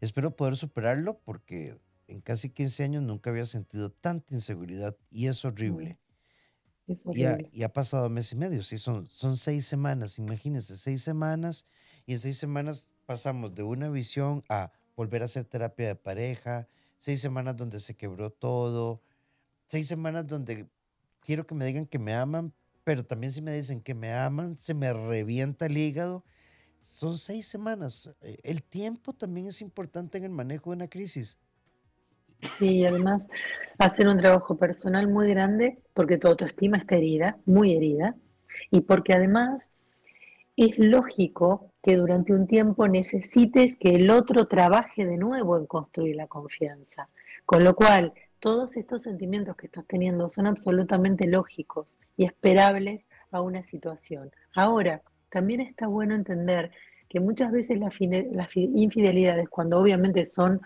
Espero 0.00 0.34
poder 0.34 0.56
superarlo 0.56 1.18
porque 1.24 1.78
en 2.06 2.20
casi 2.20 2.50
15 2.50 2.84
años 2.84 3.02
nunca 3.02 3.30
había 3.30 3.44
sentido 3.44 3.90
tanta 3.90 4.34
inseguridad 4.34 4.96
y 5.10 5.26
es 5.26 5.44
horrible. 5.44 5.98
Es 6.86 7.04
horrible. 7.04 7.48
Y, 7.52 7.62
ha, 7.62 7.72
pasado 7.72 8.08
mes 8.08 8.32
y 8.32 8.36
medio, 8.36 8.62
sí, 8.62 8.78
son, 8.78 9.06
son 9.06 9.36
seis 9.36 9.66
semanas, 9.66 10.18
imagínense, 10.18 10.76
seis 10.76 11.02
semanas 11.02 11.66
y 12.06 12.12
en 12.12 12.18
seis 12.18 12.38
semanas 12.38 12.88
pasamos 13.06 13.54
de 13.54 13.62
una 13.62 13.88
visión 13.90 14.42
a 14.48 14.72
volver 14.96 15.22
a 15.22 15.26
hacer 15.26 15.44
terapia 15.44 15.88
de 15.88 15.96
pareja, 15.96 16.68
seis 16.98 17.20
semanas 17.20 17.56
donde 17.56 17.78
se 17.78 17.94
quebró 17.94 18.30
todo, 18.30 19.02
seis 19.70 19.86
semanas 19.88 20.26
donde 20.26 20.66
quiero 21.20 21.46
que 21.46 21.54
me 21.54 21.64
digan 21.64 21.86
que 21.86 21.98
me 21.98 22.14
aman, 22.14 22.52
pero 22.84 23.04
también 23.04 23.32
si 23.32 23.40
me 23.40 23.52
dicen 23.52 23.80
que 23.80 23.94
me 23.94 24.12
aman, 24.12 24.58
se 24.58 24.74
me 24.74 24.92
revienta 24.92 25.66
el 25.66 25.78
hígado 25.78 26.24
son 26.80 27.18
seis 27.18 27.46
semanas. 27.46 28.10
Eh, 28.22 28.38
el 28.42 28.62
tiempo 28.62 29.12
también 29.12 29.46
es 29.46 29.60
importante 29.60 30.18
en 30.18 30.24
el 30.24 30.30
manejo 30.30 30.70
de 30.70 30.76
una 30.76 30.88
crisis. 30.88 31.38
Sí, 32.54 32.86
además 32.86 33.28
hacer 33.78 34.08
un 34.08 34.18
trabajo 34.18 34.56
personal 34.56 35.08
muy 35.08 35.28
grande 35.28 35.78
porque 35.94 36.16
tu 36.16 36.28
autoestima 36.28 36.78
está 36.78 36.96
herida, 36.96 37.38
muy 37.44 37.76
herida, 37.76 38.16
y 38.70 38.80
porque 38.80 39.12
además 39.12 39.72
es 40.56 40.78
lógico 40.78 41.72
que 41.82 41.96
durante 41.96 42.32
un 42.32 42.46
tiempo 42.46 42.88
necesites 42.88 43.76
que 43.76 43.90
el 43.90 44.10
otro 44.10 44.46
trabaje 44.48 45.04
de 45.04 45.16
nuevo 45.16 45.58
en 45.58 45.66
construir 45.66 46.16
la 46.16 46.26
confianza. 46.26 47.08
Con 47.46 47.64
lo 47.64 47.74
cual, 47.74 48.12
todos 48.40 48.76
estos 48.76 49.02
sentimientos 49.02 49.56
que 49.56 49.66
estás 49.66 49.86
teniendo 49.86 50.28
son 50.30 50.46
absolutamente 50.46 51.26
lógicos 51.26 52.00
y 52.16 52.24
esperables 52.24 53.06
a 53.30 53.42
una 53.42 53.62
situación. 53.62 54.30
Ahora, 54.54 55.02
también 55.28 55.60
está 55.60 55.86
bueno 55.86 56.14
entender 56.14 56.72
que 57.08 57.20
muchas 57.20 57.52
veces 57.52 57.78
las, 57.78 57.94
infidelidades, 58.56 59.48
cuando 59.48 59.78
obviamente 59.78 60.24
son 60.24 60.60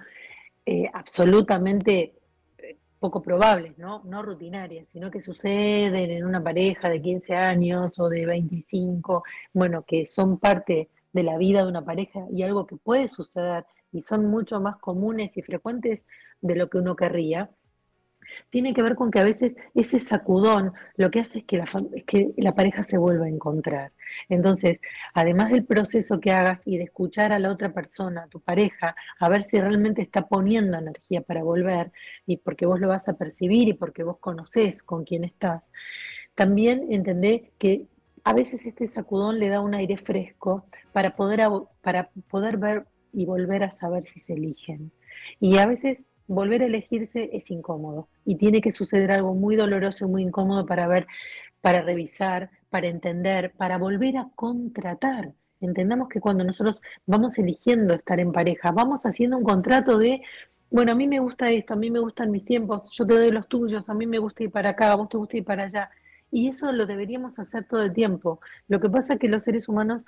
eh, 0.64 0.89
absolutamente 0.93 2.14
eh, 2.59 2.77
poco 2.99 3.20
probables, 3.20 3.77
¿no? 3.77 4.03
no 4.05 4.22
rutinarias, 4.22 4.89
sino 4.89 5.11
que 5.11 5.20
suceden 5.20 6.11
en 6.11 6.25
una 6.25 6.43
pareja 6.43 6.89
de 6.89 7.03
15 7.03 7.35
años 7.35 7.99
o 7.99 8.09
de 8.09 8.25
25, 8.25 9.25
bueno, 9.53 9.83
que 9.83 10.07
son 10.07 10.39
parte 10.39 10.89
de 11.12 11.22
la 11.22 11.39
vida 11.39 11.62
de 11.62 11.68
una 11.68 11.85
pareja 11.85 12.27
y 12.31 12.43
algo 12.43 12.66
que 12.66 12.77
puede 12.77 13.09
suceder 13.09 13.64
y 13.93 14.03
son 14.03 14.27
mucho 14.27 14.61
más 14.61 14.77
comunes 14.79 15.37
y 15.37 15.43
frecuentes 15.43 16.05
de 16.41 16.57
lo 16.57 16.68
que 16.68 16.79
uno 16.79 16.97
querría, 16.97 17.51
tiene 18.51 18.74
que 18.74 18.82
ver 18.82 18.95
con 18.95 19.11
que 19.11 19.20
a 19.20 19.24
veces 19.24 19.57
ese 19.74 19.99
sacudón 19.99 20.72
lo 20.97 21.11
que 21.11 21.20
hace 21.20 21.41
es 21.41 21.45
que 21.45 21.59
la, 21.59 21.66
que 22.07 22.32
la 22.37 22.55
pareja 22.55 22.82
se 22.82 22.99
vuelva 22.99 23.26
a 23.26 23.28
encontrar. 23.28 23.93
Entonces, 24.28 24.80
además 25.14 25.51
del 25.51 25.64
proceso 25.64 26.20
que 26.20 26.30
hagas 26.30 26.66
y 26.66 26.78
de 26.78 26.85
escuchar 26.85 27.32
a 27.32 27.39
la 27.39 27.51
otra 27.51 27.72
persona, 27.72 28.24
a 28.24 28.28
tu 28.28 28.41
pareja, 28.41 28.95
a 29.18 29.28
ver 29.28 29.45
si 29.45 29.61
realmente 29.61 30.03
está 30.03 30.26
poniendo 30.26 30.78
energía 30.78 31.20
para 31.20 31.43
volver, 31.43 31.93
y 32.26 32.37
porque 32.39 32.66
vos 32.66 32.80
lo 32.80 32.89
vas 32.89 33.09
a 33.09 33.14
percibir 33.14 33.68
y 33.68 33.74
porque 33.74 34.03
vos 34.03 34.18
conocés 34.18 34.82
con 34.82 35.05
quién 35.05 35.24
estás, 35.24 35.72
también 36.35 36.87
entendé 36.91 37.53
que 37.59 37.87
a 38.24 38.32
veces 38.32 38.64
este 38.66 38.87
sacudón 38.87 39.39
le 39.39 39.49
da 39.49 39.61
un 39.61 39.74
aire 39.74 39.97
fresco 39.97 40.66
para 40.93 41.14
poder, 41.14 41.47
para 41.82 42.11
poder 42.28 42.57
ver 42.57 42.87
y 43.12 43.26
volver 43.26 43.62
a 43.62 43.70
saber 43.70 44.05
si 44.05 44.18
se 44.18 44.32
eligen. 44.32 44.91
Y 45.39 45.59
a 45.59 45.66
veces 45.66 46.05
volver 46.27 46.62
a 46.62 46.66
elegirse 46.66 47.31
es 47.33 47.51
incómodo 47.51 48.09
y 48.25 48.37
tiene 48.37 48.61
que 48.61 48.70
suceder 48.70 49.12
algo 49.12 49.35
muy 49.35 49.57
doloroso 49.57 50.07
y 50.07 50.09
muy 50.09 50.22
incómodo 50.22 50.66
para 50.66 50.87
ver, 50.87 51.07
para 51.61 51.83
revisar, 51.83 52.51
para 52.70 52.89
entender, 52.89 53.53
para 53.57 53.79
volver 53.79 54.16
a 54.16 54.29
contratar. 54.35 55.33
Entendamos 55.61 56.09
que 56.09 56.20
cuando 56.20 56.45
nosotros 56.45 56.83
vamos 57.07 57.39
eligiendo 57.39 57.95
estar 57.95 58.20
en 58.20 58.33
pareja, 58.33 58.72
vamos 58.72 59.07
haciendo 59.07 59.39
un 59.39 59.45
contrato 59.45 59.99
de, 59.99 60.22
bueno, 60.70 60.93
a 60.93 60.95
mí 60.95 61.07
me 61.07 61.20
gusta 61.20 61.51
esto, 61.51 61.75
a 61.75 61.77
mí 61.77 61.91
me 61.91 62.01
gustan 62.01 62.31
mis 62.31 62.45
tiempos, 62.45 62.91
yo 62.91 63.07
te 63.07 63.14
doy 63.14 63.31
los 63.31 63.49
tuyos, 63.49 63.89
a 63.89 63.95
mí 63.95 64.07
me 64.07 64.18
gusta 64.18 64.43
ir 64.43 64.51
para 64.51 64.70
acá, 64.70 64.93
a 64.93 64.97
vos 64.97 65.09
te 65.09 65.16
gusta 65.16 65.37
ir 65.37 65.45
para 65.45 65.64
allá. 65.64 65.91
Y 66.31 66.49
eso 66.49 66.72
lo 66.72 66.87
deberíamos 66.87 67.39
hacer 67.39 67.64
todo 67.64 67.83
el 67.83 67.93
tiempo. 67.93 68.41
Lo 68.66 68.81
que 68.81 68.91
pasa 68.91 69.14
es 69.14 69.20
que 69.20 69.29
los 69.29 69.45
seres 69.45 69.68
humanos 69.68 70.05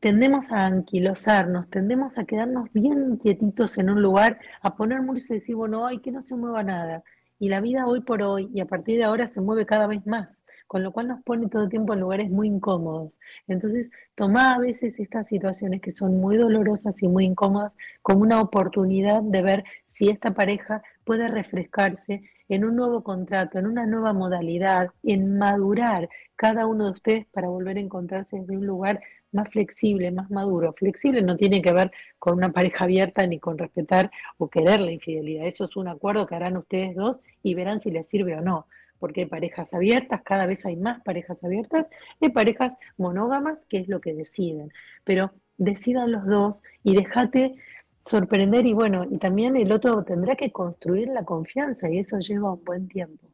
tendemos 0.00 0.52
a 0.52 0.66
anquilosarnos, 0.66 1.68
tendemos 1.70 2.18
a 2.18 2.24
quedarnos 2.24 2.72
bien 2.72 3.16
quietitos 3.16 3.78
en 3.78 3.90
un 3.90 4.02
lugar, 4.02 4.38
a 4.62 4.76
poner 4.76 5.02
muros 5.02 5.30
y 5.30 5.34
decir, 5.34 5.56
bueno, 5.56 5.86
ay, 5.86 5.98
que 6.00 6.12
no 6.12 6.20
se 6.20 6.36
mueva 6.36 6.62
nada. 6.62 7.02
Y 7.38 7.48
la 7.48 7.60
vida 7.60 7.86
hoy 7.86 8.00
por 8.00 8.22
hoy 8.22 8.50
y 8.54 8.60
a 8.60 8.66
partir 8.66 8.98
de 8.98 9.04
ahora 9.04 9.26
se 9.26 9.40
mueve 9.40 9.66
cada 9.66 9.86
vez 9.86 10.06
más, 10.06 10.40
con 10.66 10.82
lo 10.82 10.92
cual 10.92 11.08
nos 11.08 11.22
pone 11.22 11.48
todo 11.48 11.64
el 11.64 11.70
tiempo 11.70 11.94
en 11.94 12.00
lugares 12.00 12.30
muy 12.30 12.48
incómodos. 12.48 13.20
Entonces, 13.46 13.90
toma 14.14 14.52
a 14.52 14.58
veces 14.58 14.98
estas 14.98 15.28
situaciones 15.28 15.80
que 15.80 15.92
son 15.92 16.18
muy 16.20 16.36
dolorosas 16.36 17.02
y 17.02 17.08
muy 17.08 17.24
incómodas 17.24 17.72
como 18.02 18.22
una 18.22 18.40
oportunidad 18.40 19.22
de 19.22 19.42
ver 19.42 19.64
si 19.86 20.08
esta 20.08 20.32
pareja 20.34 20.82
puede 21.04 21.28
refrescarse 21.28 22.22
en 22.48 22.64
un 22.64 22.76
nuevo 22.76 23.02
contrato, 23.02 23.58
en 23.58 23.66
una 23.66 23.86
nueva 23.86 24.12
modalidad, 24.12 24.90
en 25.02 25.36
madurar 25.38 26.08
cada 26.36 26.66
uno 26.66 26.86
de 26.86 26.90
ustedes 26.92 27.26
para 27.26 27.48
volver 27.48 27.76
a 27.76 27.80
encontrarse 27.80 28.38
desde 28.38 28.56
un 28.56 28.66
lugar 28.66 29.00
más 29.36 29.48
flexible, 29.50 30.10
más 30.10 30.30
maduro. 30.30 30.72
Flexible 30.72 31.22
no 31.22 31.36
tiene 31.36 31.62
que 31.62 31.72
ver 31.72 31.92
con 32.18 32.34
una 32.36 32.50
pareja 32.52 32.84
abierta 32.84 33.24
ni 33.26 33.38
con 33.38 33.56
respetar 33.56 34.10
o 34.38 34.48
querer 34.48 34.80
la 34.80 34.90
infidelidad. 34.90 35.46
Eso 35.46 35.66
es 35.66 35.76
un 35.76 35.86
acuerdo 35.86 36.26
que 36.26 36.34
harán 36.34 36.56
ustedes 36.56 36.96
dos 36.96 37.20
y 37.44 37.54
verán 37.54 37.78
si 37.78 37.92
les 37.92 38.08
sirve 38.08 38.34
o 38.34 38.40
no. 38.40 38.66
Porque 38.98 39.20
hay 39.20 39.26
parejas 39.26 39.74
abiertas, 39.74 40.22
cada 40.24 40.46
vez 40.46 40.66
hay 40.66 40.76
más 40.76 41.02
parejas 41.02 41.44
abiertas, 41.44 41.86
hay 42.20 42.30
parejas 42.30 42.76
monógamas, 42.96 43.64
que 43.66 43.78
es 43.78 43.88
lo 43.88 44.00
que 44.00 44.14
deciden. 44.14 44.72
Pero 45.04 45.32
decidan 45.58 46.10
los 46.10 46.26
dos 46.26 46.62
y 46.82 46.96
déjate 46.96 47.54
sorprender 48.00 48.66
y 48.66 48.72
bueno, 48.72 49.04
y 49.10 49.18
también 49.18 49.56
el 49.56 49.72
otro 49.72 50.02
tendrá 50.04 50.36
que 50.36 50.52
construir 50.52 51.08
la 51.08 51.24
confianza 51.24 51.90
y 51.90 51.98
eso 51.98 52.18
lleva 52.18 52.52
un 52.52 52.64
buen 52.64 52.88
tiempo. 52.88 53.28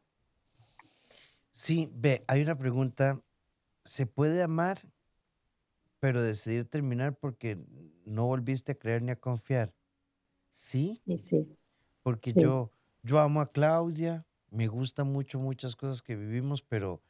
Sí, 1.51 1.89
ve, 1.93 2.23
hay 2.27 2.41
una 2.41 2.57
pregunta. 2.57 3.21
¿Se 3.85 4.07
puede 4.07 4.41
amar 4.41 4.79
pero 6.03 6.21
decidir 6.21 6.65
terminar 6.65 7.15
porque 7.17 7.57
no 8.03 8.25
volviste 8.25 8.73
a 8.73 8.75
creer 8.75 9.01
ni 9.01 9.11
a 9.11 9.15
confiar. 9.15 9.73
¿Sí? 10.49 11.01
Sí. 11.17 11.47
Porque 12.01 12.33
yo, 12.33 12.73
yo 13.03 13.19
amo 13.19 13.39
a 13.39 13.49
Claudia, 13.49 14.27
me 14.49 14.67
gustan 14.67 15.13
mucho 15.13 15.39
muchas 15.39 15.77
cosas 15.77 16.01
que 16.01 16.17
vivimos, 16.17 16.61
pero 16.61 17.01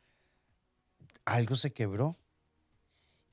algo 1.26 1.56
se 1.56 1.74
quebró 1.74 2.20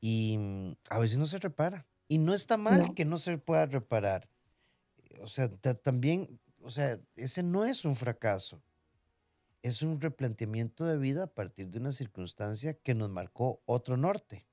y 0.00 0.38
mm, 0.38 0.76
a 0.88 0.98
veces 0.98 1.18
no 1.18 1.26
se 1.26 1.36
repara. 1.36 1.86
Y 2.08 2.16
no 2.16 2.32
está 2.32 2.56
mal 2.56 2.94
que 2.94 3.04
no 3.04 3.18
se 3.18 3.36
pueda 3.36 3.66
reparar. 3.66 4.30
O 5.20 5.26
sea, 5.26 5.50
también, 5.50 6.40
o 6.62 6.70
sea, 6.70 6.98
ese 7.16 7.42
no 7.42 7.66
es 7.66 7.84
un 7.84 7.96
fracaso. 7.96 8.62
Es 9.60 9.82
un 9.82 10.00
replanteamiento 10.00 10.86
de 10.86 10.96
vida 10.96 11.24
a 11.24 11.34
partir 11.34 11.68
de 11.68 11.80
una 11.80 11.92
circunstancia 11.92 12.72
que 12.72 12.94
nos 12.94 13.10
marcó 13.10 13.60
otro 13.66 13.98
norte. 13.98 14.46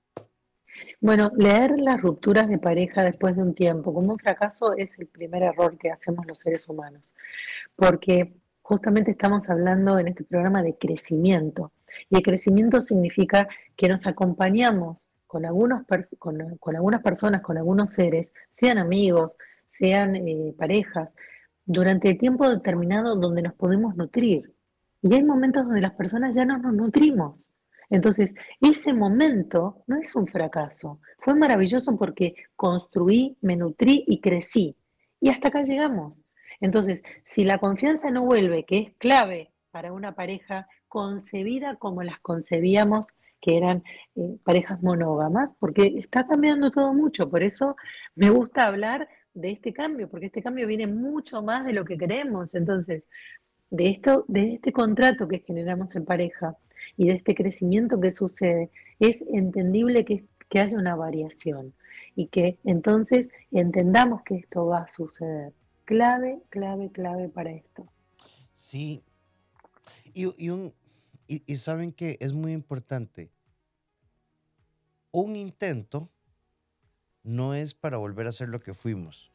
Bueno, 1.00 1.32
leer 1.36 1.80
las 1.80 2.02
rupturas 2.02 2.50
de 2.50 2.58
pareja 2.58 3.04
después 3.04 3.36
de 3.36 3.44
un 3.44 3.54
tiempo 3.54 3.94
como 3.94 4.14
un 4.14 4.20
fracaso 4.20 4.74
es 4.76 4.98
el 5.00 5.08
primer 5.08 5.44
error 5.44 5.78
que 5.78 5.92
hacemos 5.92 6.26
los 6.26 6.40
seres 6.40 6.68
humanos, 6.68 7.14
porque 7.76 8.34
justamente 8.62 9.12
estamos 9.12 9.50
hablando 9.50 10.00
en 10.00 10.08
este 10.10 10.24
programa 10.24 10.62
de 10.64 10.78
crecimiento, 10.78 11.72
y 12.10 12.18
el 12.18 12.24
crecimiento 12.24 12.82
significa 12.82 13.48
que 13.76 13.88
nos 13.88 14.08
acompañamos 14.08 15.10
con, 15.28 15.46
algunos 15.46 15.84
con, 16.18 16.76
algunas 16.76 17.02
personas, 17.02 17.42
con 17.42 17.58
algunos 17.58 17.92
seres, 17.92 18.34
sean 18.52 18.78
amigos, 18.78 19.38
sean 19.68 20.16
eh, 20.16 20.54
parejas, 20.58 21.14
durante 21.66 22.10
el 22.10 22.18
tiempo 22.18 22.50
determinado 22.50 23.16
donde 23.16 23.42
nos 23.42 23.54
podemos 23.54 23.96
nutrir. 23.96 24.54
Y 25.02 25.14
hay 25.14 25.24
momentos 25.24 25.66
donde 25.66 25.82
las 25.82 25.94
personas 25.94 26.36
ya 26.36 26.46
no 26.46 26.58
nos 26.58 26.74
nutrimos. 26.74 27.52
Entonces, 27.90 28.36
ese 28.62 28.94
momento 28.94 29.84
no 29.88 29.98
es 29.98 30.16
un 30.16 30.28
fracaso, 30.28 31.00
fue 31.20 31.36
maravilloso 31.36 31.98
porque 31.98 32.36
construí, 32.56 33.38
me 33.42 33.56
nutrí 33.56 34.04
y 34.08 34.20
crecí. 34.20 34.76
Y 35.20 35.30
hasta 35.30 35.48
acá 35.48 35.64
llegamos. 35.64 36.26
Entonces, 36.60 37.04
si 37.24 37.44
la 37.44 37.60
confianza 37.60 38.12
no 38.12 38.24
vuelve, 38.24 38.66
que 38.66 38.80
es 38.80 38.94
clave 38.98 39.52
para 39.72 39.94
una 39.94 40.16
pareja 40.16 40.68
concebida 40.88 41.76
como 41.76 42.04
las 42.04 42.20
concebíamos 42.20 43.14
que 43.40 43.58
eran 43.58 43.84
eh, 44.16 44.38
parejas 44.44 44.82
monógamas, 44.82 45.56
porque 45.60 45.94
está 45.98 46.26
cambiando 46.26 46.72
todo 46.72 46.94
mucho, 46.94 47.30
por 47.30 47.44
eso 47.44 47.76
me 48.16 48.30
gusta 48.32 48.64
hablar 48.64 49.08
de 49.34 49.52
este 49.52 49.74
cambio, 49.74 50.10
porque 50.10 50.26
este 50.28 50.42
cambio 50.42 50.66
viene 50.66 50.88
mucho 50.88 51.44
más 51.44 51.66
de 51.66 51.74
lo 51.74 51.86
que 51.86 51.98
queremos, 51.98 52.56
entonces, 52.56 53.08
de 53.70 53.90
esto, 53.90 54.26
de 54.28 54.56
este 54.56 54.72
contrato 54.72 55.28
que 55.28 55.40
generamos 55.40 55.96
en 55.96 56.06
pareja 56.06 56.58
y 56.98 57.08
de 57.08 57.14
este 57.14 57.36
crecimiento 57.36 58.00
que 58.00 58.12
sucede, 58.12 58.70
es 59.00 59.22
entendible 59.32 60.04
que, 60.04 60.26
que 60.50 60.60
haya 60.60 60.78
una 60.78 60.96
variación 60.96 61.74
y 62.16 62.28
que 62.28 62.58
entonces 62.64 63.32
entendamos 63.52 64.24
que 64.24 64.36
esto 64.36 64.66
va 64.66 64.80
a 64.80 64.88
suceder. 64.88 65.54
Clave, 65.86 66.42
clave, 66.50 66.92
clave 66.92 67.30
para 67.30 67.52
esto. 67.52 67.88
Sí. 68.54 69.04
Y, 70.14 70.50
un, 70.50 70.74
y, 71.28 71.58
saben 71.58 71.92
que 71.92 72.18
es 72.20 72.34
muy 72.34 72.54
importante. 72.54 73.32
Un 75.12 75.36
intento 75.36 76.10
no 77.24 77.54
es 77.54 77.76
para 77.76 77.98
volver 77.98 78.26
a 78.26 78.32
ser 78.32 78.50
lo 78.50 78.60
que 78.60 78.74
fuimos. 78.74 79.32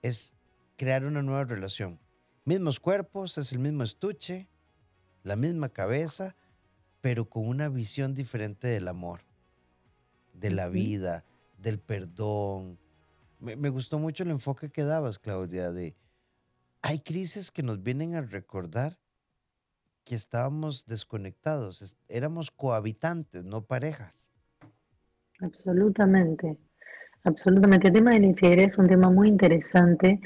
Es 0.00 0.32
crear 0.76 1.04
una 1.04 1.22
nueva 1.22 1.42
relación. 1.42 1.98
Mismos 2.44 2.78
cuerpos, 2.78 3.36
es 3.36 3.52
el 3.52 3.58
mismo 3.58 3.82
estuche, 3.82 4.48
la 5.24 5.34
misma 5.34 5.70
cabeza, 5.70 6.36
pero 7.04 7.26
con 7.26 7.46
una 7.46 7.68
visión 7.68 8.14
diferente 8.14 8.66
del 8.66 8.88
amor, 8.88 9.20
de 10.32 10.50
la 10.50 10.68
vida, 10.68 11.22
del 11.58 11.78
perdón. 11.78 12.78
Me, 13.38 13.68
gustó 13.68 13.98
mucho 13.98 14.22
el 14.22 14.30
enfoque 14.30 14.70
que 14.70 14.84
dabas, 14.84 15.18
Claudia, 15.18 15.70
de 15.70 15.94
hay 16.80 17.00
crisis 17.00 17.50
que 17.50 17.62
nos 17.62 17.82
vienen 17.82 18.14
a 18.14 18.22
recordar 18.22 18.96
que 20.04 20.14
estábamos 20.14 20.86
desconectados, 20.86 21.94
éramos 22.08 22.50
cohabitantes, 22.50 23.44
no 23.44 23.66
parejas. 23.66 24.18
Absolutamente, 25.40 26.56
absolutamente. 27.24 27.88
El 27.88 27.92
tema 27.92 28.12
de 28.12 28.20
la 28.20 28.26
infidelidad 28.28 28.68
es 28.68 28.78
un 28.78 28.88
tema 28.88 29.10
muy 29.10 29.28
interesante 29.28 30.22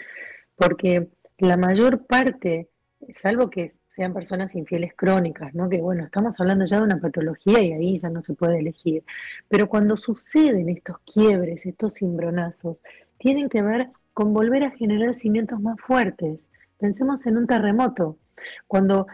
porque 0.54 1.10
la 1.38 1.56
mayor 1.56 2.06
parte 2.06 2.70
salvo 3.12 3.48
que 3.50 3.68
sean 3.88 4.12
personas 4.12 4.54
infieles 4.54 4.92
crónicas, 4.94 5.54
¿no? 5.54 5.68
Que 5.68 5.80
bueno, 5.80 6.04
estamos 6.04 6.38
hablando 6.40 6.64
ya 6.66 6.78
de 6.78 6.82
una 6.82 7.00
patología 7.00 7.60
y 7.60 7.72
ahí 7.72 7.98
ya 7.98 8.10
no 8.10 8.22
se 8.22 8.34
puede 8.34 8.58
elegir. 8.58 9.04
Pero 9.48 9.68
cuando 9.68 9.96
suceden 9.96 10.68
estos 10.68 10.98
quiebres, 11.00 11.66
estos 11.66 11.94
cimbronazos, 11.94 12.82
tienen 13.18 13.48
que 13.48 13.62
ver 13.62 13.88
con 14.12 14.32
volver 14.34 14.64
a 14.64 14.70
generar 14.70 15.14
cimientos 15.14 15.60
más 15.60 15.80
fuertes. 15.80 16.50
Pensemos 16.78 17.26
en 17.26 17.36
un 17.36 17.46
terremoto. 17.46 18.18
Cuando, 18.66 19.06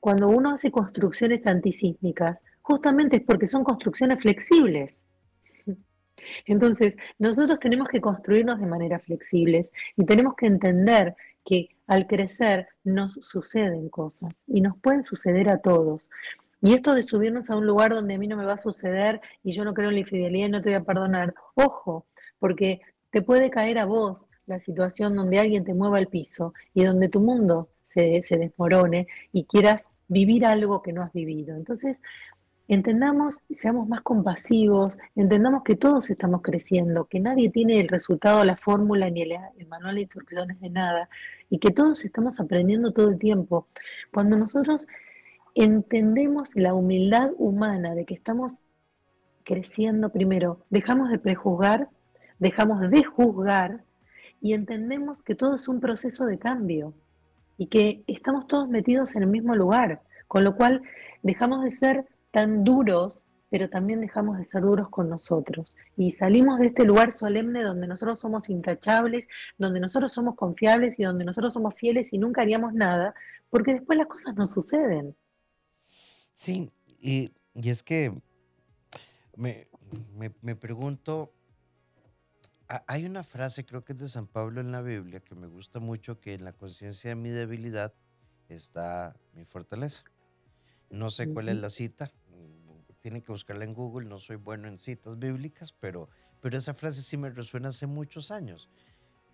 cuando 0.00 0.28
uno 0.28 0.50
hace 0.50 0.70
construcciones 0.70 1.46
antisísmicas, 1.46 2.42
justamente 2.60 3.16
es 3.16 3.22
porque 3.22 3.46
son 3.46 3.64
construcciones 3.64 4.20
flexibles. 4.20 5.04
Entonces, 6.46 6.96
nosotros 7.18 7.58
tenemos 7.60 7.88
que 7.88 8.00
construirnos 8.00 8.60
de 8.60 8.66
manera 8.66 8.98
flexibles 8.98 9.72
y 9.96 10.04
tenemos 10.04 10.34
que 10.34 10.46
entender 10.46 11.14
que 11.48 11.70
al 11.86 12.06
crecer 12.06 12.68
nos 12.84 13.14
suceden 13.22 13.88
cosas 13.88 14.44
y 14.46 14.60
nos 14.60 14.76
pueden 14.76 15.02
suceder 15.02 15.48
a 15.48 15.56
todos. 15.62 16.10
Y 16.60 16.74
esto 16.74 16.92
de 16.94 17.02
subirnos 17.02 17.48
a 17.48 17.56
un 17.56 17.66
lugar 17.66 17.94
donde 17.94 18.14
a 18.14 18.18
mí 18.18 18.28
no 18.28 18.36
me 18.36 18.44
va 18.44 18.52
a 18.54 18.58
suceder 18.58 19.22
y 19.42 19.52
yo 19.52 19.64
no 19.64 19.72
creo 19.72 19.88
en 19.88 19.94
la 19.94 20.00
infidelidad 20.00 20.48
y 20.48 20.50
no 20.50 20.60
te 20.60 20.68
voy 20.68 20.76
a 20.76 20.84
perdonar, 20.84 21.34
ojo, 21.54 22.04
porque 22.38 22.82
te 23.10 23.22
puede 23.22 23.48
caer 23.48 23.78
a 23.78 23.86
vos 23.86 24.28
la 24.44 24.60
situación 24.60 25.16
donde 25.16 25.38
alguien 25.38 25.64
te 25.64 25.72
mueva 25.72 25.98
el 25.98 26.08
piso 26.08 26.52
y 26.74 26.84
donde 26.84 27.08
tu 27.08 27.20
mundo 27.20 27.70
se, 27.86 28.20
se 28.20 28.36
desmorone 28.36 29.06
y 29.32 29.44
quieras 29.44 29.88
vivir 30.06 30.44
algo 30.44 30.82
que 30.82 30.92
no 30.92 31.02
has 31.02 31.14
vivido. 31.14 31.56
Entonces, 31.56 32.02
entendamos 32.68 33.40
y 33.48 33.54
seamos 33.54 33.88
más 33.88 34.02
compasivos, 34.02 34.98
entendamos 35.16 35.62
que 35.64 35.74
todos 35.74 36.10
estamos 36.10 36.42
creciendo, 36.42 37.06
que 37.06 37.18
nadie 37.18 37.50
tiene 37.50 37.80
el 37.80 37.88
resultado, 37.88 38.44
la 38.44 38.58
fórmula 38.58 39.08
ni 39.08 39.22
el, 39.22 39.66
manual 39.68 39.94
de 39.94 40.02
instrucciones 40.02 40.60
de 40.60 40.68
nada 40.68 41.08
y 41.48 41.58
que 41.58 41.72
todos 41.72 42.04
estamos 42.04 42.38
aprendiendo 42.40 42.92
todo 42.92 43.08
el 43.08 43.18
tiempo. 43.18 43.66
Cuando 44.12 44.36
nosotros 44.36 44.86
entendemos 45.54 46.54
la 46.56 46.74
humildad 46.74 47.30
humana 47.38 47.94
de 47.94 48.04
que 48.04 48.14
estamos 48.14 48.62
creciendo 49.44 50.10
primero, 50.10 50.66
dejamos 50.68 51.10
de 51.10 51.18
prejuzgar, 51.18 51.88
dejamos 52.38 52.90
de 52.90 53.02
juzgar 53.02 53.82
y 54.42 54.52
entendemos 54.52 55.22
que 55.22 55.34
todo 55.34 55.54
es 55.54 55.68
un 55.68 55.80
proceso 55.80 56.26
de 56.26 56.38
cambio 56.38 56.92
y 57.56 57.68
que 57.68 58.04
estamos 58.06 58.46
todos 58.46 58.68
metidos 58.68 59.16
en 59.16 59.22
el 59.22 59.30
mismo 59.30 59.56
lugar, 59.56 60.02
con 60.28 60.44
lo 60.44 60.54
cual 60.54 60.82
dejamos 61.22 61.64
de 61.64 61.70
ser 61.70 62.06
tan 62.30 62.64
duros, 62.64 63.26
pero 63.50 63.70
también 63.70 64.00
dejamos 64.00 64.36
de 64.36 64.44
ser 64.44 64.62
duros 64.62 64.88
con 64.90 65.08
nosotros. 65.08 65.76
Y 65.96 66.10
salimos 66.10 66.58
de 66.58 66.66
este 66.66 66.84
lugar 66.84 67.12
solemne 67.12 67.62
donde 67.62 67.86
nosotros 67.86 68.20
somos 68.20 68.50
intachables, 68.50 69.28
donde 69.56 69.80
nosotros 69.80 70.12
somos 70.12 70.36
confiables 70.36 70.98
y 70.98 71.04
donde 71.04 71.24
nosotros 71.24 71.54
somos 71.54 71.74
fieles 71.74 72.12
y 72.12 72.18
nunca 72.18 72.42
haríamos 72.42 72.74
nada, 72.74 73.14
porque 73.50 73.72
después 73.72 73.98
las 73.98 74.06
cosas 74.08 74.34
no 74.34 74.44
suceden. 74.44 75.16
Sí, 76.34 76.70
y, 77.00 77.32
es 77.54 77.82
que 77.82 78.12
me, 79.34 79.68
me 80.42 80.56
pregunto, 80.56 81.32
hay 82.86 83.06
una 83.06 83.24
frase, 83.24 83.64
creo 83.64 83.84
que 83.84 83.94
es 83.94 83.98
de 83.98 84.08
San 84.08 84.26
Pablo 84.26 84.60
en 84.60 84.70
la 84.72 84.82
Biblia, 84.82 85.20
que 85.20 85.34
me 85.34 85.46
gusta 85.46 85.80
mucho, 85.80 86.20
que 86.20 86.34
en 86.34 86.44
la 86.44 86.52
conciencia 86.52 87.10
de 87.10 87.16
mi 87.16 87.30
debilidad 87.30 87.94
está 88.48 89.16
mi 89.32 89.44
fortaleza. 89.46 90.02
No 90.90 91.10
sé 91.10 91.32
cuál 91.32 91.48
es 91.48 91.56
la 91.56 91.70
cita, 91.70 92.10
tienen 93.00 93.22
que 93.22 93.32
buscarla 93.32 93.64
en 93.64 93.74
Google, 93.74 94.08
no 94.08 94.18
soy 94.18 94.36
bueno 94.36 94.68
en 94.68 94.78
citas 94.78 95.18
bíblicas, 95.18 95.72
pero, 95.72 96.08
pero 96.40 96.58
esa 96.58 96.74
frase 96.74 97.02
sí 97.02 97.16
me 97.16 97.30
resuena 97.30 97.68
hace 97.68 97.86
muchos 97.86 98.30
años. 98.30 98.68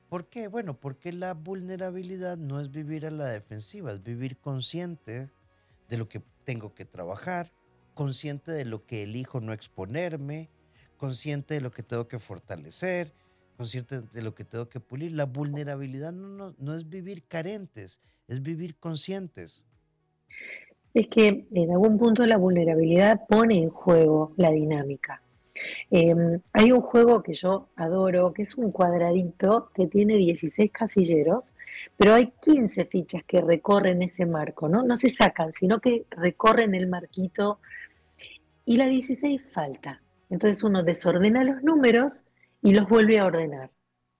¿Por 0.09 0.29
qué? 0.29 0.49
Bueno, 0.49 0.79
porque 0.79 1.13
la 1.13 1.35
vulnerabilidad 1.35 2.37
no 2.37 2.61
es 2.61 2.71
vivir 2.71 3.07
a 3.07 3.11
la 3.11 3.29
defensiva, 3.29 3.93
es 3.93 4.03
vivir 4.03 4.37
consciente 4.39 5.31
de 5.89 5.97
lo 5.97 6.09
que 6.09 6.23
tengo 6.45 6.75
que 6.75 6.85
trabajar, 6.85 7.53
consciente 7.95 8.53
de 8.53 8.65
lo 8.65 8.85
que 8.85 9.03
elijo 9.03 9.41
no 9.41 9.53
exponerme, 9.53 10.51
consciente 10.97 11.55
de 11.55 11.61
lo 11.61 11.71
que 11.71 11.83
tengo 11.83 12.07
que 12.07 12.19
fortalecer, 12.19 13.13
consciente 13.57 14.03
de 14.03 14.23
lo 14.23 14.35
que 14.35 14.45
tengo 14.45 14.69
que 14.69 14.81
pulir. 14.81 15.13
La 15.13 15.27
vulnerabilidad 15.27 16.13
no, 16.13 16.29
no, 16.29 16.55
no 16.59 16.75
es 16.75 16.89
vivir 16.89 17.27
carentes, 17.27 18.01
es 18.29 18.43
vivir 18.43 18.77
conscientes 18.77 19.65
es 20.95 21.09
que 21.09 21.47
en 21.51 21.71
algún 21.73 21.99
punto 21.99 22.25
la 22.25 22.37
vulnerabilidad 22.37 23.27
pone 23.29 23.59
en 23.59 23.71
juego 23.71 24.33
la 24.37 24.51
dinámica. 24.53 25.21
Em, 25.91 26.41
hay 26.53 26.73
un 26.73 26.81
juego 26.81 27.23
que 27.23 27.35
yo 27.35 27.69
adoro, 27.77 28.33
que 28.33 28.43
es 28.43 28.57
un 28.57 28.73
cuadradito 28.73 29.71
que 29.75 29.87
tiene 29.87 30.17
16 30.17 30.71
casilleros, 30.73 31.55
pero 31.97 32.15
hay 32.15 32.33
15 32.41 32.85
fichas 32.87 33.25
que 33.25 33.41
recorren 33.41 34.03
ese 34.03 34.27
marco, 34.27 34.69
¿no? 34.69 34.83
No 34.83 34.97
se 34.97 35.11
sacan, 35.11 35.53
sino 35.53 35.81
que 35.81 36.07
recorren 36.11 36.75
el 36.75 36.89
marquito 36.89 37.59
y 38.65 38.77
la 38.77 38.87
16 38.87 39.43
falta. 39.53 40.01
Entonces 40.31 40.63
uno 40.63 40.83
desordena 40.83 41.45
los 41.45 41.63
números 41.63 42.25
y 42.63 42.73
los 42.73 42.89
vuelve 42.89 43.19
a 43.19 43.27
ordenar. 43.27 43.71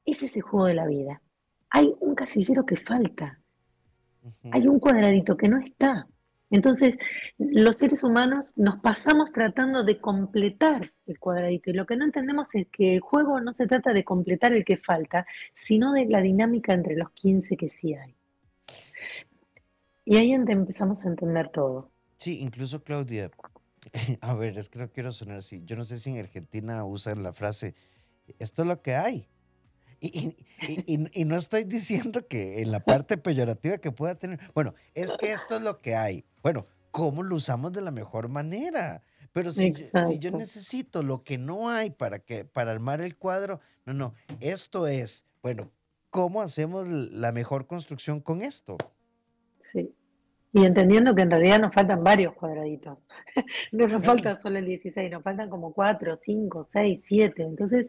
Ese 0.05 0.27
es 0.27 0.37
el 0.37 0.43
juego 0.43 0.67
de 0.67 0.75
la 0.75 0.87
vida. 0.87 1.23
Hay 1.71 1.95
un 2.01 2.15
casillero 2.15 2.67
que 2.67 2.77
falta. 2.77 3.41
Hay 4.53 4.67
un 4.67 4.79
cuadradito 4.79 5.37
que 5.37 5.49
no 5.49 5.59
está. 5.59 6.07
Entonces, 6.55 6.97
los 7.37 7.79
seres 7.79 8.05
humanos 8.05 8.53
nos 8.55 8.77
pasamos 8.77 9.33
tratando 9.33 9.83
de 9.83 9.99
completar 9.99 10.93
el 11.05 11.19
cuadradito 11.19 11.71
y 11.71 11.73
lo 11.73 11.85
que 11.85 11.97
no 11.97 12.05
entendemos 12.05 12.55
es 12.55 12.69
que 12.69 12.95
el 12.95 13.01
juego 13.01 13.41
no 13.41 13.53
se 13.55 13.67
trata 13.67 13.93
de 13.93 14.05
completar 14.05 14.53
el 14.53 14.65
que 14.65 14.77
falta, 14.77 15.27
sino 15.53 15.93
de 15.93 16.05
la 16.05 16.21
dinámica 16.21 16.73
entre 16.73 16.95
los 16.95 17.11
15 17.11 17.57
que 17.57 17.69
sí 17.69 17.95
hay. 17.95 18.15
Y 20.05 20.17
ahí 20.17 20.31
empezamos 20.31 21.05
a 21.05 21.09
entender 21.09 21.49
todo. 21.49 21.91
Sí, 22.19 22.39
incluso 22.39 22.85
Claudia, 22.85 23.33
a 24.21 24.35
ver, 24.35 24.57
es 24.57 24.69
que 24.69 24.79
no 24.79 24.93
quiero 24.93 25.11
sonar 25.11 25.39
así. 25.39 25.61
Yo 25.65 25.75
no 25.75 25.85
sé 25.85 25.99
si 25.99 26.11
en 26.11 26.21
Argentina 26.21 26.85
usan 26.85 27.25
la 27.25 27.33
frase, 27.33 27.75
esto 28.39 28.63
es 28.63 28.69
lo 28.69 28.81
que 28.81 28.95
hay. 28.95 29.29
Y, 30.87 31.25
no 31.25 31.37
estoy 31.37 31.65
diciendo 31.65 32.27
que 32.27 32.63
en 32.63 32.71
la 32.71 32.81
parte 32.81 33.17
peyorativa 33.19 33.79
que 33.79 33.93
pueda 33.93 34.15
tener, 34.15 34.41
bueno, 34.55 34.75
es 34.95 35.13
que 35.15 35.33
esto 35.33 35.57
es 35.57 35.63
lo 35.63 35.81
que 35.81 35.95
hay. 35.95 36.25
Bueno, 36.43 36.67
¿cómo 36.91 37.23
lo 37.23 37.37
usamos 37.37 37.73
de 37.73 37.83
la 37.83 37.91
mejor 37.91 38.29
manera? 38.29 39.03
Pero 39.33 39.53
si, 39.53 39.73
yo, 39.73 40.05
si 40.05 40.19
yo 40.19 40.31
necesito 40.31 41.03
lo 41.03 41.23
que 41.23 41.39
no 41.39 41.69
hay 41.69 41.91
para, 41.91 42.19
que, 42.19 42.45
para 42.45 42.71
armar 42.71 43.01
el 43.01 43.17
cuadro, 43.17 43.61
no, 43.85 43.93
no, 43.93 44.15
esto 44.41 44.87
es, 44.87 45.27
bueno, 45.43 45.71
¿cómo 46.11 46.41
hacemos 46.41 46.89
la 46.89 47.33
mejor 47.33 47.67
construcción 47.67 48.21
con 48.21 48.43
esto? 48.43 48.77
Sí. 49.59 49.95
Y 50.55 50.65
entendiendo 50.65 51.17
que 51.17 51.23
en 51.23 51.33
realidad 51.33 51.59
nos 51.59 51.75
faltan 51.75 52.05
varios 52.05 52.33
cuadraditos. 52.33 53.09
no 53.73 53.89
nos 53.89 54.05
falta 54.05 54.37
solo 54.37 54.61
el 54.61 54.67
16, 54.67 55.11
nos 55.11 55.25
faltan 55.25 55.51
como 55.51 55.73
4, 55.73 56.15
5, 56.15 56.67
6, 56.69 57.03
7. 57.05 57.43
Entonces 57.43 57.89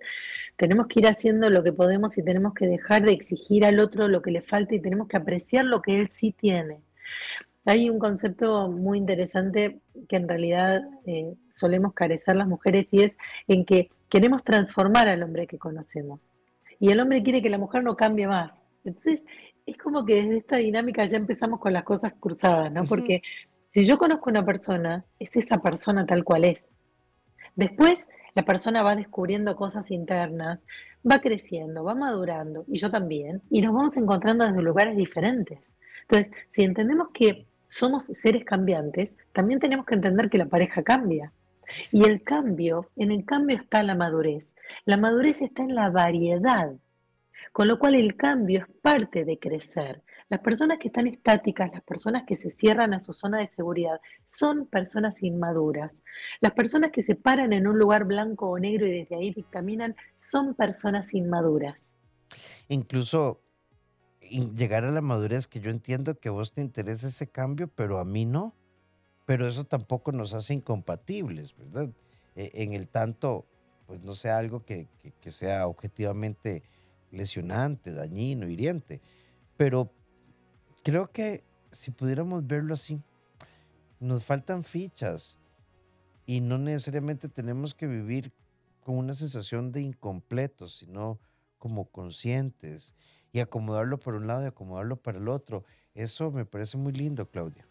tenemos 0.58 0.88
que 0.88 1.02
ir 1.02 1.08
haciendo 1.08 1.48
lo 1.52 1.62
que 1.62 1.72
podemos 1.72 2.18
y 2.18 2.24
tenemos 2.24 2.56
que 2.56 2.66
dejar 2.66 3.04
de 3.04 3.12
exigir 3.12 3.66
al 3.66 3.80
otro 3.80 4.08
lo 4.08 4.24
que 4.24 4.32
le 4.32 4.42
falta 4.42 4.74
y 4.74 4.82
tenemos 4.82 5.08
que 5.08 5.16
apreciar 5.16 5.64
lo 5.64 5.84
que 5.84 6.00
él 6.00 6.08
sí 6.10 6.32
tiene. 6.32 6.82
Hay 7.66 7.88
un 7.88 8.00
concepto 8.00 8.68
muy 8.68 8.98
interesante 8.98 9.80
que 10.10 10.16
en 10.16 10.28
realidad 10.28 10.82
eh, 11.06 11.36
solemos 11.52 11.94
carecer 11.94 12.36
las 12.36 12.48
mujeres 12.48 12.92
y 12.94 13.04
es 13.04 13.16
en 13.48 13.64
que 13.66 13.92
queremos 14.10 14.44
transformar 14.44 15.08
al 15.08 15.22
hombre 15.22 15.46
que 15.46 15.60
conocemos. 15.60 16.26
Y 16.80 16.90
el 16.90 17.00
hombre 17.00 17.22
quiere 17.22 17.44
que 17.44 17.50
la 17.52 17.60
mujer 17.60 17.84
no 17.84 17.96
cambie 17.96 18.26
más. 18.26 18.54
Entonces, 18.84 19.24
es 19.66 19.78
como 19.78 20.06
que 20.06 20.16
desde 20.16 20.38
esta 20.38 20.58
dinámica 20.58 21.06
ya 21.06 21.18
empezamos 21.18 21.60
con 21.60 21.74
las 21.74 21.84
cosas 21.84 22.14
cruzadas, 22.20 22.72
¿no? 22.72 22.86
Porque 22.86 23.22
si 23.70 23.84
yo 23.84 23.98
conozco 23.98 24.30
a 24.30 24.32
una 24.32 24.46
persona, 24.46 25.06
es 25.20 25.36
esa 25.36 25.58
persona 25.58 26.06
tal 26.06 26.24
cual 26.24 26.46
es. 26.46 26.72
Después, 27.56 28.08
la 28.36 28.44
persona 28.44 28.84
va 28.84 28.96
descubriendo 28.96 29.56
cosas 29.56 29.92
internas, 29.92 30.66
va 31.10 31.20
creciendo, 31.20 31.84
va 31.84 31.96
madurando, 31.96 32.66
y 32.68 32.78
yo 32.78 32.92
también, 32.92 33.42
y 33.50 33.62
nos 33.62 33.74
vamos 33.74 33.98
encontrando 33.98 34.46
desde 34.46 34.62
lugares 34.62 34.98
diferentes. 34.98 35.76
Entonces, 36.02 36.32
si 36.52 36.64
entendemos 36.64 37.10
que 37.14 37.48
somos 37.68 38.06
seres 38.06 38.46
cambiantes, 38.46 39.18
también 39.34 39.60
tenemos 39.60 39.86
que 39.86 39.96
entender 39.96 40.30
que 40.30 40.38
la 40.38 40.46
pareja 40.46 40.84
cambia. 40.84 41.32
Y 41.92 42.04
el 42.06 42.22
cambio, 42.22 42.90
en 42.96 43.12
el 43.12 43.26
cambio 43.26 43.58
está 43.58 43.82
la 43.82 43.96
madurez. 43.96 44.56
La 44.86 44.98
madurez 44.98 45.42
está 45.42 45.64
en 45.64 45.74
la 45.74 45.90
variedad, 45.90 46.74
con 47.56 47.70
lo 47.70 47.80
cual 47.80 47.96
el 47.96 48.18
cambio 48.18 48.60
es 48.60 48.66
parte 48.82 49.24
de 49.24 49.40
crecer. 49.40 50.04
Las 50.28 50.42
personas 50.42 50.78
que 50.78 50.90
están 50.90 51.08
estáticas, 51.08 51.72
las 51.72 51.84
personas 51.84 52.24
que 52.28 52.36
se 52.36 52.50
cierran 52.50 52.94
a 52.94 53.00
su 53.00 53.14
zona 53.14 53.40
de 53.40 53.48
seguridad, 53.48 54.02
son 54.26 54.66
personas 54.66 55.24
inmaduras. 55.24 56.04
Las 56.42 56.52
personas 56.52 56.92
que 56.92 57.02
se 57.02 57.16
paran 57.16 57.54
en 57.54 57.66
un 57.66 57.80
lugar 57.80 58.04
blanco 58.04 58.50
o 58.50 58.60
negro 58.60 58.88
y 58.88 59.00
desde 59.00 59.16
ahí 59.16 59.34
dictaminan, 59.34 59.96
son 60.18 60.54
personas 60.54 61.14
inmaduras. 61.14 61.94
Incluso 62.68 63.40
llegar 64.20 64.84
a 64.84 64.92
la 64.92 65.00
madurez, 65.00 65.48
que 65.48 65.62
yo 65.62 65.72
entiendo 65.72 66.20
que 66.20 66.30
vos 66.30 66.52
te 66.52 66.60
interesa 66.60 67.08
ese 67.08 67.28
cambio, 67.28 67.70
pero 67.70 68.00
a 68.00 68.04
mí 68.04 68.26
no. 68.26 68.54
Pero 69.26 69.48
eso 69.48 69.64
tampoco 69.64 70.12
nos 70.12 70.34
hace 70.34 70.56
incompatibles, 70.56 71.56
¿verdad? 71.56 71.90
E, 72.36 72.52
en 72.56 72.74
el 72.74 72.90
tanto, 72.90 73.46
pues 73.88 74.02
no 74.02 74.14
sea 74.14 74.40
algo 74.40 74.66
que, 74.66 74.90
sea 75.28 75.68
objetivamente 75.68 76.64
lesionante, 77.16 77.92
dañino, 77.92 78.48
hiriente. 78.48 79.02
Pero 79.58 79.92
creo 80.84 81.12
que 81.12 81.44
si 81.72 81.92
pudiéramos 81.92 82.46
verlo 82.46 82.74
así, 82.74 83.02
nos 84.00 84.26
faltan 84.26 84.64
fichas 84.64 85.40
y 86.26 86.42
no 86.42 86.58
necesariamente 86.58 87.30
tenemos 87.30 87.74
que 87.74 87.88
vivir 87.88 88.32
con 88.84 88.98
una 88.98 89.14
sensación 89.14 89.72
de 89.72 89.82
incompletos, 89.82 90.78
sino 90.78 91.20
como 91.58 91.86
conscientes 91.86 92.96
y 93.32 93.40
acomodarlo 93.40 94.00
por 94.00 94.16
un 94.16 94.28
lado 94.28 94.44
y 94.44 94.48
acomodarlo 94.48 94.98
para 94.98 95.18
el 95.18 95.28
otro. 95.28 95.64
Eso 95.94 96.32
me 96.32 96.46
parece 96.46 96.78
muy 96.78 96.94
lindo, 96.94 97.30
Claudia. 97.30 97.66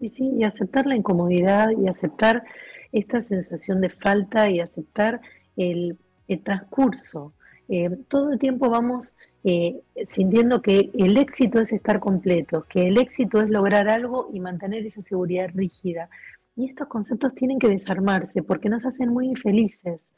Y 0.00 0.08
sí, 0.10 0.30
y 0.36 0.44
aceptar 0.44 0.86
la 0.86 0.94
incomodidad 0.94 1.70
y 1.70 1.88
aceptar 1.88 2.44
esta 2.92 3.20
sensación 3.20 3.80
de 3.80 3.88
falta 3.88 4.48
y 4.48 4.60
aceptar 4.60 5.20
el, 5.56 5.98
transcurso. 6.44 7.32
Eh, 7.68 7.90
todo 8.08 8.32
el 8.32 8.38
tiempo 8.38 8.70
vamos 8.70 9.14
eh, 9.44 9.80
sintiendo 10.04 10.62
que 10.62 10.90
el 10.94 11.16
éxito 11.16 11.60
es 11.60 11.72
estar 11.72 12.00
completo, 12.00 12.64
que 12.68 12.88
el 12.88 12.98
éxito 12.98 13.40
es 13.40 13.50
lograr 13.50 13.88
algo 13.88 14.30
y 14.32 14.40
mantener 14.40 14.86
esa 14.86 15.02
seguridad 15.02 15.48
rígida. 15.54 16.08
Y 16.56 16.68
estos 16.68 16.88
conceptos 16.88 17.34
tienen 17.34 17.58
que 17.58 17.68
desarmarse 17.68 18.42
porque 18.42 18.68
nos 18.68 18.84
hacen 18.84 19.10
muy 19.10 19.26
infelices, 19.26 20.10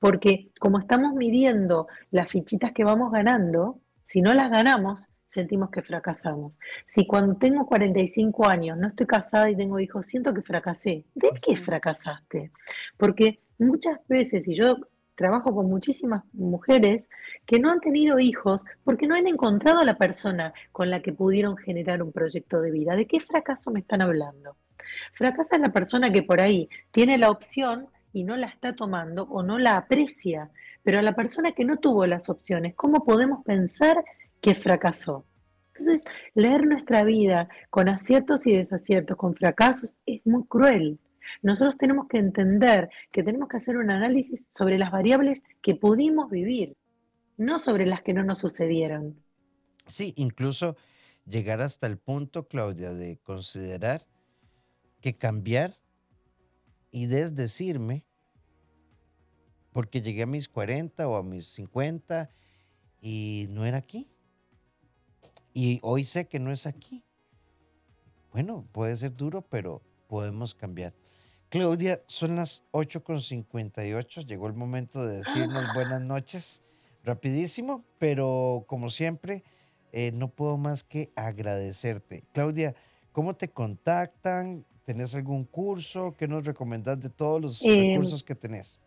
porque 0.00 0.50
como 0.58 0.78
estamos 0.78 1.14
midiendo 1.14 1.86
las 2.10 2.28
fichitas 2.28 2.72
que 2.72 2.84
vamos 2.84 3.12
ganando, 3.12 3.78
si 4.02 4.20
no 4.20 4.34
las 4.34 4.50
ganamos, 4.50 5.08
sentimos 5.26 5.70
que 5.70 5.82
fracasamos. 5.82 6.58
Si 6.86 7.06
cuando 7.06 7.36
tengo 7.36 7.66
45 7.66 8.48
años 8.48 8.78
no 8.78 8.88
estoy 8.88 9.06
casada 9.06 9.50
y 9.50 9.56
tengo 9.56 9.78
hijos, 9.78 10.06
siento 10.06 10.32
que 10.34 10.42
fracasé. 10.42 11.04
¿De 11.14 11.30
qué 11.40 11.56
fracasaste? 11.56 12.50
Porque 12.96 13.40
muchas 13.58 13.98
veces, 14.08 14.48
y 14.48 14.54
yo 14.54 14.78
trabajo 15.14 15.54
con 15.54 15.68
muchísimas 15.68 16.24
mujeres 16.32 17.08
que 17.46 17.58
no 17.58 17.70
han 17.70 17.80
tenido 17.80 18.18
hijos 18.18 18.64
porque 18.84 19.06
no 19.06 19.14
han 19.14 19.26
encontrado 19.26 19.80
a 19.80 19.84
la 19.84 19.96
persona 19.96 20.52
con 20.72 20.90
la 20.90 21.00
que 21.00 21.12
pudieron 21.12 21.56
generar 21.56 22.02
un 22.02 22.12
proyecto 22.12 22.60
de 22.60 22.70
vida. 22.70 22.96
¿De 22.96 23.06
qué 23.06 23.20
fracaso 23.20 23.70
me 23.70 23.80
están 23.80 24.02
hablando? 24.02 24.56
Fracasa 25.12 25.58
la 25.58 25.72
persona 25.72 26.12
que 26.12 26.22
por 26.22 26.40
ahí 26.40 26.68
tiene 26.90 27.18
la 27.18 27.30
opción 27.30 27.88
y 28.12 28.24
no 28.24 28.36
la 28.36 28.46
está 28.46 28.74
tomando 28.74 29.24
o 29.24 29.42
no 29.42 29.58
la 29.58 29.76
aprecia 29.76 30.50
pero 30.84 30.98
a 30.98 31.02
la 31.02 31.16
persona 31.16 31.52
que 31.52 31.64
no 31.64 31.78
tuvo 31.78 32.06
las 32.06 32.28
opciones, 32.28 32.74
¿cómo 32.76 33.04
podemos 33.04 33.42
pensar 33.42 34.04
que 34.40 34.54
fracasó? 34.54 35.24
Entonces, 35.68 36.02
leer 36.34 36.66
nuestra 36.66 37.02
vida 37.02 37.48
con 37.70 37.88
aciertos 37.88 38.46
y 38.46 38.56
desaciertos, 38.56 39.16
con 39.16 39.34
fracasos, 39.34 39.96
es 40.06 40.24
muy 40.24 40.44
cruel. 40.44 41.00
Nosotros 41.42 41.76
tenemos 41.78 42.08
que 42.08 42.18
entender 42.18 42.88
que 43.12 43.22
tenemos 43.22 43.48
que 43.48 43.56
hacer 43.56 43.76
un 43.76 43.90
análisis 43.90 44.48
sobre 44.54 44.78
las 44.78 44.90
variables 44.90 45.42
que 45.62 45.74
pudimos 45.74 46.30
vivir, 46.30 46.76
no 47.36 47.58
sobre 47.58 47.86
las 47.86 48.02
que 48.02 48.12
no 48.12 48.24
nos 48.24 48.38
sucedieron. 48.38 49.22
Sí, 49.86 50.14
incluso 50.16 50.76
llegar 51.26 51.60
hasta 51.60 51.86
el 51.86 51.98
punto, 51.98 52.46
Claudia, 52.48 52.92
de 52.92 53.18
considerar 53.18 54.06
que 55.00 55.16
cambiar 55.16 55.76
y 56.90 57.06
desdecirme 57.06 58.04
porque 59.72 60.00
llegué 60.00 60.22
a 60.22 60.26
mis 60.26 60.48
40 60.48 61.08
o 61.08 61.16
a 61.16 61.22
mis 61.22 61.46
50 61.48 62.30
y 63.02 63.46
no 63.50 63.66
era 63.66 63.78
aquí. 63.78 64.08
Y 65.52 65.80
hoy 65.82 66.04
sé 66.04 66.28
que 66.28 66.38
no 66.38 66.52
es 66.52 66.66
aquí. 66.66 67.04
Bueno, 68.32 68.66
puede 68.72 68.96
ser 68.96 69.16
duro, 69.16 69.42
pero 69.42 69.82
podemos 70.08 70.54
cambiar. 70.54 70.94
Claudia, 71.54 72.02
son 72.08 72.34
las 72.34 72.64
8.58, 72.72 74.26
llegó 74.26 74.48
el 74.48 74.54
momento 74.54 75.06
de 75.06 75.18
decirnos 75.18 75.62
buenas 75.72 76.00
noches, 76.00 76.64
rapidísimo, 77.04 77.84
pero 78.00 78.64
como 78.66 78.90
siempre, 78.90 79.44
eh, 79.92 80.10
no 80.12 80.26
puedo 80.26 80.56
más 80.56 80.82
que 80.82 81.12
agradecerte. 81.14 82.24
Claudia, 82.32 82.74
¿cómo 83.12 83.36
te 83.36 83.50
contactan? 83.50 84.64
¿Tenés 84.84 85.14
algún 85.14 85.44
curso? 85.44 86.16
¿Qué 86.18 86.26
nos 86.26 86.44
recomendás 86.44 87.00
de 87.00 87.08
todos 87.08 87.40
los 87.40 87.62
em, 87.62 87.92
recursos 87.92 88.24
que 88.24 88.34
tenés? 88.34 88.80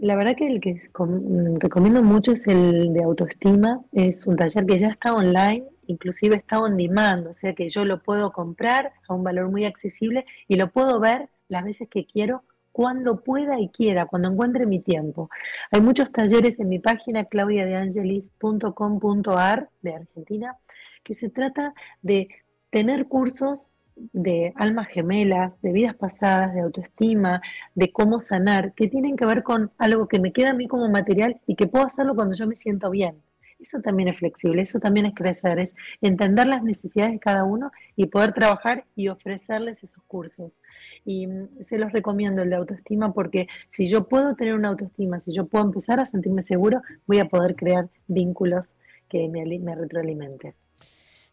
La 0.00 0.16
verdad 0.16 0.34
que 0.34 0.48
el 0.48 0.60
que 0.60 0.80
mm, 0.98 1.60
recomiendo 1.60 2.02
mucho 2.02 2.32
es 2.32 2.44
el 2.48 2.92
de 2.92 3.04
autoestima. 3.04 3.84
Es 3.92 4.26
un 4.26 4.34
taller 4.34 4.66
que 4.66 4.80
ya 4.80 4.88
está 4.88 5.14
online, 5.14 5.62
inclusive 5.86 6.34
está 6.34 6.58
on 6.58 6.76
demand, 6.76 7.28
o 7.28 7.34
sea 7.34 7.54
que 7.54 7.68
yo 7.68 7.84
lo 7.84 8.02
puedo 8.02 8.32
comprar 8.32 8.94
a 9.06 9.14
un 9.14 9.22
valor 9.22 9.48
muy 9.48 9.64
accesible 9.64 10.26
y 10.48 10.56
lo 10.56 10.72
puedo 10.72 10.98
ver 10.98 11.28
las 11.50 11.64
veces 11.64 11.88
que 11.88 12.06
quiero, 12.06 12.44
cuando 12.72 13.22
pueda 13.22 13.60
y 13.60 13.68
quiera, 13.68 14.06
cuando 14.06 14.30
encuentre 14.30 14.64
mi 14.64 14.80
tiempo. 14.80 15.28
Hay 15.70 15.80
muchos 15.80 16.12
talleres 16.12 16.60
en 16.60 16.68
mi 16.68 16.78
página 16.78 17.24
claudiadeangelis.com.ar 17.24 19.70
de 19.82 19.94
Argentina 19.94 20.56
que 21.02 21.14
se 21.14 21.28
trata 21.28 21.74
de 22.02 22.28
tener 22.70 23.08
cursos 23.08 23.70
de 23.96 24.52
almas 24.56 24.88
gemelas, 24.88 25.60
de 25.60 25.72
vidas 25.72 25.94
pasadas, 25.94 26.54
de 26.54 26.60
autoestima, 26.60 27.42
de 27.74 27.92
cómo 27.92 28.20
sanar, 28.20 28.72
que 28.74 28.88
tienen 28.88 29.16
que 29.16 29.26
ver 29.26 29.42
con 29.42 29.72
algo 29.78 30.08
que 30.08 30.18
me 30.18 30.32
queda 30.32 30.50
a 30.50 30.54
mí 30.54 30.68
como 30.68 30.88
material 30.88 31.40
y 31.46 31.56
que 31.56 31.66
puedo 31.66 31.86
hacerlo 31.86 32.14
cuando 32.14 32.34
yo 32.34 32.46
me 32.46 32.56
siento 32.56 32.90
bien. 32.90 33.16
Eso 33.60 33.80
también 33.80 34.08
es 34.08 34.18
flexible, 34.18 34.62
eso 34.62 34.80
también 34.80 35.06
es 35.06 35.14
crecer, 35.14 35.58
es 35.58 35.76
entender 36.00 36.46
las 36.46 36.62
necesidades 36.62 37.12
de 37.12 37.18
cada 37.18 37.44
uno 37.44 37.70
y 37.94 38.06
poder 38.06 38.32
trabajar 38.32 38.86
y 38.96 39.08
ofrecerles 39.08 39.82
esos 39.82 40.02
cursos. 40.04 40.62
Y 41.04 41.26
mm, 41.26 41.60
se 41.60 41.78
los 41.78 41.92
recomiendo 41.92 42.42
el 42.42 42.50
de 42.50 42.56
autoestima 42.56 43.12
porque 43.12 43.48
si 43.70 43.88
yo 43.88 44.08
puedo 44.08 44.34
tener 44.34 44.54
una 44.54 44.68
autoestima, 44.68 45.20
si 45.20 45.32
yo 45.32 45.46
puedo 45.46 45.64
empezar 45.64 46.00
a 46.00 46.06
sentirme 46.06 46.42
seguro, 46.42 46.80
voy 47.06 47.18
a 47.18 47.28
poder 47.28 47.54
crear 47.54 47.88
vínculos 48.06 48.72
que 49.08 49.28
me, 49.28 49.44
me 49.58 49.74
retroalimenten. 49.74 50.54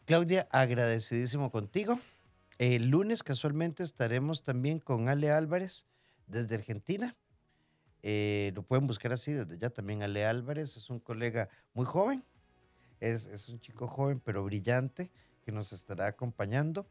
Claudia, 0.05 0.47
agradecidísimo 0.51 1.51
contigo. 1.51 1.99
El 2.57 2.89
lunes 2.89 3.23
casualmente 3.23 3.83
estaremos 3.83 4.43
también 4.43 4.79
con 4.79 5.09
Ale 5.09 5.31
Álvarez 5.31 5.85
desde 6.25 6.55
Argentina. 6.55 7.15
Eh, 8.03 8.51
lo 8.55 8.63
pueden 8.63 8.87
buscar 8.87 9.11
así 9.11 9.33
desde 9.33 9.57
ya 9.57 9.69
también 9.69 10.03
Ale 10.03 10.25
Álvarez. 10.25 10.77
Es 10.77 10.89
un 10.89 10.99
colega 10.99 11.49
muy 11.73 11.85
joven. 11.85 12.23
Es, 12.99 13.27
es, 13.27 13.49
un 13.49 13.59
chico 13.59 13.87
joven 13.87 14.19
pero 14.23 14.43
brillante 14.43 15.11
que 15.45 15.51
nos 15.51 15.71
estará 15.71 16.07
acompañando. 16.07 16.87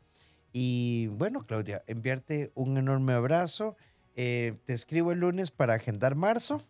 Y 0.53 1.09
bueno, 1.09 1.45
Claudia, 1.45 1.83
enviarte 1.87 2.51
un 2.55 2.79
enorme 2.79 3.13
abrazo. 3.13 3.77
Eh, 4.15 4.55
te 4.65 4.73
escribo 4.73 5.13
el 5.13 5.21
lunes 5.21 5.51
para 5.51 5.75
agendar 5.75 6.15
marzo. 6.15 6.63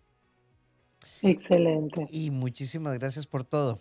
Excelente. 1.22 2.06
Y 2.10 2.30
muchísimas 2.30 2.98
gracias 2.98 3.26
por 3.26 3.44
todo. 3.44 3.80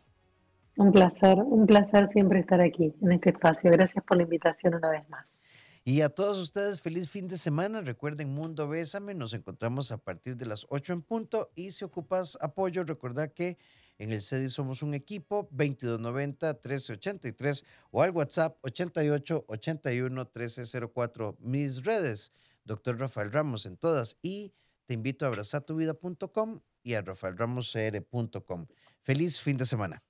Un 0.78 0.92
placer, 0.92 1.38
un 1.40 1.66
placer 1.66 2.08
siempre 2.08 2.40
estar 2.40 2.62
aquí 2.62 2.94
en 3.02 3.12
este 3.14 3.32
espacio. 3.32 3.72
Gracias 3.72 4.04
por 4.04 4.18
la 4.18 4.24
invitación 4.24 4.76
una 4.76 4.90
vez 4.90 5.10
más. 5.10 5.35
Y 5.88 6.02
a 6.02 6.10
todos 6.10 6.40
ustedes, 6.40 6.82
feliz 6.82 7.12
fin 7.12 7.28
de 7.28 7.38
semana. 7.38 7.80
Recuerden 7.80 8.34
Mundo 8.34 8.68
Bésame. 8.68 9.14
Nos 9.14 9.36
encontramos 9.36 9.92
a 9.92 10.00
partir 10.00 10.36
de 10.36 10.48
las 10.48 10.66
8 10.70 10.94
en 10.94 11.04
punto. 11.04 11.52
Y 11.54 11.74
si 11.74 11.86
ocupas 11.86 12.40
apoyo, 12.42 12.84
recuerda 12.84 13.28
que 13.28 13.60
En 13.98 14.12
el 14.12 14.24
CEDI 14.24 14.50
somos 14.50 14.82
un 14.82 14.94
equipo, 14.94 15.48
2290-1383 15.52 17.64
o 17.92 18.02
al 18.02 18.12
WhatsApp 18.12 18.58
8881-1304. 18.64 21.38
Mis 21.40 21.86
redes, 21.86 22.34
doctor 22.66 23.00
Rafael 23.00 23.32
Ramos 23.32 23.66
en 23.66 23.78
todas 23.78 24.18
y 24.22 24.52
te 24.86 24.96
invito 24.96 25.24
a 25.24 25.30
abrazatuvida.com 25.30 26.60
y 26.84 26.96
a 26.96 27.04
rafaelramoscr.com. 27.04 28.68
Feliz 29.04 29.40
fin 29.40 29.56
de 29.56 29.66
semana. 29.66 30.04